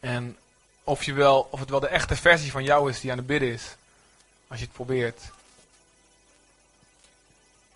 En 0.00 0.36
of, 0.84 1.04
je 1.04 1.12
wel, 1.12 1.48
of 1.50 1.60
het 1.60 1.70
wel 1.70 1.80
de 1.80 1.88
echte 1.88 2.16
versie 2.16 2.50
van 2.50 2.64
jou 2.64 2.90
is 2.90 3.00
die 3.00 3.10
aan 3.10 3.16
het 3.16 3.26
bidden 3.26 3.52
is, 3.52 3.76
als 4.48 4.58
je 4.58 4.64
het 4.64 4.74
probeert. 4.74 5.20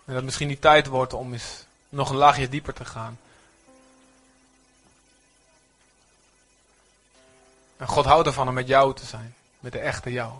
En 0.05 0.13
dat 0.13 0.23
misschien 0.23 0.47
die 0.47 0.59
tijd 0.59 0.87
wordt 0.87 1.13
om 1.13 1.33
eens 1.33 1.65
nog 1.89 2.09
een 2.09 2.15
laagje 2.15 2.49
dieper 2.49 2.73
te 2.73 2.85
gaan. 2.85 3.19
En 7.77 7.87
God 7.87 8.05
houdt 8.05 8.27
ervan 8.27 8.47
om 8.47 8.53
met 8.53 8.67
jou 8.67 8.95
te 8.95 9.05
zijn. 9.05 9.35
Met 9.59 9.71
de 9.71 9.79
echte 9.79 10.11
jou. 10.11 10.33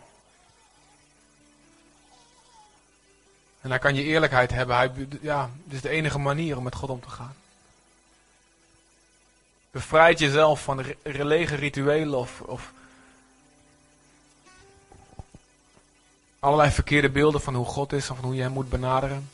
En 3.62 3.70
hij 3.70 3.80
kan 3.80 3.96
je 3.96 4.04
eerlijkheid 4.04 4.52
hebben. 4.52 4.76
Hij, 4.76 4.92
ja, 5.22 5.50
dit 5.64 5.74
is 5.74 5.82
de 5.82 5.90
enige 5.90 6.20
manier 6.20 6.58
om 6.58 6.64
met 6.64 6.76
God 6.76 6.90
om 6.90 7.02
te 7.02 7.10
gaan. 7.10 7.36
Bevrijd 9.72 10.20
jezelf 10.20 10.64
van 10.64 10.82
re- 10.82 10.98
relege 11.04 11.56
rituelen 11.56 12.20
of, 12.20 12.42
of 12.42 12.72
allerlei 16.40 16.72
verkeerde 16.72 17.10
beelden 17.10 17.42
van 17.42 17.56
hoe 17.56 17.66
God 17.66 17.94
is 17.94 18.10
of 18.10 18.16
van 18.16 18.26
hoe 18.26 18.36
je 18.36 18.42
hem 18.42 18.52
moet 18.52 18.70
benaderen. 18.70 19.30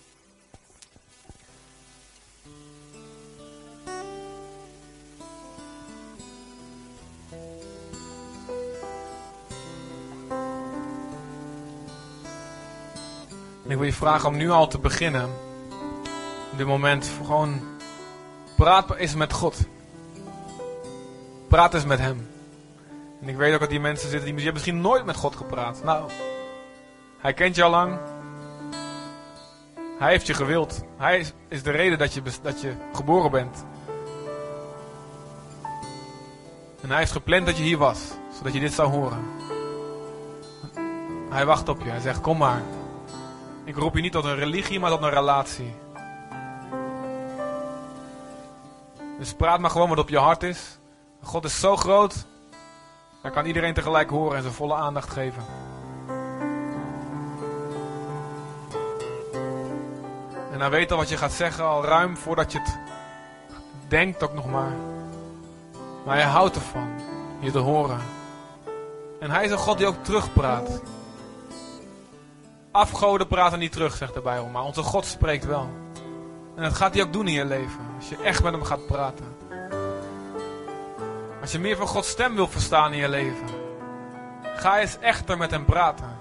En 13.72 13.78
ik 13.78 13.84
wil 13.84 13.94
je 13.94 14.00
vragen 14.00 14.30
om 14.30 14.38
nu 14.38 14.50
al 14.50 14.68
te 14.68 14.80
beginnen. 14.80 15.30
Op 16.52 16.58
dit 16.58 16.68
moment 16.68 17.12
gewoon 17.26 17.62
praat 18.56 18.96
eens 18.96 19.16
met 19.16 19.34
God. 19.34 19.58
Praat 21.48 21.74
eens 21.74 21.86
met 21.86 22.00
hem. 22.00 22.28
En 23.22 23.30
ik 23.30 23.36
weet 23.36 23.54
ook 23.54 23.60
dat 23.60 23.70
die 23.70 23.80
mensen 23.80 24.10
zitten 24.10 24.36
die, 24.36 24.52
misschien 24.52 24.82
nooit 24.82 25.06
met 25.06 25.16
God 25.16 25.36
gepraat. 25.36 25.84
Nou, 25.84 26.12
hij 27.18 27.34
kent 27.34 27.56
je 27.56 27.64
al 27.64 27.70
lang. 27.70 28.00
Hij 30.00 30.12
heeft 30.12 30.28
je 30.28 30.34
gewild. 30.34 30.84
Hij 30.98 31.20
is, 31.20 31.34
is 31.48 31.64
de 31.64 31.72
reden 31.72 31.98
dat 31.98 32.14
je, 32.14 32.22
dat 32.42 32.62
je 32.62 32.74
geboren 32.94 33.32
bent. 33.32 33.66
En 36.82 36.90
hij 36.90 36.98
heeft 36.98 37.12
gepland 37.12 37.46
dat 37.46 37.58
je 37.58 37.64
hier 37.64 37.78
was, 37.78 38.00
zodat 38.38 38.54
je 38.54 38.60
dit 38.60 38.74
zou 38.74 38.90
horen. 38.90 39.26
Hij 41.30 41.46
wacht 41.46 41.70
op 41.70 41.82
je. 41.84 41.90
Hij 41.90 42.00
zegt: 42.00 42.22
Kom 42.22 42.38
maar. 42.38 42.62
Ik 43.64 43.76
roep 43.76 43.96
je 43.96 44.02
niet 44.02 44.12
tot 44.12 44.26
een 44.26 44.36
religie, 44.36 44.80
maar 44.80 44.90
tot 44.90 45.02
een 45.02 45.10
relatie. 45.10 45.74
Dus 49.18 49.34
praat 49.34 49.60
maar 49.60 49.70
gewoon 49.70 49.90
wat 49.90 49.98
op 49.98 50.10
je 50.10 50.18
hart 50.18 50.44
is. 50.44 50.78
God 51.22 51.46
is 51.46 51.60
zo 51.60 51.76
groot. 51.76 52.26
Hij 53.22 53.32
kan 53.32 53.46
iedereen 53.46 53.74
tegelijk 53.74 54.10
horen 54.10 54.36
en 54.36 54.42
zijn 54.42 54.54
volle 54.54 54.76
aandacht 54.76 55.10
geven. 55.10 55.44
En 60.52 60.60
hij 60.60 60.70
weet 60.70 60.92
al 60.92 60.98
wat 60.98 61.10
je 61.10 61.18
gaat 61.18 61.32
zeggen, 61.32 61.66
al 61.66 61.86
ruim 61.86 62.18
voordat 62.18 62.52
je 62.52 62.60
het 62.60 62.80
denkt 63.88 64.24
ook 64.24 64.34
nog 64.34 64.46
maar. 64.46 64.76
Maar 66.06 66.16
hij 66.16 66.26
houdt 66.26 66.56
ervan 66.56 66.90
je 67.40 67.52
te 67.52 67.58
horen. 67.58 68.00
En 69.20 69.32
hij 69.32 69.44
is 69.44 69.52
een 69.52 69.58
God 69.58 69.78
die 69.78 69.88
ook 69.88 70.04
terugpraat. 70.04 70.82
Afgoden 72.72 73.28
praten 73.28 73.60
niet 73.60 73.72
terug, 73.72 73.96
zegt 73.96 74.14
de 74.14 74.22
Bijbel, 74.22 74.48
maar 74.48 74.64
onze 74.64 74.84
God 74.84 75.06
spreekt 75.06 75.46
wel. 75.46 75.70
En 76.56 76.64
dat 76.64 76.74
gaat 76.74 76.94
hij 76.94 77.04
ook 77.04 77.14
doen 77.14 77.28
in 77.28 77.34
je 77.34 77.46
leven, 77.46 77.80
als 77.96 78.10
je 78.10 78.18
echt 78.18 78.44
met 78.44 78.54
hem 78.54 78.64
gaat 78.64 78.86
praten. 78.86 79.36
Als 81.42 81.52
je 81.52 81.60
meer 81.60 81.78
van 81.78 81.88
Gods 81.88 82.10
stem 82.10 82.36
wil 82.36 82.48
verstaan 82.48 82.94
in 82.94 83.00
je 83.00 83.10
leven, 83.10 83.46
ga 84.44 84.80
eens 84.80 84.98
echter 85.00 85.38
met 85.38 85.52
hem 85.52 85.66
praten. 85.66 86.20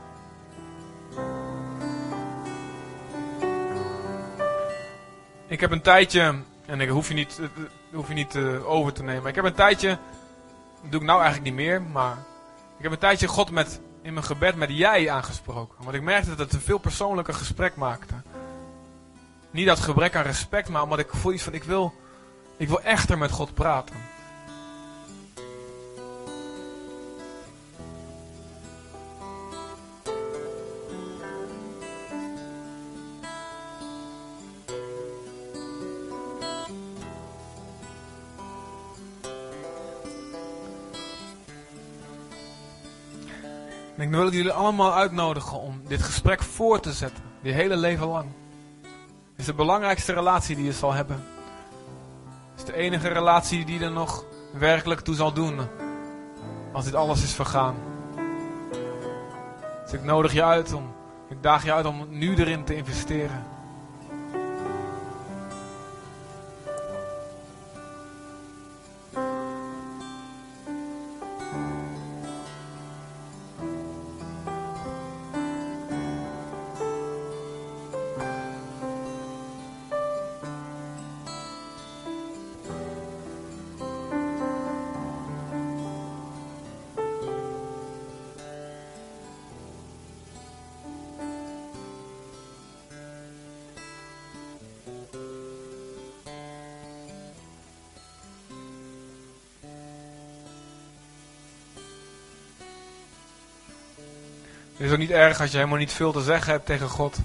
Ik 5.47 5.61
heb 5.61 5.71
een 5.71 5.83
tijdje, 5.83 6.35
en 6.67 6.81
ik 6.81 6.89
hoef 6.89 7.09
je 7.09 7.15
niet, 7.15 7.41
eh, 7.41 7.65
hoef 7.95 8.09
je 8.09 8.15
niet 8.15 8.35
eh, 8.35 8.71
over 8.71 8.93
te 8.93 9.03
nemen, 9.03 9.29
ik 9.29 9.35
heb 9.35 9.45
een 9.45 9.55
tijdje, 9.55 9.89
dat 10.83 10.91
doe 10.91 11.01
ik 11.01 11.07
nou 11.07 11.21
eigenlijk 11.23 11.51
niet 11.51 11.67
meer, 11.67 11.83
maar 11.83 12.17
ik 12.77 12.83
heb 12.83 12.93
een 12.93 12.99
tijdje 12.99 13.27
God 13.27 13.51
met, 13.51 13.81
in 14.11 14.17
mijn 14.17 14.27
gebed 14.27 14.57
met 14.57 14.71
jij 14.71 15.11
aangesproken. 15.11 15.85
Want 15.85 15.95
ik 15.95 16.03
merkte 16.03 16.29
dat 16.29 16.39
het 16.39 16.53
een 16.53 16.61
veel 16.61 16.79
persoonlijker 16.79 17.35
gesprek 17.35 17.77
maakte. 17.77 18.15
Niet 19.51 19.67
dat 19.67 19.81
gebrek 19.81 20.15
aan 20.15 20.23
respect, 20.23 20.69
maar 20.69 20.83
omdat 20.83 20.99
ik 20.99 21.09
voel 21.11 21.33
iets 21.33 21.43
van, 21.43 21.55
ik 21.55 21.65
wil, 21.65 21.95
ik 22.57 22.69
wil 22.69 22.81
echter 22.81 23.19
met 23.19 23.31
God 23.31 23.55
praten. 23.55 23.97
En 44.01 44.07
ik 44.07 44.13
wil 44.13 44.33
jullie 44.33 44.53
allemaal 44.53 44.95
uitnodigen 44.95 45.61
om 45.61 45.83
dit 45.87 46.03
gesprek 46.03 46.43
voor 46.43 46.81
te 46.81 46.93
zetten. 46.93 47.25
Je 47.41 47.53
hele 47.53 47.77
leven 47.77 48.07
lang. 48.07 48.29
Het 49.31 49.37
is 49.37 49.45
de 49.45 49.55
belangrijkste 49.55 50.13
relatie 50.13 50.57
die 50.57 50.65
je 50.65 50.73
zal 50.73 50.93
hebben. 50.93 51.25
Het 52.51 52.59
is 52.59 52.65
de 52.65 52.75
enige 52.75 53.09
relatie 53.09 53.65
die 53.65 53.81
er 53.81 53.91
nog 53.91 54.25
werkelijk 54.53 55.01
toe 55.01 55.15
zal 55.15 55.33
doen. 55.33 55.61
als 56.73 56.85
dit 56.85 56.95
alles 56.95 57.23
is 57.23 57.33
vergaan. 57.33 57.75
Dus 59.83 59.93
ik 59.93 60.05
nodig 60.05 60.33
je 60.33 60.45
uit 60.45 60.73
om, 60.73 60.93
ik 61.29 61.43
daag 61.43 61.65
je 61.65 61.73
uit 61.73 61.87
om 61.87 62.07
nu 62.09 62.37
erin 62.37 62.65
te 62.65 62.77
investeren. 62.77 63.45
Het 104.81 104.89
is 104.89 104.95
ook 104.95 105.01
niet 105.01 105.11
erg 105.11 105.41
als 105.41 105.51
je 105.51 105.57
helemaal 105.57 105.79
niet 105.79 105.93
veel 105.93 106.13
te 106.13 106.23
zeggen 106.23 106.53
hebt 106.53 106.67
tegen 106.67 106.89
God. 106.89 107.17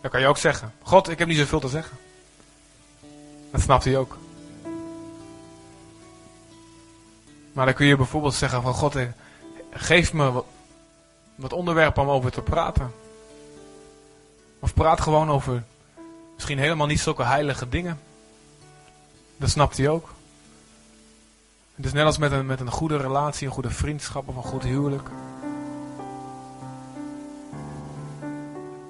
Dan 0.00 0.10
kan 0.10 0.20
je 0.20 0.26
ook 0.26 0.38
zeggen: 0.38 0.72
God, 0.82 1.08
ik 1.08 1.18
heb 1.18 1.28
niet 1.28 1.36
zoveel 1.38 1.60
te 1.60 1.68
zeggen. 1.68 1.96
Dat 3.50 3.60
snapt 3.60 3.84
hij 3.84 3.96
ook. 3.96 4.16
Maar 7.52 7.64
dan 7.66 7.74
kun 7.74 7.86
je 7.86 7.96
bijvoorbeeld 7.96 8.34
zeggen: 8.34 8.62
van 8.62 8.74
God, 8.74 8.96
eh, 8.96 9.06
geef 9.70 10.12
me 10.12 10.42
wat, 11.34 11.52
onderwerpen 11.52 12.02
om 12.02 12.08
over 12.08 12.30
te 12.30 12.42
praten. 12.42 12.92
Of 14.58 14.74
praat 14.74 15.00
gewoon 15.00 15.30
over 15.30 15.64
misschien 16.34 16.58
helemaal 16.58 16.86
niet 16.86 17.00
zulke 17.00 17.24
heilige 17.24 17.68
dingen. 17.68 18.00
Dat 19.36 19.50
snapt 19.50 19.76
hij 19.76 19.88
ook. 19.88 20.08
Het 21.74 21.84
is 21.84 21.92
net 21.92 22.04
als 22.04 22.18
met 22.18 22.32
een, 22.32 22.46
met 22.46 22.60
een 22.60 22.70
goede 22.70 22.96
relatie, 22.96 23.46
een 23.46 23.52
goede 23.52 23.70
vriendschap 23.70 24.28
of 24.28 24.36
een 24.36 24.42
goed 24.42 24.62
huwelijk. 24.62 25.08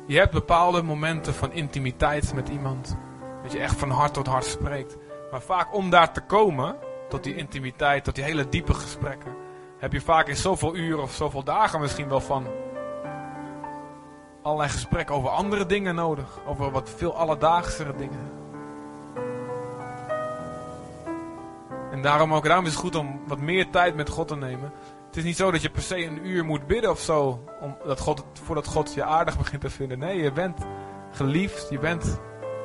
Je 0.08 0.18
hebt 0.18 0.32
bepaalde 0.32 0.82
momenten 0.82 1.34
van 1.34 1.52
intimiteit 1.52 2.34
met 2.34 2.48
iemand. 2.48 2.96
Dat 3.42 3.52
je 3.52 3.58
echt 3.58 3.76
van 3.76 3.90
hart 3.90 4.14
tot 4.14 4.26
hart 4.26 4.44
spreekt. 4.44 4.96
Maar 5.30 5.40
vaak 5.40 5.74
om 5.74 5.90
daar 5.90 6.12
te 6.12 6.20
komen, 6.20 6.76
tot 7.08 7.24
die 7.24 7.34
intimiteit, 7.34 8.04
tot 8.04 8.14
die 8.14 8.24
hele 8.24 8.48
diepe 8.48 8.74
gesprekken, 8.74 9.36
heb 9.78 9.92
je 9.92 10.00
vaak 10.00 10.28
in 10.28 10.36
zoveel 10.36 10.76
uren 10.76 11.02
of 11.02 11.12
zoveel 11.12 11.42
dagen 11.44 11.80
misschien 11.80 12.08
wel 12.08 12.20
van 12.20 12.46
allerlei 14.42 14.70
gesprekken 14.70 15.14
over 15.14 15.30
andere 15.30 15.66
dingen 15.66 15.94
nodig. 15.94 16.38
Over 16.46 16.70
wat 16.70 16.90
veel 16.96 17.16
alledaagsere 17.16 17.94
dingen. 17.96 18.30
En 21.90 22.02
daarom 22.02 22.34
ook, 22.34 22.44
daarom 22.44 22.64
is 22.64 22.72
het 22.72 22.80
goed 22.80 22.94
om 22.94 23.20
wat 23.26 23.40
meer 23.40 23.70
tijd 23.70 23.94
met 23.94 24.08
God 24.08 24.28
te 24.28 24.36
nemen. 24.36 24.72
Is 25.18 25.24
niet 25.24 25.36
zo 25.36 25.50
dat 25.50 25.62
je 25.62 25.70
per 25.70 25.82
se 25.82 26.04
een 26.04 26.26
uur 26.26 26.44
moet 26.44 26.66
bidden 26.66 26.90
of 26.90 27.00
zo. 27.00 27.44
Om, 27.60 27.76
dat 27.84 28.00
God, 28.00 28.24
voordat 28.32 28.66
God 28.66 28.94
je 28.94 29.04
aardig 29.04 29.38
begint 29.38 29.60
te 29.60 29.70
vinden. 29.70 29.98
Nee, 29.98 30.22
je 30.22 30.32
bent 30.32 30.58
geliefd. 31.12 31.66
Je 31.70 31.78
bent 31.78 32.18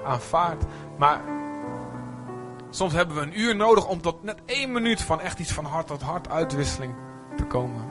aanvaard. 0.05 0.63
Maar 0.97 1.21
soms 2.69 2.93
hebben 2.93 3.15
we 3.15 3.21
een 3.21 3.39
uur 3.39 3.55
nodig 3.55 3.87
om 3.87 4.01
tot 4.01 4.23
net 4.23 4.39
één 4.45 4.71
minuut 4.71 5.01
van 5.01 5.21
echt 5.21 5.39
iets 5.39 5.51
van 5.51 5.65
hart 5.65 5.87
tot 5.87 6.01
hart 6.01 6.29
uitwisseling 6.29 6.93
te 7.37 7.43
komen. 7.43 7.81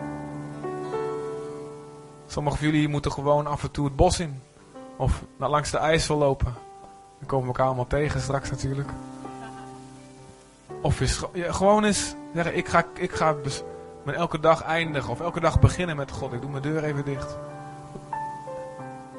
Sommigen 2.26 2.59
van 2.59 2.68
jullie 2.68 2.89
moeten 2.89 3.12
gewoon 3.12 3.47
af 3.47 3.62
en 3.62 3.70
toe 3.70 3.84
het 3.84 3.97
bos 3.97 4.20
in. 4.20 4.43
Of 4.97 5.22
naar 5.36 5.51
langs 5.51 5.70
de 5.70 5.78
IJssel 5.78 6.16
lopen. 6.16 6.55
Dan 7.18 7.26
komen 7.26 7.47
we 7.47 7.52
elkaar 7.52 7.66
allemaal 7.66 7.86
tegen 7.86 8.20
straks 8.20 8.51
natuurlijk. 8.51 8.89
Of 10.80 11.01
is, 11.01 11.22
gewoon 11.34 11.84
eens 11.84 12.14
zeggen, 12.34 12.56
ik 12.56 12.68
ga, 12.68 12.84
ik 12.94 13.12
ga 13.12 13.34
met 14.04 14.14
elke 14.14 14.40
dag 14.40 14.62
eindigen. 14.62 15.10
Of 15.10 15.20
elke 15.20 15.40
dag 15.40 15.60
beginnen 15.60 15.96
met 15.96 16.10
God. 16.10 16.32
Ik 16.32 16.40
doe 16.40 16.50
mijn 16.50 16.62
deur 16.62 16.84
even 16.84 17.04
dicht. 17.04 17.38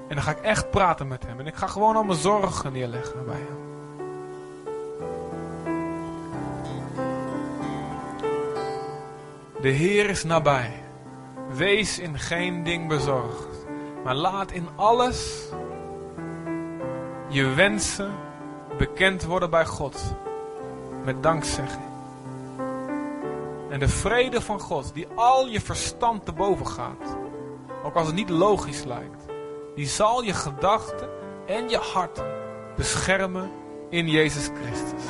En 0.08 0.16
dan 0.16 0.22
ga 0.24 0.32
ik 0.32 0.42
echt 0.42 0.70
praten 0.70 1.08
met 1.08 1.26
hem. 1.26 1.40
En 1.40 1.48
ik 1.48 1.56
ga 1.56 1.68
gewoon 1.68 1.96
al 1.96 2.04
mijn 2.04 2.20
zorgen 2.20 2.74
neerleggen 2.74 3.26
bij 3.26 3.40
hem. 3.48 3.72
De 9.62 9.70
Heer 9.70 10.10
is 10.10 10.24
nabij. 10.24 10.84
Wees 11.54 12.00
in 12.00 12.20
geen 12.20 12.64
ding 12.64 12.88
bezorgd. 12.88 13.66
Maar 14.04 14.16
laat 14.16 14.52
in 14.52 14.68
alles 14.76 15.50
je 17.28 17.48
wensen 17.48 18.12
bekend 18.78 19.24
worden 19.24 19.50
bij 19.50 19.66
God. 19.66 20.16
Met 21.04 21.24
dankzegging. 21.24 21.93
En 23.74 23.80
de 23.80 23.88
vrede 23.88 24.42
van 24.42 24.60
God, 24.60 24.94
die 24.94 25.08
al 25.16 25.48
je 25.48 25.62
verstand 25.62 26.26
te 26.26 26.32
boven 26.32 26.68
gaat, 26.68 27.18
ook 27.84 27.96
als 27.96 28.08
het 28.08 28.16
niet 28.16 28.30
logisch 28.30 28.84
lijkt, 28.84 29.26
die 29.76 29.88
zal 29.88 30.24
je 30.24 30.34
gedachten 30.34 31.10
en 31.46 31.70
je 31.70 31.78
hart 31.78 32.24
beschermen 32.76 33.52
in 33.90 34.10
Jezus 34.10 34.50
Christus. 34.62 35.04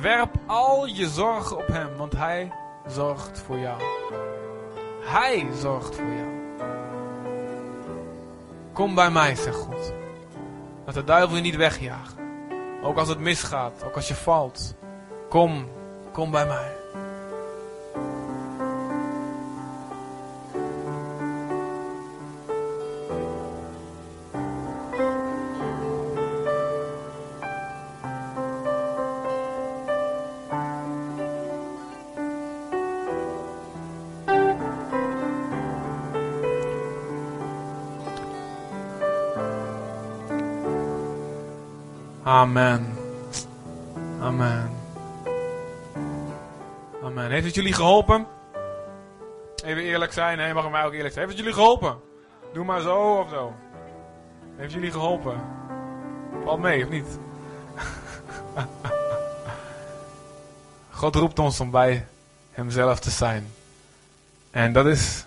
Werp 0.00 0.34
al 0.46 0.86
je 0.86 1.08
zorgen 1.08 1.56
op 1.56 1.66
Hem, 1.66 1.96
want 1.96 2.12
Hij 2.12 2.52
zorgt 2.86 3.38
voor 3.38 3.58
jou. 3.58 3.82
Hij 5.00 5.46
zorgt 5.54 5.94
voor 5.94 6.12
jou. 6.12 6.30
Kom 8.72 8.94
bij 8.94 9.10
mij, 9.10 9.34
zegt 9.34 9.56
God. 9.56 9.92
Dat 10.84 10.94
de 10.94 11.04
duivel 11.04 11.36
je 11.36 11.42
niet 11.42 11.56
wegjaagt. 11.56 12.14
Ook 12.82 12.98
als 12.98 13.08
het 13.08 13.18
misgaat, 13.18 13.84
ook 13.84 13.94
als 13.94 14.08
je 14.08 14.14
valt. 14.14 14.78
Kom, 15.30 15.64
kom 16.12 16.30
bij 16.30 16.46
mij. 16.46 16.78
Amen. 42.24 42.89
Heeft 47.40 47.54
het 47.54 47.64
jullie 47.64 47.78
geholpen? 47.78 48.26
Even 49.64 49.82
eerlijk 49.82 50.12
zijn. 50.12 50.38
Nee, 50.38 50.54
mag 50.54 50.70
mij 50.70 50.84
ook 50.84 50.92
eerlijk 50.92 51.14
zijn. 51.14 51.26
Heeft 51.26 51.38
het 51.38 51.46
jullie 51.46 51.62
geholpen? 51.62 52.00
Doe 52.52 52.64
maar 52.64 52.80
zo 52.80 53.18
of 53.18 53.30
zo. 53.30 53.54
Heeft 54.56 54.72
jullie 54.72 54.90
geholpen? 54.90 55.40
Valt 56.44 56.60
mee 56.60 56.84
of 56.84 56.90
niet? 56.90 57.06
God 61.00 61.14
roept 61.14 61.38
ons 61.38 61.60
om 61.60 61.70
bij 61.70 62.06
Hemzelf 62.50 63.00
te 63.00 63.10
zijn. 63.10 63.52
En 64.50 64.72
dat 64.72 64.86
is 64.86 65.24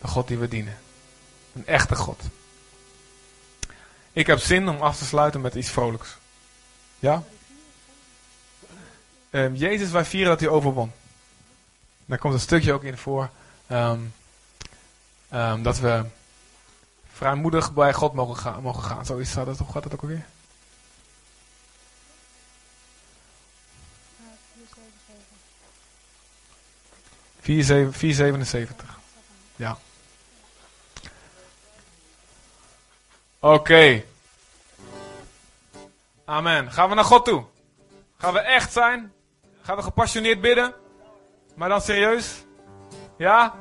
de 0.00 0.08
God 0.08 0.28
die 0.28 0.38
we 0.38 0.48
dienen. 0.48 0.78
Een 1.52 1.66
echte 1.66 1.94
God. 1.94 2.22
Ik 4.12 4.26
heb 4.26 4.38
zin 4.38 4.68
om 4.68 4.80
af 4.80 4.96
te 4.96 5.04
sluiten 5.04 5.40
met 5.40 5.54
iets 5.54 5.70
vrolijks. 5.70 6.16
Ja? 6.98 7.22
Ehm, 9.30 9.54
Jezus, 9.54 9.90
wij 9.90 10.04
vieren 10.04 10.30
dat 10.30 10.40
hij 10.40 10.48
overwon. 10.48 10.92
Daar 12.06 12.18
komt 12.18 12.34
een 12.34 12.40
stukje 12.40 12.72
ook 12.72 12.82
in 12.82 12.98
voor. 12.98 13.30
ehm, 13.66 14.00
ehm, 15.28 15.62
dat 15.62 15.78
we 15.78 16.04
vrijmoedig 17.12 17.72
bij 17.72 17.92
God 17.92 18.12
mogen 18.14 18.36
gaan. 18.36 18.62
Mogen 18.62 18.82
gaan. 18.82 19.06
Zo 19.06 19.16
is 19.16 19.32
dat, 19.34 19.58
hoe 19.58 19.72
gaat 19.72 19.82
dat 19.82 19.92
ook 19.92 20.02
alweer? 20.02 20.26
Zeven- 27.42 27.92
477. 27.92 28.98
Ja. 29.56 29.78
Oké. 33.38 34.04
Amen. 36.24 36.72
Gaan 36.72 36.88
we 36.88 36.94
naar 36.94 37.04
God 37.04 37.24
toe? 37.24 37.44
Gaan 38.18 38.32
we 38.32 38.38
echt 38.40 38.72
zijn? 38.72 39.12
Gaan 39.62 39.76
we 39.76 39.82
gepassioneerd 39.82 40.40
bidden? 40.40 40.74
Maar 41.56 41.68
dan 41.68 41.80
serieus? 41.80 42.44
Ja? 43.16 43.54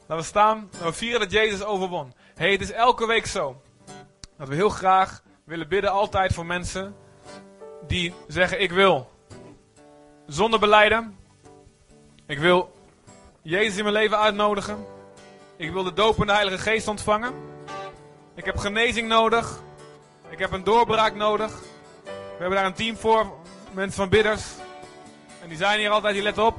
Laten 0.00 0.16
we 0.16 0.22
staan. 0.22 0.70
We 0.82 0.92
vieren 0.92 1.20
dat 1.20 1.30
Jezus 1.30 1.62
overwon. 1.62 2.12
hey, 2.34 2.52
het 2.52 2.60
is 2.60 2.72
elke 2.72 3.06
week 3.06 3.26
zo. 3.26 3.62
Dat 4.38 4.48
we 4.48 4.54
heel 4.54 4.68
graag 4.68 5.22
willen 5.44 5.68
bidden 5.68 5.90
altijd 5.90 6.34
voor 6.34 6.46
mensen 6.46 6.96
die 7.86 8.14
zeggen 8.26 8.62
ik 8.62 8.72
wil. 8.72 9.10
zonde 10.26 10.58
beleiden. 10.58 11.16
Ik 12.26 12.38
wil 12.38 12.72
Jezus 13.42 13.76
in 13.76 13.82
mijn 13.82 13.94
leven 13.94 14.18
uitnodigen. 14.18 14.86
Ik 15.56 15.72
wil 15.72 15.82
de 15.82 15.92
doop 15.92 16.16
de 16.16 16.32
Heilige 16.32 16.58
Geest 16.58 16.88
ontvangen. 16.88 17.34
Ik 18.34 18.44
heb 18.44 18.56
genezing 18.56 19.08
nodig. 19.08 19.60
Ik 20.28 20.38
heb 20.38 20.52
een 20.52 20.64
doorbraak 20.64 21.14
nodig. 21.14 21.60
We 22.04 22.42
hebben 22.42 22.58
daar 22.58 22.66
een 22.66 22.74
team 22.74 22.96
voor. 22.96 23.32
Mensen 23.72 23.96
van 23.96 24.08
bidders. 24.08 24.44
En 25.46 25.52
die 25.52 25.60
zijn 25.60 25.78
hier 25.78 25.90
altijd, 25.90 26.14
die 26.14 26.22
let 26.22 26.38
op. 26.38 26.58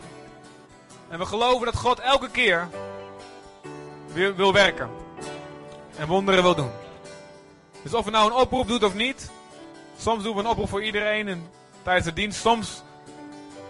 En 1.10 1.20
we 1.20 1.26
geloven 1.26 1.66
dat 1.66 1.76
God 1.76 2.00
elke 2.00 2.30
keer 2.30 2.68
weer 4.14 4.36
wil 4.36 4.54
werken. 4.54 4.90
En 5.98 6.08
wonderen 6.08 6.44
wil 6.44 6.56
doen. 6.56 6.72
Dus 7.84 7.94
of 7.94 8.06
we 8.06 8.12
nou 8.12 8.32
een 8.32 8.38
oproep 8.38 8.68
doet 8.68 8.84
of 8.84 8.94
niet. 8.94 9.32
Soms 9.98 10.24
doen 10.24 10.36
we 10.36 10.40
een 10.40 10.48
oproep 10.48 10.70
voor 10.70 10.84
iedereen 10.84 11.28
en 11.28 11.50
tijdens 11.84 12.06
de 12.06 12.14
dienst. 12.14 12.40
Soms 12.40 12.84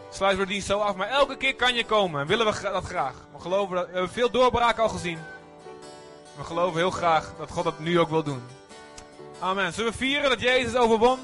sluiten 0.09 0.39
we 0.39 0.45
de 0.45 0.51
dienst 0.51 0.67
zo 0.67 0.79
af. 0.79 0.95
Maar 0.95 1.09
elke 1.09 1.37
keer 1.37 1.55
kan 1.55 1.75
je 1.75 1.85
komen 1.85 2.21
en 2.21 2.27
willen 2.27 2.45
we 2.45 2.61
dat 2.61 2.83
graag. 2.83 3.13
We, 3.33 3.39
geloven 3.39 3.75
dat, 3.75 3.85
we 3.85 3.91
hebben 3.91 4.11
veel 4.11 4.31
doorbraken 4.31 4.83
al 4.83 4.89
gezien. 4.89 5.19
We 6.35 6.43
geloven 6.43 6.79
heel 6.79 6.91
graag 6.91 7.33
dat 7.37 7.51
God 7.51 7.63
dat 7.63 7.79
nu 7.79 7.99
ook 7.99 8.09
wil 8.09 8.23
doen. 8.23 8.43
Amen. 9.39 9.73
Zullen 9.73 9.91
we 9.91 9.97
vieren 9.97 10.29
dat 10.29 10.41
Jezus 10.41 10.75
overwon? 10.75 11.19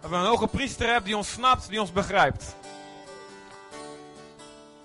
Dat 0.00 0.10
we 0.10 0.16
een 0.16 0.24
hoge 0.24 0.46
priester 0.46 0.86
hebben 0.86 1.04
die 1.04 1.16
ons 1.16 1.32
snapt, 1.32 1.68
die 1.68 1.80
ons 1.80 1.92
begrijpt. 1.92 2.54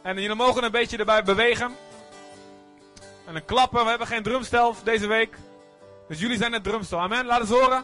En 0.02 0.22
jullie 0.22 0.36
mogen 0.36 0.64
een 0.64 0.72
beetje 0.72 0.98
erbij 0.98 1.24
bewegen. 1.24 1.76
En 3.26 3.36
een 3.36 3.46
klappen. 3.46 3.84
We 3.84 3.90
hebben 3.90 4.08
geen 4.08 4.24
drumstel 4.24 4.76
deze 4.84 5.08
week. 5.08 5.36
Dus 6.08 6.20
jullie 6.20 6.38
zijn 6.38 6.54
het 6.54 6.64
drumstel. 6.64 7.00
Amen. 7.00 7.26
Laat 7.26 7.40
eens 7.40 7.50
horen. 7.50 7.84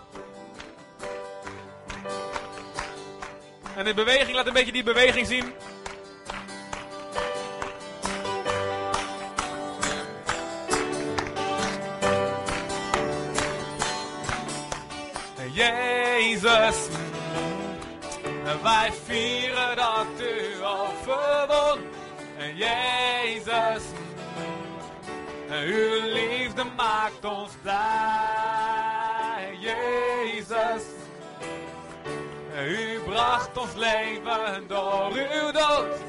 En 3.76 3.86
de 3.86 3.94
beweging, 3.94 4.36
laat 4.36 4.48
een 4.48 4.54
beetje 4.54 4.72
die 4.72 4.84
beweging 4.84 5.28
zien. 5.28 5.54
Jezus, 15.54 16.88
wij 18.62 18.92
vieren 19.06 19.76
dat 19.76 20.06
u. 20.20 20.64
En 20.64 21.97
Jezus, 22.56 23.84
uw 25.50 26.02
liefde 26.02 26.64
maakt 26.76 27.26
ons 27.26 27.52
blij. 27.62 29.58
Jezus, 29.60 30.84
u 32.68 33.00
bracht 33.06 33.58
ons 33.58 33.74
leven 33.74 34.68
door 34.68 35.12
uw 35.12 35.52
dood. 35.52 36.00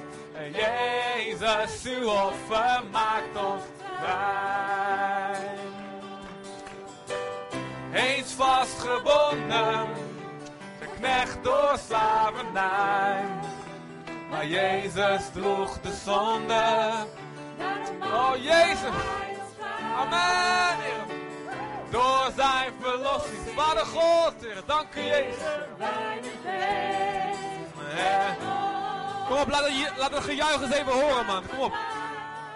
Jezus, 0.52 1.84
uw 1.84 2.08
offer 2.10 2.82
maakt 2.90 3.36
ons 3.36 3.62
vrij. 4.00 5.56
Eens 7.92 8.32
vastgebonden, 8.32 9.86
geknecht 10.80 11.44
door 11.44 11.78
slavernij. 11.86 13.26
Maar 14.30 14.46
Jezus 14.46 15.22
droeg 15.32 15.80
de 15.80 15.92
zonde. 16.04 16.92
Oh 18.02 18.32
Jezus, 18.36 18.94
amen. 19.96 20.76
Heer. 20.80 21.16
Door 21.90 22.30
zijn 22.36 22.72
verlossing, 22.80 23.48
Vader 23.56 23.86
God, 23.86 24.34
Heer, 24.40 24.62
dank 24.66 24.94
u 24.94 25.00
Jezus. 25.00 25.42
Kom 29.28 29.38
op, 29.38 29.48
laat 29.50 29.64
het, 29.64 29.92
laat 29.96 30.10
het 30.10 30.24
gejuich 30.24 30.62
eens 30.62 30.74
even 30.74 30.92
horen, 30.92 31.26
man. 31.26 31.42
Kom 31.48 31.58
op. 31.58 31.74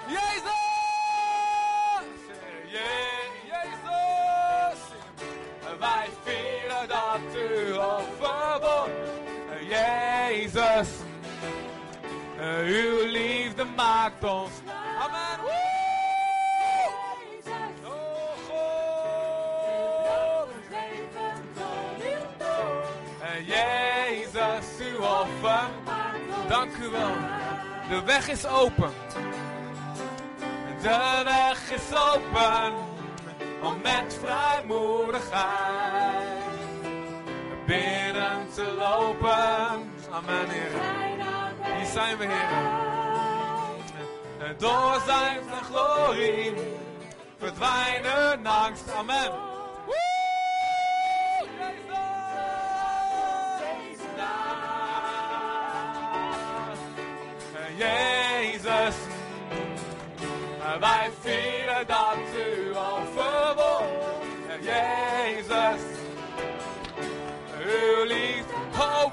Jezus! 0.06 0.50
Je- 2.66 3.30
Jezus! 3.44 4.80
Wij 5.78 6.08
vieren 6.24 6.88
dat 6.88 7.36
u 7.36 7.72
overwon. 7.74 8.90
Jezus! 9.68 10.88
Uw 12.42 13.06
liefde 13.06 13.64
maakt 13.64 14.24
ons. 14.24 14.50
Amen. 14.98 15.38
En 23.20 23.44
Jezus, 23.44 24.66
uw 24.78 24.98
offer. 24.98 25.68
Dank 26.48 26.76
u 26.76 26.88
wel. 26.88 27.14
De 27.88 28.02
weg 28.04 28.28
is 28.28 28.46
open. 28.46 28.92
De 30.82 31.22
weg 31.24 31.70
is 31.70 31.96
open. 31.96 32.72
Om 33.62 33.80
met 33.82 34.18
vrijmoedigheid 34.20 36.42
binnen 37.66 38.48
te 38.54 38.74
lopen. 38.78 39.90
Amen, 40.10 40.48
Heer. 40.48 41.11
Zijn 41.92 42.18
we, 42.18 42.26
Heer. 42.26 42.48
En 44.48 44.54
door 44.58 45.00
zijn 45.06 45.40
glorie 45.62 46.52
verdwijnen 47.38 48.46
angst. 48.46 48.90
Amen. 48.96 49.32
Jezus! 57.76 58.94
Wij 60.80 61.10
vieren 61.20 61.86
dat 61.86 62.16
u 62.36 62.76
overwon. 62.76 63.86
En 64.48 64.62
Jezus, 64.62 65.80
uw 67.58 68.04
liefde, 68.04 68.52
oh 68.78 69.11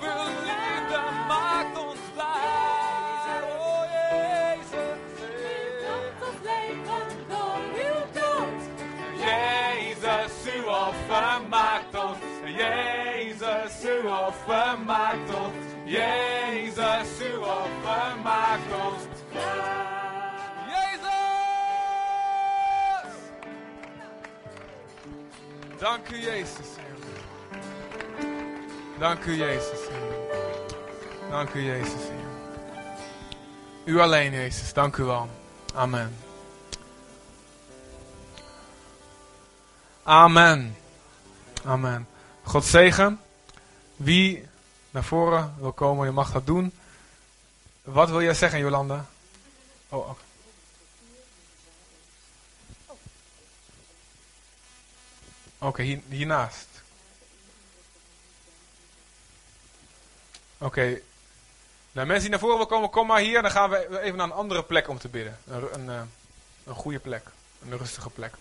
offer 14.29 14.77
maakt 14.85 15.29
ons. 15.35 15.65
Jezus, 15.85 17.09
uw 17.31 17.41
offer 17.41 18.17
maakt 18.23 18.71
ons. 18.85 19.03
Jezus! 20.73 21.09
Dank 25.79 26.09
u, 26.09 26.17
Jezus. 26.21 26.67
Dank 28.99 29.25
u, 29.25 29.33
Jezus. 29.33 29.79
Dank 31.29 31.53
u, 31.53 31.61
Jezus. 31.61 32.01
U 33.85 33.99
alleen, 33.99 34.31
Jezus. 34.31 34.73
Dank 34.73 34.97
u 34.97 35.03
wel. 35.03 35.29
Amen. 35.75 36.17
Amen. 40.03 40.75
Amen. 41.65 42.07
God 42.43 42.65
zegen. 42.65 43.28
Wie 43.99 44.47
naar 44.91 45.03
voren 45.03 45.55
wil 45.57 45.71
komen, 45.71 46.05
je 46.05 46.11
mag 46.11 46.31
dat 46.31 46.45
doen. 46.45 46.73
Wat 47.83 48.09
wil 48.09 48.21
jij 48.21 48.33
zeggen, 48.33 48.59
Jolanda? 48.59 49.05
Oh, 49.89 50.09
oké. 50.09 50.21
Oké, 55.57 55.81
hier, 55.81 56.01
hiernaast. 56.07 56.67
Oké. 60.57 61.01
Nou, 61.91 62.07
mensen 62.07 62.21
die 62.21 62.29
naar 62.29 62.39
voren 62.39 62.55
willen 62.55 62.71
komen, 62.71 62.89
kom 62.89 63.07
maar 63.07 63.19
hier. 63.19 63.41
Dan 63.41 63.51
gaan 63.51 63.69
we 63.69 64.01
even 64.01 64.17
naar 64.17 64.27
een 64.27 64.33
andere 64.33 64.63
plek 64.63 64.87
om 64.87 64.97
te 64.97 65.07
bidden. 65.07 65.39
Een, 65.47 65.73
een, 65.73 65.89
eh, 65.89 66.01
een 66.63 66.75
goede 66.75 66.99
plek. 66.99 67.23
Een 67.61 67.77
rustige 67.77 68.09
plek. 68.09 68.33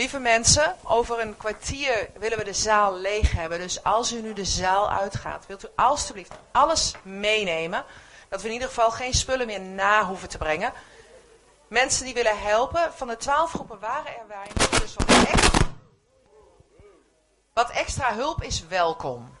Lieve 0.00 0.18
mensen, 0.18 0.76
over 0.82 1.20
een 1.20 1.36
kwartier 1.36 2.10
willen 2.18 2.38
we 2.38 2.44
de 2.44 2.52
zaal 2.52 2.96
leeg 2.96 3.32
hebben. 3.32 3.58
Dus 3.58 3.84
als 3.84 4.12
u 4.12 4.20
nu 4.20 4.32
de 4.32 4.44
zaal 4.44 4.90
uitgaat, 4.90 5.46
wilt 5.46 5.64
u 5.64 5.68
alstublieft 5.74 6.32
alles 6.52 6.94
meenemen. 7.02 7.84
Dat 8.28 8.40
we 8.40 8.46
in 8.46 8.52
ieder 8.52 8.68
geval 8.68 8.90
geen 8.90 9.14
spullen 9.14 9.46
meer 9.46 9.60
na 9.60 10.04
hoeven 10.04 10.28
te 10.28 10.38
brengen. 10.38 10.72
Mensen 11.68 12.04
die 12.04 12.14
willen 12.14 12.40
helpen, 12.40 12.92
van 12.94 13.08
de 13.08 13.16
twaalf 13.16 13.52
groepen 13.52 13.78
waren 13.78 14.16
er 14.16 14.26
weinig. 14.28 14.68
Dus 14.68 14.94
wat 14.94 15.08
extra, 15.08 15.66
wat 17.52 17.70
extra 17.70 18.14
hulp 18.14 18.42
is 18.42 18.66
welkom. 18.66 19.36